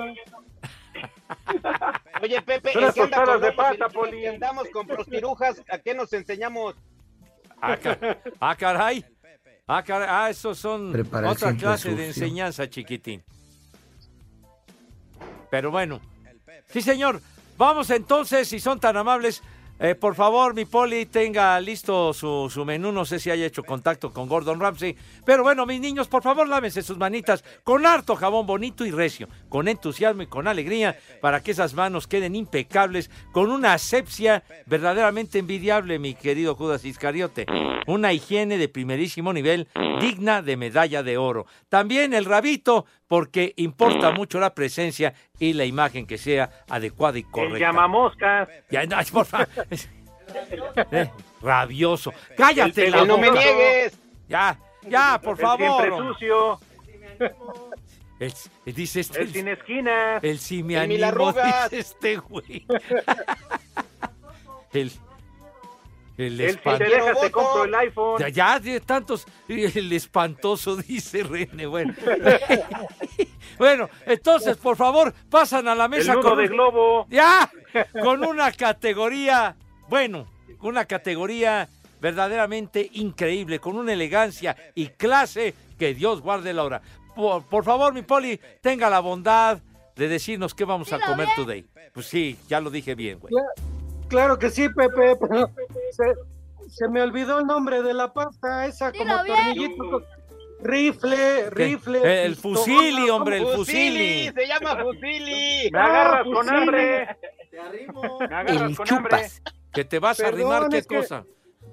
Oye, 2.21 2.41
Pepe, 2.41 2.73
Son 2.73 2.83
el 2.83 2.93
que 2.93 3.01
anda 3.01 3.23
con 3.25 3.41
de 3.41 3.47
y 3.47 3.51
pata, 3.51 3.87
que 4.11 4.27
andamos 4.29 4.67
con 4.69 4.85
prostirujas, 4.87 5.63
¿a 5.71 5.77
qué 5.79 5.93
nos 5.95 6.11
enseñamos? 6.13 6.75
Ah, 7.61 7.77
ah, 8.39 8.55
caray. 8.55 9.05
Ah, 9.67 9.83
caray. 9.83 10.07
Ah, 10.09 10.29
esos 10.29 10.57
son 10.57 10.93
otra 11.25 11.55
clase 11.55 11.89
de 11.89 12.07
sucio. 12.07 12.25
enseñanza, 12.25 12.69
chiquitín. 12.69 13.23
Pero 15.49 15.71
bueno. 15.71 15.99
Sí, 16.67 16.81
señor. 16.81 17.21
Vamos 17.57 17.89
entonces, 17.89 18.47
si 18.47 18.59
son 18.59 18.79
tan 18.79 18.95
amables, 18.97 19.41
Eh, 19.79 19.93
por 19.93 20.15
favor, 20.15 20.55
mi 20.55 20.65
poli, 20.65 21.05
tenga 21.05 21.59
listo 21.59 22.11
su, 22.11 22.49
su 22.51 22.65
menú. 22.65 22.91
No 22.91 23.05
sé 23.05 23.19
si 23.19 23.29
haya 23.29 23.45
hecho 23.45 23.63
contacto 23.63 24.11
con 24.11 24.27
Gordon 24.27 24.59
Ramsay. 24.59 24.95
Pero 25.23 25.43
bueno, 25.43 25.65
mis 25.67 25.79
niños, 25.79 26.07
por 26.07 26.23
favor, 26.23 26.47
lávense 26.47 26.81
sus 26.81 26.97
manitas 26.97 27.43
con 27.63 27.85
harto 27.85 28.15
jabón 28.15 28.47
bonito 28.47 28.85
y 28.85 28.91
recio, 28.91 29.27
con 29.49 29.67
entusiasmo 29.67 30.23
y 30.23 30.27
con 30.27 30.47
alegría, 30.47 30.97
para 31.21 31.43
que 31.43 31.51
esas 31.51 31.75
manos 31.75 32.07
queden 32.07 32.35
impecables, 32.35 33.11
con 33.31 33.51
una 33.51 33.73
asepsia 33.73 34.43
verdaderamente 34.65 35.37
envidiable, 35.39 35.99
mi 35.99 36.15
querido 36.15 36.55
Judas 36.55 36.83
Iscariote. 36.83 37.45
Una 37.85 38.13
higiene 38.13 38.57
de 38.57 38.69
primerísimo 38.69 39.31
nivel, 39.31 39.67
digna 40.01 40.41
de 40.41 40.57
medalla 40.57 41.03
de 41.03 41.17
oro. 41.17 41.45
También 41.69 42.13
el 42.13 42.25
rabito, 42.25 42.85
porque 43.07 43.53
importa 43.57 44.11
mucho 44.11 44.39
la 44.39 44.53
presencia 44.53 45.13
y 45.39 45.53
la 45.53 45.65
imagen 45.65 46.05
que 46.05 46.17
sea 46.17 46.49
adecuada 46.69 47.17
y 47.17 47.21
El 47.21 47.31
correcta. 47.31 47.59
llamamoscas. 47.59 48.49
Ya, 48.69 48.85
no, 48.85 48.97
por 49.11 49.25
favor. 49.25 49.47
Eh, 50.91 51.09
rabioso. 51.41 52.11
Cállate 52.35 52.87
El- 52.87 52.91
la 52.91 53.05
no 53.05 53.17
me 53.17 53.31
niegues. 53.31 53.97
Ya, 54.27 54.59
ya, 54.85 55.21
por 55.23 55.37
El 55.39 55.41
favor. 55.41 55.81
siempre 55.81 55.97
sucio. 55.97 56.59
El- 58.19 58.33
dice 58.75 58.99
este. 58.99 59.21
El 59.21 59.31
sin 59.31 59.47
esquina. 59.47 60.17
El 60.21 60.37
si 60.39 60.63
me 60.63 60.77
animo, 60.77 61.05
arrugas. 61.05 61.69
dice 61.71 61.79
este 61.79 62.17
güey. 62.17 62.65
el. 64.73 64.91
El, 66.17 66.41
El 66.41 66.51
si 66.53 66.57
te 66.57 66.77
dejas 66.83 67.19
te 67.21 67.31
compro 67.31 67.65
el 67.65 67.75
iPhone. 67.75 68.19
Ya, 68.19 68.29
ya, 68.29 68.59
de 68.59 68.79
tantos. 68.79 69.25
El 69.47 69.91
espantoso, 69.93 70.75
dice 70.87 71.21
René. 71.23 71.67
Bueno. 71.67 71.93
bueno, 73.59 73.89
entonces, 74.05 74.57
por 74.57 74.75
favor, 74.75 75.13
pasan 75.29 75.67
a 75.67 75.75
la 75.75 75.87
mesa 75.87 76.13
nudo 76.15 76.29
con. 76.29 76.37
de 76.39 76.43
un- 76.45 76.49
globo. 76.49 77.07
Ya, 77.09 77.49
con 78.01 78.23
una 78.25 78.51
categoría. 78.51 79.55
Bueno, 79.89 80.27
una 80.61 80.85
categoría 80.85 81.69
verdaderamente 82.01 82.89
increíble, 82.93 83.59
con 83.59 83.75
una 83.77 83.93
elegancia 83.93 84.55
y 84.75 84.87
clase 84.87 85.53
que 85.79 85.93
Dios 85.93 86.21
guarde 86.21 86.53
la 86.53 86.63
hora. 86.63 86.81
Por, 87.15 87.43
por 87.45 87.63
favor, 87.63 87.93
mi 87.93 88.01
poli, 88.03 88.39
tenga 88.61 88.89
la 88.89 88.99
bondad 88.99 89.59
de 89.95 90.07
decirnos 90.07 90.53
qué 90.53 90.65
vamos 90.65 90.91
a 90.93 90.99
comer 90.99 91.27
today. 91.35 91.65
Pues 91.93 92.05
sí, 92.07 92.37
ya 92.47 92.59
lo 92.61 92.69
dije 92.69 92.93
bien, 92.95 93.19
güey. 93.19 93.33
Claro 94.09 94.37
que 94.39 94.49
sí, 94.49 94.69
Pepe, 94.69 95.15
pero 95.17 95.49
se, 95.91 96.13
se 96.69 96.87
me 96.87 97.01
olvidó 97.01 97.39
el 97.39 97.45
nombre 97.45 97.81
de 97.81 97.93
la 97.93 98.11
pasta, 98.13 98.65
esa 98.65 98.91
como 98.91 99.15
tornillito. 99.25 100.01
Rifle, 100.59 101.49
rifle. 101.51 101.99
Eh, 102.03 102.25
el 102.25 102.35
fusili, 102.35 103.09
hombre, 103.09 103.37
el 103.37 103.45
fusili. 103.45 104.31
Se 104.33 104.47
llama 104.47 104.81
Fusili. 104.83 105.69
Me 105.71 105.79
agarras 105.79 106.25
Ah, 106.25 106.29
con 106.33 106.49
hambre. 106.49 107.17
Me 107.51 107.59
agarras 108.35 108.75
con 108.77 108.93
hambre. 108.93 109.21
Que 109.71 109.85
te 109.85 109.99
vas 109.99 110.19
a 110.19 110.27
arrimar, 110.29 110.67
qué 110.69 110.83
cosa. 110.83 111.23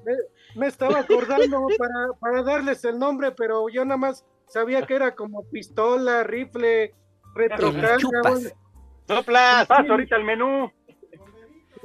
Me, 0.05 0.13
me 0.57 0.67
estaba 0.67 0.99
acordando 1.01 1.67
para, 1.79 2.09
para 2.21 2.43
darles 2.43 2.85
el 2.85 2.99
nombre, 2.99 3.33
pero 3.33 3.69
yo 3.71 3.85
nada 3.87 3.97
más 3.97 4.25
sabía 4.49 4.83
que 4.83 4.95
era 4.97 5.15
como 5.15 5.45
pistola, 5.49 6.23
rifle, 6.23 6.93
retrocarga. 7.35 7.97
bueno, 8.23 8.51
Soplas. 9.09 9.67
Paso 9.67 9.93
ahorita 9.93 10.17
el 10.17 10.25
menú. 10.25 10.71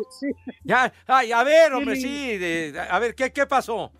sí. 0.19 0.27
Ya, 0.63 0.91
ay, 1.07 1.31
a 1.31 1.43
ver, 1.43 1.73
hombre, 1.73 1.95
Sí. 1.95 2.37
de- 2.37 2.79
a 2.89 2.99
ver, 2.99 3.15
¿qué, 3.15 3.31
¿qué 3.31 3.45
pasó? 3.45 3.91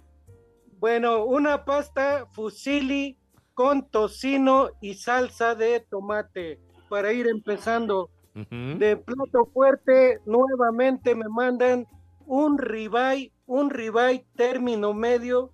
Bueno, 0.80 1.26
una 1.26 1.66
pasta 1.66 2.26
fusili 2.32 3.18
con 3.54 3.90
tocino 3.90 4.70
y 4.82 4.94
salsa 4.94 5.54
de 5.56 5.82
tomate 5.82 6.60
para 6.90 7.12
ir 7.12 7.28
empezando. 7.28 8.10
De 8.34 8.96
plato 8.96 9.50
fuerte, 9.54 10.20
nuevamente 10.26 11.14
me 11.14 11.28
mandan 11.28 11.86
un 12.26 12.58
ribeye, 12.58 13.34
un 13.48 13.70
ribeye 13.70 14.26
término 14.38 14.94
medio, 14.94 15.52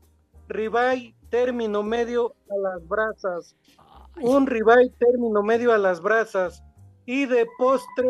ribeye 0.47 1.15
término 1.31 1.81
medio 1.81 2.35
a 2.51 2.57
las 2.57 2.87
brasas. 2.87 3.55
Un 4.21 4.45
ribeye 4.45 4.91
término 4.99 5.41
medio 5.41 5.73
a 5.73 5.79
las 5.79 5.99
brasas. 5.99 6.61
Y 7.07 7.25
de 7.25 7.47
postre, 7.57 8.09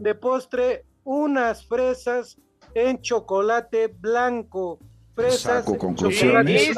de 0.00 0.14
postre, 0.16 0.84
unas 1.08 1.66
fresas 1.66 2.38
en 2.74 3.00
chocolate 3.00 3.88
blanco. 3.88 4.78
Fresas 5.14 5.64
Saco 5.64 5.72
en 5.72 5.78
conclusiones. 5.78 6.76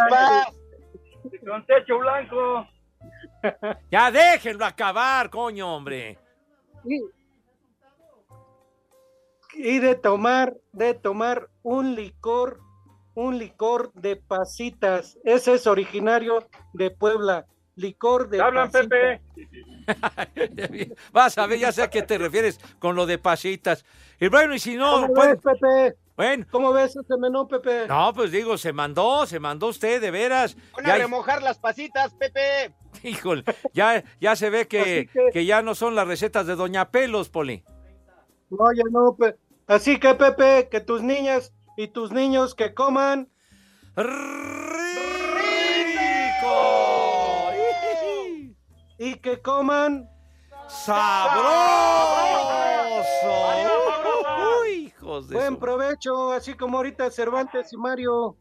Con 1.47 1.67
techo 1.67 1.99
blanco. 1.99 2.67
Ya 3.91 4.11
déjenlo 4.11 4.67
acabar, 4.67 5.31
coño, 5.31 5.75
hombre. 5.75 6.19
Y, 6.85 7.01
y 9.55 9.79
de 9.79 9.97
tomar, 9.97 10.55
de 10.73 10.95
tomar 10.95 11.49
un 11.63 11.97
licor, 11.97 12.61
un 13.15 13.39
licor 13.39 13.93
de 13.95 14.15
pasitas. 14.17 15.19
Ese 15.25 15.55
es 15.55 15.67
originario 15.67 16.47
de 16.75 16.91
Puebla. 16.91 17.47
Licor 17.81 18.29
de 18.29 18.41
Hablan. 18.41 18.71
Pepe. 18.71 19.21
Vas 21.13 21.37
a 21.39 21.47
ver, 21.47 21.59
ya 21.59 21.73
sé 21.73 21.83
a 21.83 21.91
qué 21.91 22.03
te 22.03 22.19
refieres 22.19 22.61
con 22.79 22.95
lo 22.97 23.07
de 23.07 23.19
pasitas. 23.19 23.85
Y 24.21 24.29
bueno, 24.29 24.55
y 24.55 24.59
si 24.59 24.77
no, 24.77 25.03
¿Cómo 25.03 25.15
pues, 25.15 25.29
ves, 25.31 25.39
Pepe? 25.43 25.97
bueno, 26.17 26.47
¿Cómo 26.51 26.73
ves 26.73 26.95
ese 26.97 27.17
menú, 27.17 27.49
Pepe? 27.49 27.87
no, 27.89 28.13
pues 28.15 28.31
digo, 28.31 28.59
se 28.59 28.73
mandó, 28.73 29.27
se 29.27 29.41
mandó 29.41 29.69
usted, 29.69 30.01
de 30.01 30.11
veras. 30.11 30.57
Van 30.77 30.85
Ya, 30.87 30.95
a 30.95 30.99
remojar 30.99 31.43
las 31.43 31.59
pasitas, 31.59 32.13
Pepe. 32.15 32.73
híjole, 33.03 33.45
ya, 33.73 34.05
ya 34.21 34.37
se 34.37 34.51
ve 34.51 34.69
que, 34.69 35.09
que- 35.13 35.31
que 35.33 35.45
ya 35.47 35.63
no 35.63 35.75
son 35.75 35.95
las 35.95 36.07
recetas 36.07 36.47
de 36.47 36.55
Doña 36.57 36.91
Pelos, 36.91 37.29
Poli. 37.31 37.65
No, 38.51 38.73
ya 38.75 38.85
no, 38.91 39.17
Pe- 39.17 39.37
Así 39.67 39.99
que, 40.01 40.15
Pepe, 40.15 40.69
que 40.71 40.81
tus 40.81 41.03
niñas 41.03 41.53
y 41.77 41.89
tus 41.89 42.11
niños 42.13 42.55
que 42.55 42.75
coman 42.75 43.29
¡Rico! 43.97 44.90
Y 49.01 49.17
que 49.17 49.41
coman 49.41 50.09
¡Sabroso! 50.69 51.51
Uy, 54.63 54.71
hijos 54.87 55.29
de 55.29 55.35
buen 55.37 55.55
su- 55.55 55.59
provecho, 55.59 56.33
así 56.33 56.55
como 56.55 56.77
ahorita 56.77 57.11
Cervantes 57.11 57.73
y 57.73 57.77
Mario. 57.77 58.37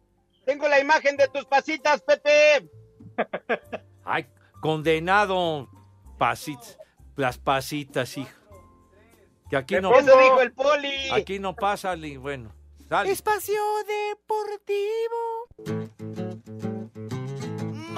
Tengo 0.46 0.68
la 0.68 0.80
imagen 0.80 1.18
de 1.18 1.28
tus 1.30 1.46
pasitas, 1.46 2.02
Pepe. 2.02 2.70
Ay, 4.04 4.28
condenado. 4.62 5.68
Pasitas, 6.18 6.78
las 7.16 7.38
pasitas, 7.38 8.18
hijo. 8.18 8.30
Que 9.50 9.58
aquí 9.58 9.76
no, 9.82 9.94
Eso 9.96 10.16
dijo 10.20 10.42
el 10.42 10.52
poli. 10.54 11.10
aquí 11.12 11.40
no 11.40 11.56
pasa, 11.56 11.96
li- 11.96 12.18
bueno. 12.18 12.54
sale. 12.90 13.10
Espacio 13.12 13.60
Deportivo. 13.88 15.48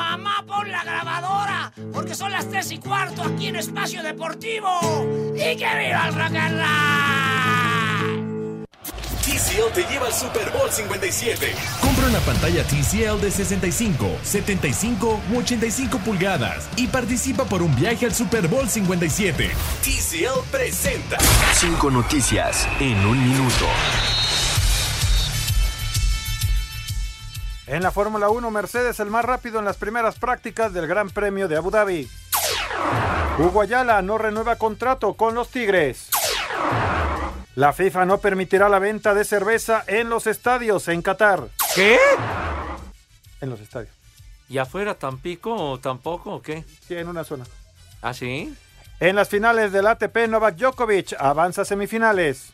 Mamá, 0.01 0.43
pon 0.47 0.71
la 0.71 0.83
grabadora, 0.83 1.71
porque 1.93 2.15
son 2.15 2.31
las 2.31 2.49
tres 2.49 2.71
y 2.71 2.79
cuarto 2.79 3.21
aquí 3.21 3.47
en 3.47 3.55
Espacio 3.55 4.01
Deportivo. 4.01 4.67
¡Y 5.35 5.55
que 5.55 5.67
viva 5.77 6.07
el 6.07 6.15
rock 6.15 6.35
and 6.35 6.57
roll! 6.57 6.71
TCL 9.23 9.71
te 9.75 9.83
lleva 9.83 10.07
al 10.07 10.13
Super 10.13 10.49
Bowl 10.51 10.71
57. 10.71 11.53
Compra 11.79 12.07
una 12.07 12.19
pantalla 12.21 12.63
TCL 12.63 13.21
de 13.21 13.29
65, 13.29 14.09
75 14.23 15.21
u 15.31 15.37
85 15.37 15.99
pulgadas 15.99 16.67
y 16.75 16.87
participa 16.87 17.45
por 17.45 17.61
un 17.61 17.75
viaje 17.75 18.07
al 18.07 18.15
Super 18.15 18.47
Bowl 18.47 18.67
57. 18.67 19.51
TCL 19.83 20.49
presenta. 20.49 21.19
Cinco 21.53 21.91
noticias 21.91 22.67
en 22.79 23.05
un 23.05 23.23
minuto. 23.23 23.67
En 27.71 27.83
la 27.83 27.91
Fórmula 27.91 28.27
1, 28.27 28.51
Mercedes 28.51 28.99
el 28.99 29.09
más 29.09 29.23
rápido 29.23 29.57
en 29.57 29.63
las 29.63 29.77
primeras 29.77 30.19
prácticas 30.19 30.73
del 30.73 30.87
Gran 30.87 31.09
Premio 31.09 31.47
de 31.47 31.55
Abu 31.55 31.71
Dhabi. 31.71 32.05
Hugo 33.37 33.61
Ayala 33.61 34.01
no 34.01 34.17
renueva 34.17 34.57
contrato 34.57 35.13
con 35.13 35.35
los 35.35 35.47
Tigres. 35.47 36.09
La 37.55 37.71
FIFA 37.71 38.03
no 38.03 38.17
permitirá 38.17 38.67
la 38.67 38.79
venta 38.79 39.13
de 39.13 39.23
cerveza 39.23 39.85
en 39.87 40.09
los 40.09 40.27
estadios 40.27 40.89
en 40.89 41.01
Qatar. 41.01 41.47
¿Qué? 41.73 41.97
En 43.39 43.49
los 43.49 43.61
estadios. 43.61 43.93
¿Y 44.49 44.57
afuera 44.57 44.95
Tampico 44.95 45.55
o 45.55 45.79
tampoco 45.79 46.33
o 46.33 46.41
qué? 46.41 46.65
Sí, 46.85 46.97
en 46.97 47.07
una 47.07 47.23
zona. 47.23 47.45
¿Ah, 48.01 48.13
sí? 48.13 48.53
En 48.99 49.15
las 49.15 49.29
finales 49.29 49.71
del 49.71 49.87
ATP, 49.87 50.27
Novak 50.27 50.57
Djokovic 50.57 51.13
avanza 51.17 51.61
a 51.61 51.65
semifinales. 51.65 52.51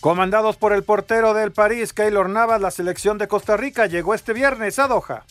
Comandados 0.00 0.56
por 0.56 0.72
el 0.72 0.82
portero 0.82 1.34
del 1.34 1.52
París, 1.52 1.92
Keylor 1.92 2.30
Navas, 2.30 2.62
la 2.62 2.70
selección 2.70 3.18
de 3.18 3.28
Costa 3.28 3.58
Rica 3.58 3.84
llegó 3.84 4.14
este 4.14 4.32
viernes 4.32 4.78
a 4.78 4.88
Doha. 4.88 5.24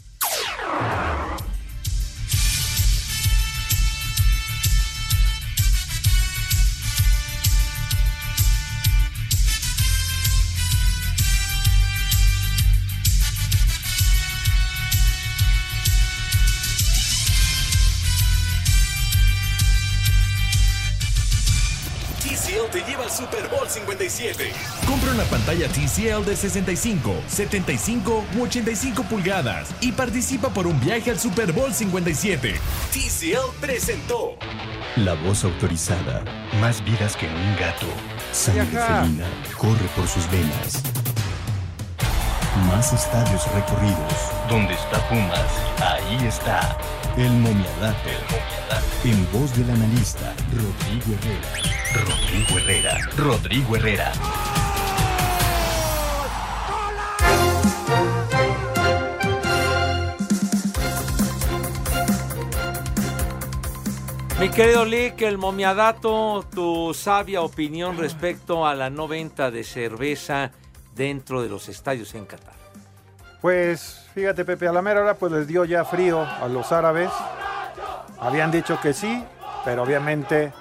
57. 23.99 24.51
Compra 24.87 25.11
una 25.11 25.23
pantalla 25.23 25.67
TCL 25.67 26.23
de 26.23 26.35
65, 26.35 27.13
75 27.27 28.25
u 28.37 28.43
85 28.43 29.03
pulgadas 29.03 29.71
y 29.81 29.91
participa 29.91 30.49
por 30.49 30.67
un 30.67 30.79
viaje 30.79 31.11
al 31.11 31.19
Super 31.19 31.51
Bowl 31.51 31.73
57. 31.73 32.55
TCL 32.93 33.59
presentó. 33.59 34.35
La 34.95 35.15
voz 35.15 35.43
autorizada. 35.43 36.23
Más 36.61 36.83
vidas 36.85 37.17
que 37.17 37.27
un 37.27 37.55
gato. 37.59 37.87
Sangre 38.31 38.65
felina 38.65 39.27
corre 39.57 39.85
por 39.95 40.07
sus 40.07 40.29
venas. 40.31 40.81
Más 42.67 42.93
estadios 42.93 43.45
recorridos. 43.53 44.13
Donde 44.49 44.73
está 44.75 45.07
Pumas, 45.09 45.51
ahí 45.81 46.25
está. 46.25 46.77
El 47.17 47.31
momiadato. 47.31 48.09
En 49.03 49.27
voz 49.33 49.55
del 49.57 49.69
analista 49.69 50.33
Rodrigo 50.53 51.17
Herrera. 51.21 51.78
Rodrigo 51.93 52.59
Herrera. 52.59 52.97
Rodrigo 53.17 53.75
Herrera. 53.75 54.11
Mi 64.39 64.49
querido 64.49 64.85
Lick, 64.85 65.21
el 65.23 65.37
momiadato, 65.37 66.45
tu 66.53 66.93
sabia 66.93 67.41
opinión 67.41 67.97
respecto 67.97 68.65
a 68.65 68.73
la 68.73 68.89
no 68.89 69.07
venta 69.07 69.51
de 69.51 69.65
cerveza 69.65 70.51
dentro 70.95 71.41
de 71.41 71.49
los 71.49 71.67
estadios 71.67 72.15
en 72.15 72.25
Qatar. 72.25 72.53
Pues 73.41 74.05
fíjate 74.13 74.45
Pepe, 74.45 74.67
a 74.67 74.71
la 74.71 74.81
mera 74.81 75.01
hora 75.01 75.15
pues 75.15 75.31
les 75.31 75.47
dio 75.47 75.65
ya 75.65 75.83
frío 75.83 76.21
a 76.21 76.47
los 76.47 76.71
árabes. 76.71 77.09
Habían 78.19 78.51
dicho 78.51 78.79
que 78.79 78.93
sí, 78.93 79.23
pero 79.65 79.83
obviamente, 79.83 80.53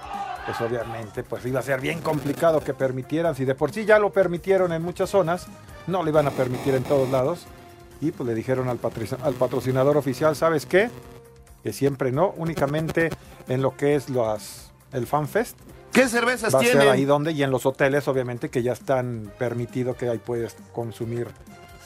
pues 0.49 0.63
obviamente 0.63 1.23
pues 1.25 1.45
iba 1.45 1.61
a 1.61 1.63
ser 1.63 1.79
bien 1.79 2.01
complicado 2.01 2.61
que 2.61 2.73
permitieran. 2.73 3.35
Si 3.35 3.45
de 3.45 3.55
por 3.55 3.71
sí 3.71 3.85
ya 3.85 3.99
lo 3.99 4.11
permitieron 4.11 4.73
en 4.73 4.81
muchas 4.81 5.11
zonas, 5.11 5.47
no 5.87 6.03
lo 6.03 6.09
iban 6.09 6.27
a 6.27 6.31
permitir 6.31 6.75
en 6.75 6.85
todos 6.85 7.11
lados. 7.11 7.47
Y 8.01 8.13
pues 8.13 8.27
le 8.27 8.35
dijeron 8.35 8.67
al, 8.67 8.79
patrocinador 8.79 9.99
oficial, 9.99 10.37
¿sabes 10.37 10.65
qué? 10.65 10.89
Que 11.63 11.75
siempre 11.75 12.13
no, 12.13 12.33
únicamente 12.39 13.11
en 13.47 13.61
lo 13.61 13.77
que 13.77 13.95
es 13.95 14.09
las, 14.09 14.71
el 14.93 15.07
FanFest. 15.07 15.59
¿Qué 15.93 16.09
cervezas 16.09 16.55
Va 16.55 16.61
a 16.61 16.63
ser 16.63 16.79
tienen? 16.79 16.89
ahí 16.89 17.05
donde 17.05 17.33
y 17.33 17.43
en 17.43 17.51
los 17.51 17.67
hoteles 17.67 18.09
obviamente 18.09 18.49
que 18.49 18.63
ya 18.63 18.73
están 18.73 19.31
permitido 19.39 19.99
que 19.99 20.09
ahí 20.09 20.19
puedes 20.19 20.57
consumir 20.73 21.29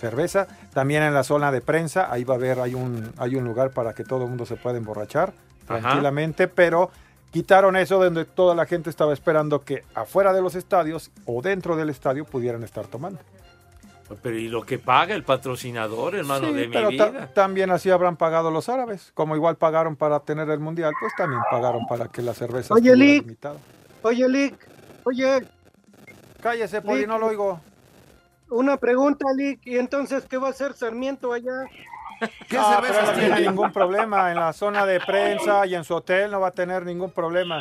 cerveza. 0.01 0.47
También 0.73 1.03
en 1.03 1.15
la 1.15 1.25
zona 1.25 1.51
de 1.51 1.63
prensa, 1.63 2.13
ahí 2.13 2.23
va 2.23 2.35
a 2.35 2.37
haber, 2.37 2.61
hay 2.61 2.75
un, 2.75 3.13
hay 3.19 3.35
un 3.35 3.43
lugar 3.43 3.71
para 3.71 3.93
que 3.93 4.05
todo 4.05 4.23
el 4.23 4.29
mundo 4.29 4.47
se 4.47 4.55
pueda 4.55 4.79
emborrachar 4.79 5.31
Ajá. 5.67 5.81
tranquilamente, 5.81 6.47
pero 6.47 6.93
quitaron 7.33 7.77
eso 7.77 8.03
donde 8.03 8.25
toda 8.25 8.55
la 8.55 8.67
gente 8.67 8.91
estaba 8.91 9.13
esperando 9.13 9.63
que 9.65 9.83
afuera 9.95 10.33
de 10.33 10.43
los 10.43 10.55
estadios 10.55 11.11
o 11.27 11.43
dentro 11.43 11.75
del 11.77 11.91
estadio 11.91 12.25
pudieran 12.25 12.63
estar 12.63 12.87
tomando. 12.87 13.19
Pero 14.23 14.37
¿y 14.37 14.49
lo 14.49 14.63
que 14.67 14.79
paga 14.79 15.15
el 15.15 15.25
patrocinador, 15.25 16.15
hermano 16.15 16.49
Sí, 16.49 16.53
de 16.53 16.67
mi 16.69 16.75
pero 16.75 16.89
vida? 16.91 17.31
también 17.33 17.71
así 17.71 17.89
habrán 17.91 18.17
pagado 18.17 18.51
los 18.51 18.69
árabes, 18.69 19.11
como 19.15 19.35
igual 19.37 19.57
pagaron 19.57 19.97
para 19.97 20.21
tener 20.21 20.51
el 20.51 20.61
mundial, 20.61 20.93
pues 21.01 21.15
también 21.17 21.41
pagaron 21.51 21.87
para 21.87 22.09
que 22.09 22.21
la 22.21 22.35
cerveza 22.35 22.75
Oye, 22.75 22.91
estuviera 22.91 23.13
Lick. 23.15 23.23
limitada. 23.25 23.57
Oye, 24.03 24.29
Lick, 24.29 24.69
oye. 25.05 25.49
Cállese, 26.43 26.83
Poli, 26.83 27.07
no 27.07 27.19
lo 27.19 27.29
oigo. 27.29 27.61
Una 28.51 28.77
pregunta, 28.77 29.25
Lick, 29.35 29.67
¿y 29.67 29.79
entonces 29.79 30.25
qué 30.29 30.37
va 30.37 30.49
a 30.49 30.51
hacer 30.51 30.75
Sarmiento 30.75 31.33
allá? 31.33 31.63
¿Qué 32.49 32.59
cervezas 32.59 33.07
no 33.09 33.13
tiene 33.19 33.41
ningún 33.41 33.73
problema 33.73 34.31
en 34.31 34.37
la 34.39 34.53
zona 34.53 34.85
de 34.87 35.01
prensa 35.01 35.67
y 35.67 35.75
en 35.75 35.85
su 35.85 35.95
hotel 35.95 36.31
no 36.31 36.41
va 36.41 36.49
a 36.49 36.53
tener 36.53 36.85
ningún 36.85 37.11
problema. 37.11 37.61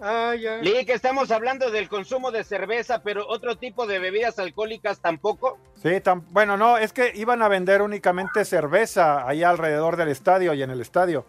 Ah, 0.00 0.34
ya. 0.38 0.58
Lick, 0.58 0.90
estamos 0.90 1.30
hablando 1.30 1.70
del 1.70 1.88
consumo 1.88 2.30
de 2.30 2.44
cerveza, 2.44 3.02
pero 3.02 3.26
otro 3.26 3.56
tipo 3.56 3.86
de 3.86 3.98
bebidas 3.98 4.38
alcohólicas 4.38 5.00
tampoco. 5.00 5.58
Sí, 5.82 5.88
tam- 6.02 6.24
bueno, 6.30 6.56
no, 6.56 6.76
es 6.76 6.92
que 6.92 7.12
iban 7.14 7.40
a 7.42 7.48
vender 7.48 7.80
únicamente 7.80 8.44
cerveza 8.44 9.26
ahí 9.26 9.42
alrededor 9.42 9.96
del 9.96 10.08
estadio 10.08 10.52
y 10.52 10.62
en 10.62 10.70
el 10.70 10.80
estadio. 10.80 11.24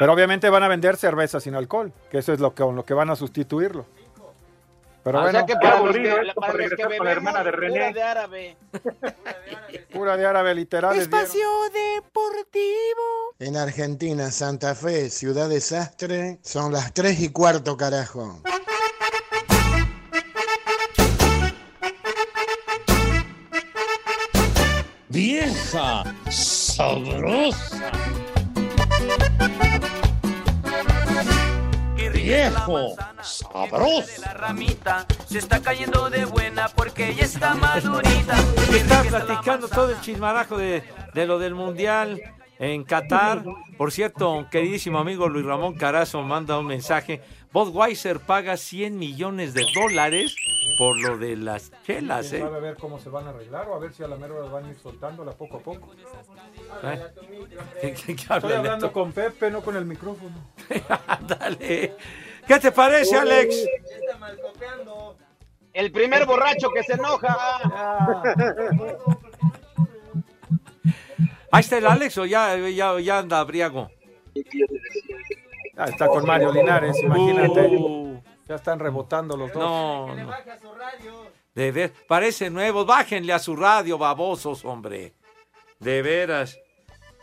Pero 0.00 0.12
obviamente 0.12 0.48
van 0.50 0.62
a 0.62 0.68
vender 0.68 0.96
cerveza 0.96 1.40
sin 1.40 1.54
alcohol, 1.54 1.92
que 2.10 2.18
eso 2.18 2.32
es 2.32 2.40
lo 2.40 2.54
que, 2.54 2.62
con 2.62 2.74
lo 2.74 2.84
que 2.84 2.94
van 2.94 3.10
a 3.10 3.16
sustituirlo. 3.16 3.86
Pero 5.08 5.20
o 5.20 5.22
bueno, 5.22 5.38
sea 5.38 5.46
que 5.46 5.54
para 5.54 5.80
los 5.80 5.96
que, 5.96 6.32
para 6.38 6.52
los 6.52 6.70
que 6.74 6.98
la 7.02 7.10
hermana 7.12 7.42
de 7.42 7.50
pura 7.50 7.60
René. 7.60 7.92
de 7.94 8.02
árabe. 8.02 8.56
pura 9.90 10.18
de 10.18 10.26
árabe 10.26 10.54
literal. 10.54 10.92
dieron. 10.92 11.10
Deportivo. 11.72 13.34
En 13.38 13.56
Argentina, 13.56 14.30
Santa 14.30 14.74
Fe, 14.74 15.08
Ciudad 15.08 15.48
Desastre, 15.48 16.40
son 16.42 16.72
las 16.72 16.92
3 16.92 17.20
y 17.20 17.28
cuarto, 17.30 17.74
carajo. 17.78 18.42
Vieja 25.08 26.04
sabrosa. 26.28 27.90
Viejo 32.28 32.94
sabroso. 33.22 34.20
La 34.20 34.34
ramita 34.34 35.06
se 35.26 35.38
está 35.38 35.62
cayendo 35.62 36.10
de 36.10 36.26
buena 36.26 36.68
porque 36.68 37.14
ya 37.14 37.24
está 37.24 37.54
madurita. 37.54 38.36
Que 38.70 38.76
está 38.76 39.02
platicando 39.02 39.66
todo 39.66 39.90
el 39.90 40.00
chismarajo 40.02 40.58
de, 40.58 40.82
de 41.14 41.26
lo 41.26 41.38
del 41.38 41.54
Mundial 41.54 42.20
en 42.58 42.84
Qatar. 42.84 43.44
Por 43.78 43.92
cierto, 43.92 44.46
queridísimo 44.50 44.98
amigo 44.98 45.26
Luis 45.26 45.46
Ramón 45.46 45.74
Carazo 45.74 46.20
manda 46.22 46.58
un 46.58 46.66
mensaje. 46.66 47.22
Budweiser 47.52 48.20
paga 48.20 48.56
100 48.56 48.98
millones 48.98 49.54
de 49.54 49.64
dólares 49.74 50.36
por 50.76 51.00
lo 51.00 51.16
de 51.16 51.34
las 51.36 51.72
chelas, 51.86 52.28
¿Quién 52.28 52.42
¿eh? 52.42 52.44
a 52.44 52.58
ver 52.58 52.76
cómo 52.76 52.98
se 53.00 53.08
van 53.08 53.26
a 53.26 53.30
arreglar 53.30 53.68
o 53.68 53.74
a 53.74 53.78
ver 53.78 53.92
si 53.94 54.02
a 54.02 54.08
la 54.08 54.16
mera 54.16 54.34
van 54.34 54.66
a 54.66 54.70
ir 54.70 54.78
soltándola 54.78 55.32
poco 55.32 55.56
a 55.56 55.60
poco. 55.60 55.92
¿Eh? 56.84 57.00
¿Qué- 57.80 57.94
qué- 57.94 58.04
qué 58.04 58.12
Estoy 58.12 58.36
habla, 58.36 58.58
hablando 58.58 58.92
con 58.92 59.12
Pepe, 59.12 59.50
no 59.50 59.62
con 59.62 59.76
el 59.76 59.86
micrófono. 59.86 60.34
Dale. 61.26 61.94
¿Qué 62.46 62.58
te 62.60 62.70
parece, 62.72 63.16
Alex? 63.16 63.56
El 65.72 65.90
primer 65.92 66.26
borracho 66.26 66.68
que 66.70 66.82
se 66.82 66.92
enoja. 66.94 67.36
Ahí 71.50 71.60
está 71.60 71.78
el 71.78 71.86
Alex 71.86 72.18
o 72.18 72.26
ya, 72.26 72.56
ya, 72.68 72.98
ya 73.00 73.18
anda 73.18 73.42
briago. 73.44 73.90
Ah, 75.78 75.84
está 75.88 76.08
con 76.08 76.26
Mario 76.26 76.52
Linares, 76.52 77.00
imagínate. 77.02 77.68
Uh. 77.68 78.20
Ya 78.48 78.56
están 78.56 78.78
rebotando 78.80 79.36
los 79.36 79.52
dos. 79.52 79.62
No, 79.62 80.14
no. 80.14 80.30
De 81.54 81.70
ver, 81.72 81.92
parece 82.08 82.50
nuevos. 82.50 82.84
Bájenle 82.86 83.32
a 83.32 83.38
su 83.38 83.54
radio, 83.54 83.96
babosos, 83.98 84.64
hombre. 84.64 85.14
De 85.78 86.02
veras. 86.02 86.58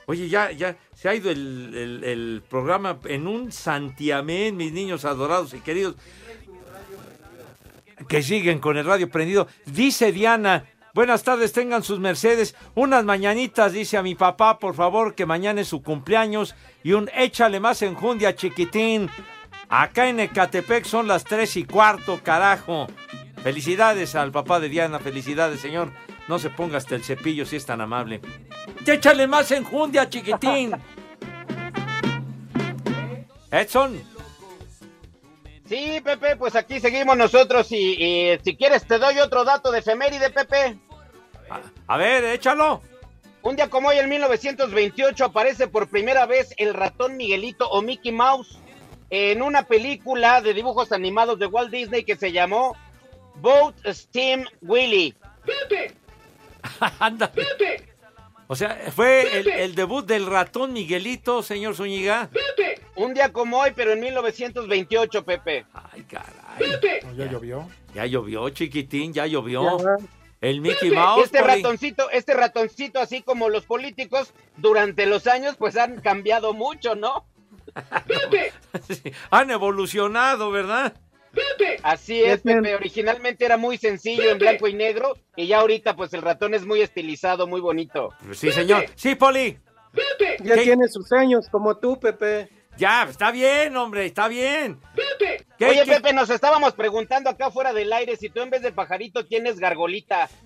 Oye, 0.07 0.29
ya, 0.29 0.51
ya 0.51 0.77
se 0.93 1.09
ha 1.09 1.15
ido 1.15 1.31
el, 1.31 1.73
el- 1.75 2.03
el 2.03 2.43
programa 2.47 2.99
en 3.05 3.27
un 3.27 3.51
santiamén, 3.51 4.55
mis 4.55 4.71
niños 4.71 5.03
adorados 5.03 5.53
y 5.53 5.59
queridos. 5.61 5.95
Que 8.07 8.21
siguen 8.21 8.59
con 8.59 8.77
el 8.77 8.85
radio 8.85 9.09
prendido. 9.09 9.47
Dice 9.65 10.11
Diana, 10.11 10.65
buenas 10.95 11.21
tardes, 11.23 11.53
tengan 11.53 11.83
sus 11.83 11.99
mercedes. 11.99 12.55
Unas 12.73 13.03
mañanitas, 13.03 13.73
dice 13.73 13.97
a 13.97 14.01
mi 14.01 14.15
papá, 14.15 14.57
por 14.57 14.73
favor, 14.73 15.13
que 15.13 15.27
mañana 15.27 15.61
es 15.61 15.67
su 15.67 15.83
cumpleaños. 15.83 16.55
Y 16.83 16.93
un 16.93 17.11
échale 17.13 17.59
más 17.59 17.83
enjundia, 17.83 18.33
chiquitín. 18.33 19.09
Acá 19.69 20.07
en 20.07 20.21
Ecatepec 20.21 20.85
son 20.85 21.07
las 21.07 21.25
tres 21.25 21.57
y 21.57 21.65
cuarto, 21.65 22.21
carajo. 22.23 22.87
Felicidades 23.43 24.15
al 24.15 24.31
papá 24.31 24.59
de 24.59 24.69
Diana, 24.69 24.99
felicidades, 24.99 25.59
señor. 25.59 25.91
No 26.27 26.39
se 26.39 26.49
ponga 26.49 26.77
hasta 26.77 26.95
el 26.95 27.03
cepillo 27.03 27.45
si 27.45 27.57
es 27.57 27.65
tan 27.65 27.81
amable. 27.81 28.21
Échale 28.87 29.27
más 29.27 29.51
enjundia, 29.51 30.09
chiquitín. 30.09 30.71
Edson. 33.51 34.01
Sí, 35.67 35.99
Pepe, 36.03 36.35
pues 36.35 36.55
aquí 36.55 36.79
seguimos 36.79 37.17
nosotros 37.17 37.71
y, 37.71 37.95
y 38.01 38.39
si 38.43 38.55
quieres 38.55 38.85
te 38.85 38.99
doy 38.99 39.19
otro 39.19 39.43
dato 39.43 39.71
de 39.71 39.79
efeméride, 39.79 40.29
Pepe. 40.29 40.77
A 41.87 41.97
ver, 41.97 42.23
échalo. 42.25 42.81
Un 43.41 43.55
día 43.55 43.69
como 43.69 43.89
hoy, 43.89 43.97
en 43.97 44.09
1928, 44.09 45.25
aparece 45.25 45.67
por 45.67 45.87
primera 45.87 46.25
vez 46.25 46.53
el 46.57 46.73
ratón 46.73 47.15
Miguelito 47.15 47.69
o 47.69 47.81
Mickey 47.81 48.11
Mouse 48.11 48.57
en 49.11 49.41
una 49.41 49.63
película 49.63 50.41
de 50.41 50.53
dibujos 50.53 50.91
animados 50.91 51.37
de 51.37 51.45
Walt 51.45 51.71
Disney 51.71 52.03
que 52.03 52.15
se 52.15 52.31
llamó 52.31 52.75
Boat 53.35 53.75
Steam 53.85 54.45
Willie. 54.61 55.13
Anda. 56.99 57.31
O 58.47 58.55
sea, 58.55 58.77
fue 58.95 59.39
el, 59.39 59.47
el 59.49 59.75
debut 59.75 60.05
del 60.05 60.27
ratón 60.27 60.71
Miguelito, 60.71 61.41
señor 61.41 61.75
Zúñiga. 61.75 62.29
Un 62.95 63.15
día 63.15 63.33
como 63.33 63.57
hoy, 63.57 63.71
pero 63.75 63.93
en 63.93 63.99
1928, 64.01 65.25
Pepe. 65.25 65.65
Ay, 65.73 66.03
caray. 66.03 66.79
Ya 67.17 67.25
llovió. 67.25 67.67
Ya 67.95 68.05
llovió, 68.05 68.47
chiquitín, 68.51 69.13
ya 69.13 69.25
llovió. 69.25 69.79
Ya. 69.79 70.05
El 70.45 70.61
Mickey 70.61 70.91
Mouse. 70.91 71.25
Este 71.25 71.39
Poli. 71.39 71.55
ratoncito, 71.55 72.09
este 72.11 72.33
ratoncito, 72.35 72.99
así 72.99 73.23
como 73.23 73.49
los 73.49 73.65
políticos, 73.65 74.31
durante 74.57 75.07
los 75.07 75.25
años, 75.25 75.55
pues 75.57 75.75
han 75.75 76.01
cambiado 76.01 76.53
mucho, 76.53 76.95
¿no? 76.95 77.25
Sí, 78.87 79.11
Han 79.31 79.49
evolucionado, 79.49 80.51
¿verdad? 80.51 80.93
Así 81.83 82.23
es, 82.23 82.41
Pepe. 82.41 82.75
Originalmente 82.75 83.43
era 83.43 83.57
muy 83.57 83.77
sencillo 83.77 84.29
en 84.29 84.37
blanco 84.37 84.67
y 84.67 84.73
negro 84.73 85.17
y 85.35 85.47
ya 85.47 85.59
ahorita 85.59 85.95
pues 85.95 86.13
el 86.13 86.21
ratón 86.21 86.53
es 86.53 86.65
muy 86.65 86.81
estilizado, 86.81 87.47
muy 87.47 87.59
bonito. 87.59 88.13
Sí, 88.31 88.51
señor. 88.51 88.85
Sí, 88.95 89.15
Poli. 89.15 89.57
Ya 90.43 90.55
tiene 90.55 90.87
sus 90.87 91.11
años 91.11 91.49
como 91.49 91.77
tú, 91.77 91.99
Pepe. 91.99 92.49
Ya, 92.77 93.03
está 93.03 93.31
bien, 93.31 93.75
hombre, 93.77 94.05
está 94.05 94.27
bien. 94.27 94.79
¿Qué- 95.57 95.65
Oye, 95.67 95.83
qué- 95.85 95.91
Pepe, 95.93 96.13
nos 96.13 96.29
estábamos 96.29 96.73
preguntando 96.73 97.29
acá 97.29 97.49
fuera 97.51 97.71
del 97.73 97.91
aire 97.93 98.17
si 98.17 98.29
tú 98.29 98.41
en 98.41 98.49
vez 98.49 98.61
de 98.61 98.71
pajarito 98.71 99.25
tienes 99.25 99.59
gargolita. 99.59 100.29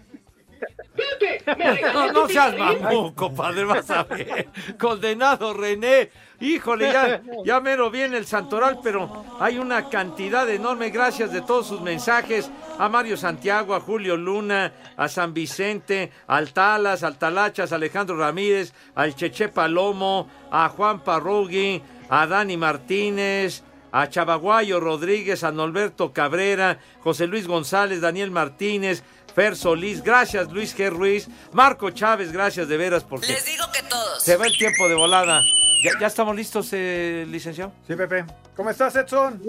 No, 1.94 2.12
no 2.12 2.28
seas 2.28 2.58
mamón, 2.58 3.14
compadre, 3.14 3.64
vas 3.64 3.90
a 3.90 4.04
ver. 4.04 4.50
Condenado 4.78 5.54
René. 5.54 6.10
Híjole, 6.42 6.92
ya, 6.92 7.22
ya 7.46 7.60
mero 7.62 7.90
viene 7.90 8.18
el 8.18 8.26
santoral, 8.26 8.80
pero 8.84 9.26
hay 9.40 9.58
una 9.58 9.88
cantidad 9.90 10.50
enorme. 10.50 10.90
Gracias 10.90 11.32
de 11.32 11.42
todos 11.42 11.68
sus 11.68 11.80
mensajes. 11.82 12.50
A 12.78 12.90
Mario 12.90 13.16
Santiago, 13.18 13.74
a 13.76 13.80
Julio 13.80 14.18
Luna, 14.18 14.74
a 14.98 15.08
San 15.08 15.34
Vicente, 15.34 16.12
al 16.28 16.52
Talas, 16.54 17.04
al 17.04 17.18
Talachas, 17.18 17.72
a 17.72 17.76
Alejandro 17.76 18.18
Ramírez, 18.18 18.74
al 18.96 19.16
Cheche 19.16 19.48
Palomo, 19.50 20.30
a 20.52 20.68
Juan 20.70 21.00
Parrugui, 21.02 21.82
a 22.10 22.28
Dani 22.28 22.58
Martínez, 22.58 23.64
a 23.92 24.08
Chavaguayo 24.10 24.80
Rodríguez, 24.80 25.44
a 25.44 25.52
Norberto 25.52 26.12
Cabrera, 26.14 26.80
José 27.02 27.28
Luis 27.28 27.48
González, 27.48 28.02
Daniel 28.02 28.32
Martínez, 28.32 29.04
Fer 29.34 29.56
Solís, 29.56 30.04
gracias 30.04 30.52
Luis 30.52 30.76
G. 30.78 30.90
Ruiz, 30.90 31.28
Marco 31.54 31.90
Chávez, 31.92 32.32
gracias 32.32 32.68
de 32.68 32.78
veras 32.78 33.04
porque 33.04 33.28
Les 33.28 33.46
digo 33.46 33.66
que 33.72 33.82
todos. 33.84 34.22
se 34.24 34.36
va 34.38 34.46
el 34.48 34.58
tiempo 34.58 34.88
de 34.88 34.96
volada. 34.96 35.42
¿Ya, 35.84 35.92
ya 36.00 36.08
estamos 36.08 36.36
listos, 36.36 36.70
eh, 36.74 37.26
licenciado? 37.30 37.72
Sí, 37.88 37.96
Pepe. 37.96 38.26
¿Cómo 38.56 38.70
estás, 38.70 38.96
Edson? 38.98 39.42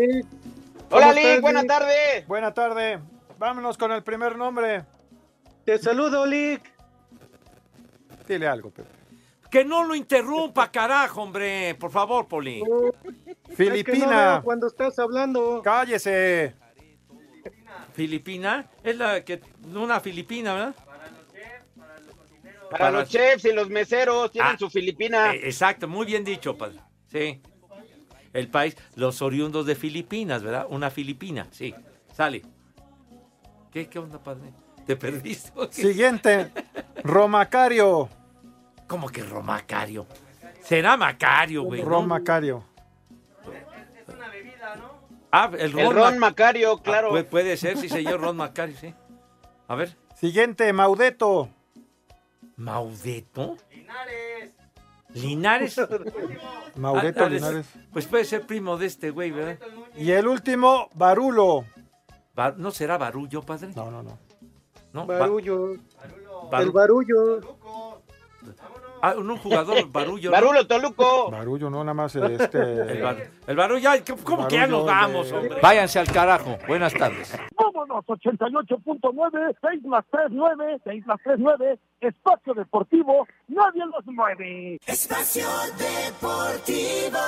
Hola, 0.90 1.12
Lick, 1.12 1.40
buena 1.40 1.64
tarde. 1.64 2.24
Buena 2.28 2.54
tarde. 2.54 3.00
Vámonos 3.38 3.76
con 3.76 3.90
el 3.90 4.02
primer 4.04 4.36
nombre. 4.36 4.84
Te 5.64 5.78
saludo, 5.78 6.24
Lick. 6.26 6.62
Dile 8.28 8.46
algo, 8.46 8.70
Pepe. 8.70 8.99
Que 9.50 9.64
no 9.64 9.84
lo 9.84 9.94
interrumpa, 9.94 10.70
carajo, 10.70 11.22
hombre. 11.22 11.74
Por 11.74 11.90
favor, 11.90 12.28
Poli. 12.28 12.60
Es 12.60 12.64
que 12.64 12.68
no 13.48 13.54
Filipina. 13.56 14.40
cuando 14.44 14.66
estás 14.68 14.98
hablando. 14.98 15.60
Cállese. 15.62 16.54
¿Filipina? 17.92 18.70
Es 18.84 18.96
la 18.96 19.24
que. 19.24 19.40
Una 19.74 20.00
filipina, 20.00 20.54
¿verdad? 20.54 20.74
Para, 22.70 22.78
Para- 22.84 22.90
los 23.00 23.08
chefs 23.08 23.44
y 23.46 23.52
los 23.52 23.68
meseros 23.68 24.30
tienen 24.30 24.52
Ah, 24.54 24.58
su 24.58 24.70
Filipina. 24.70 25.34
Eh, 25.34 25.40
exacto, 25.48 25.88
muy 25.88 26.06
bien 26.06 26.22
dicho, 26.24 26.56
padre. 26.56 26.78
Sí. 27.08 27.42
El 28.32 28.48
país, 28.48 28.76
los 28.94 29.22
oriundos 29.22 29.66
de 29.66 29.74
Filipinas, 29.74 30.44
¿verdad? 30.44 30.66
Una 30.70 30.88
filipina, 30.90 31.48
sí. 31.50 31.74
Sale. 32.12 32.42
¿Qué, 33.72 33.88
qué 33.88 33.98
onda, 33.98 34.22
padre? 34.22 34.52
¿Te 34.86 34.94
perdiste? 34.94 35.50
Siguiente. 35.72 36.52
Romacario. 37.02 38.08
¿Cómo 38.90 39.08
que 39.08 39.22
Romacario? 39.22 40.04
Será 40.62 40.96
Macario, 40.96 41.62
güey. 41.62 41.80
¿no? 41.80 41.88
Romacario. 41.88 42.64
Ah, 45.30 45.48
el 45.52 45.60
El 45.60 45.72
Ron, 45.72 45.94
Ron 45.94 46.18
Mac- 46.18 46.32
Macario, 46.32 46.72
Ah, 46.76 46.82
claro. 46.82 47.10
puede, 47.10 47.22
puede 47.22 47.56
ser, 47.56 47.76
sí, 47.78 47.88
señor 47.88 48.20
Ron 48.20 48.36
Macario, 48.36 48.76
sí. 48.76 48.92
A 49.68 49.76
ver. 49.76 49.96
Siguiente, 50.16 50.72
Maudeto. 50.72 51.48
¿Maudeto? 52.56 53.56
Linares. 55.14 55.76
Maureto 56.74 57.24
Ah, 57.24 57.28
Linares. 57.28 57.66
Pues 57.92 58.06
puede 58.08 58.24
ser 58.24 58.44
primo 58.44 58.76
de 58.76 58.86
este 58.86 59.10
güey, 59.10 59.30
¿verdad? 59.30 59.58
Y 59.96 60.10
el 60.10 60.26
último, 60.26 60.88
Barulo. 60.94 61.64
Ba- 62.34 62.54
¿No 62.56 62.72
será 62.72 62.98
Barullo, 62.98 63.42
padre? 63.42 63.68
No, 63.76 63.88
no, 63.88 64.02
no. 64.02 64.18
¿No? 64.92 65.06
Ba- 65.06 65.18
Barullo. 65.20 65.74
Baru- 66.50 66.62
El 66.62 66.70
barullo. 66.72 67.59
Ah, 69.02 69.14
un 69.16 69.36
jugador 69.38 69.88
Barullo. 69.92 70.30
¿no? 70.30 70.32
Barulo 70.32 70.66
Toluco. 70.66 71.30
Barullo, 71.30 71.70
no, 71.70 71.82
nada 71.84 71.94
más 71.94 72.14
este. 72.16 72.58
El, 72.60 73.02
bar- 73.02 73.30
el 73.46 73.56
Barullo, 73.56 73.90
ay, 73.90 74.02
¿cómo 74.24 74.46
que 74.48 74.56
ya 74.56 74.66
nos 74.66 74.84
Barullo 74.84 75.00
vamos, 75.12 75.30
de- 75.30 75.36
hombre? 75.36 75.58
Váyanse 75.62 75.98
al 75.98 76.06
carajo. 76.12 76.58
Buenas 76.66 76.92
tardes. 76.94 77.36
Vámonos, 77.56 78.04
88.9, 78.06 79.56
6 79.60 79.84
más 79.84 80.04
3, 80.10 80.26
9, 80.30 80.80
6 80.84 81.06
más 81.06 81.18
3, 81.24 81.36
9, 81.38 81.78
espacio 82.00 82.54
deportivo, 82.54 83.26
nadie 83.48 83.82
los 83.86 84.06
mueve. 84.06 84.78
Espacio 84.86 85.46
Deportivo. 85.78 87.18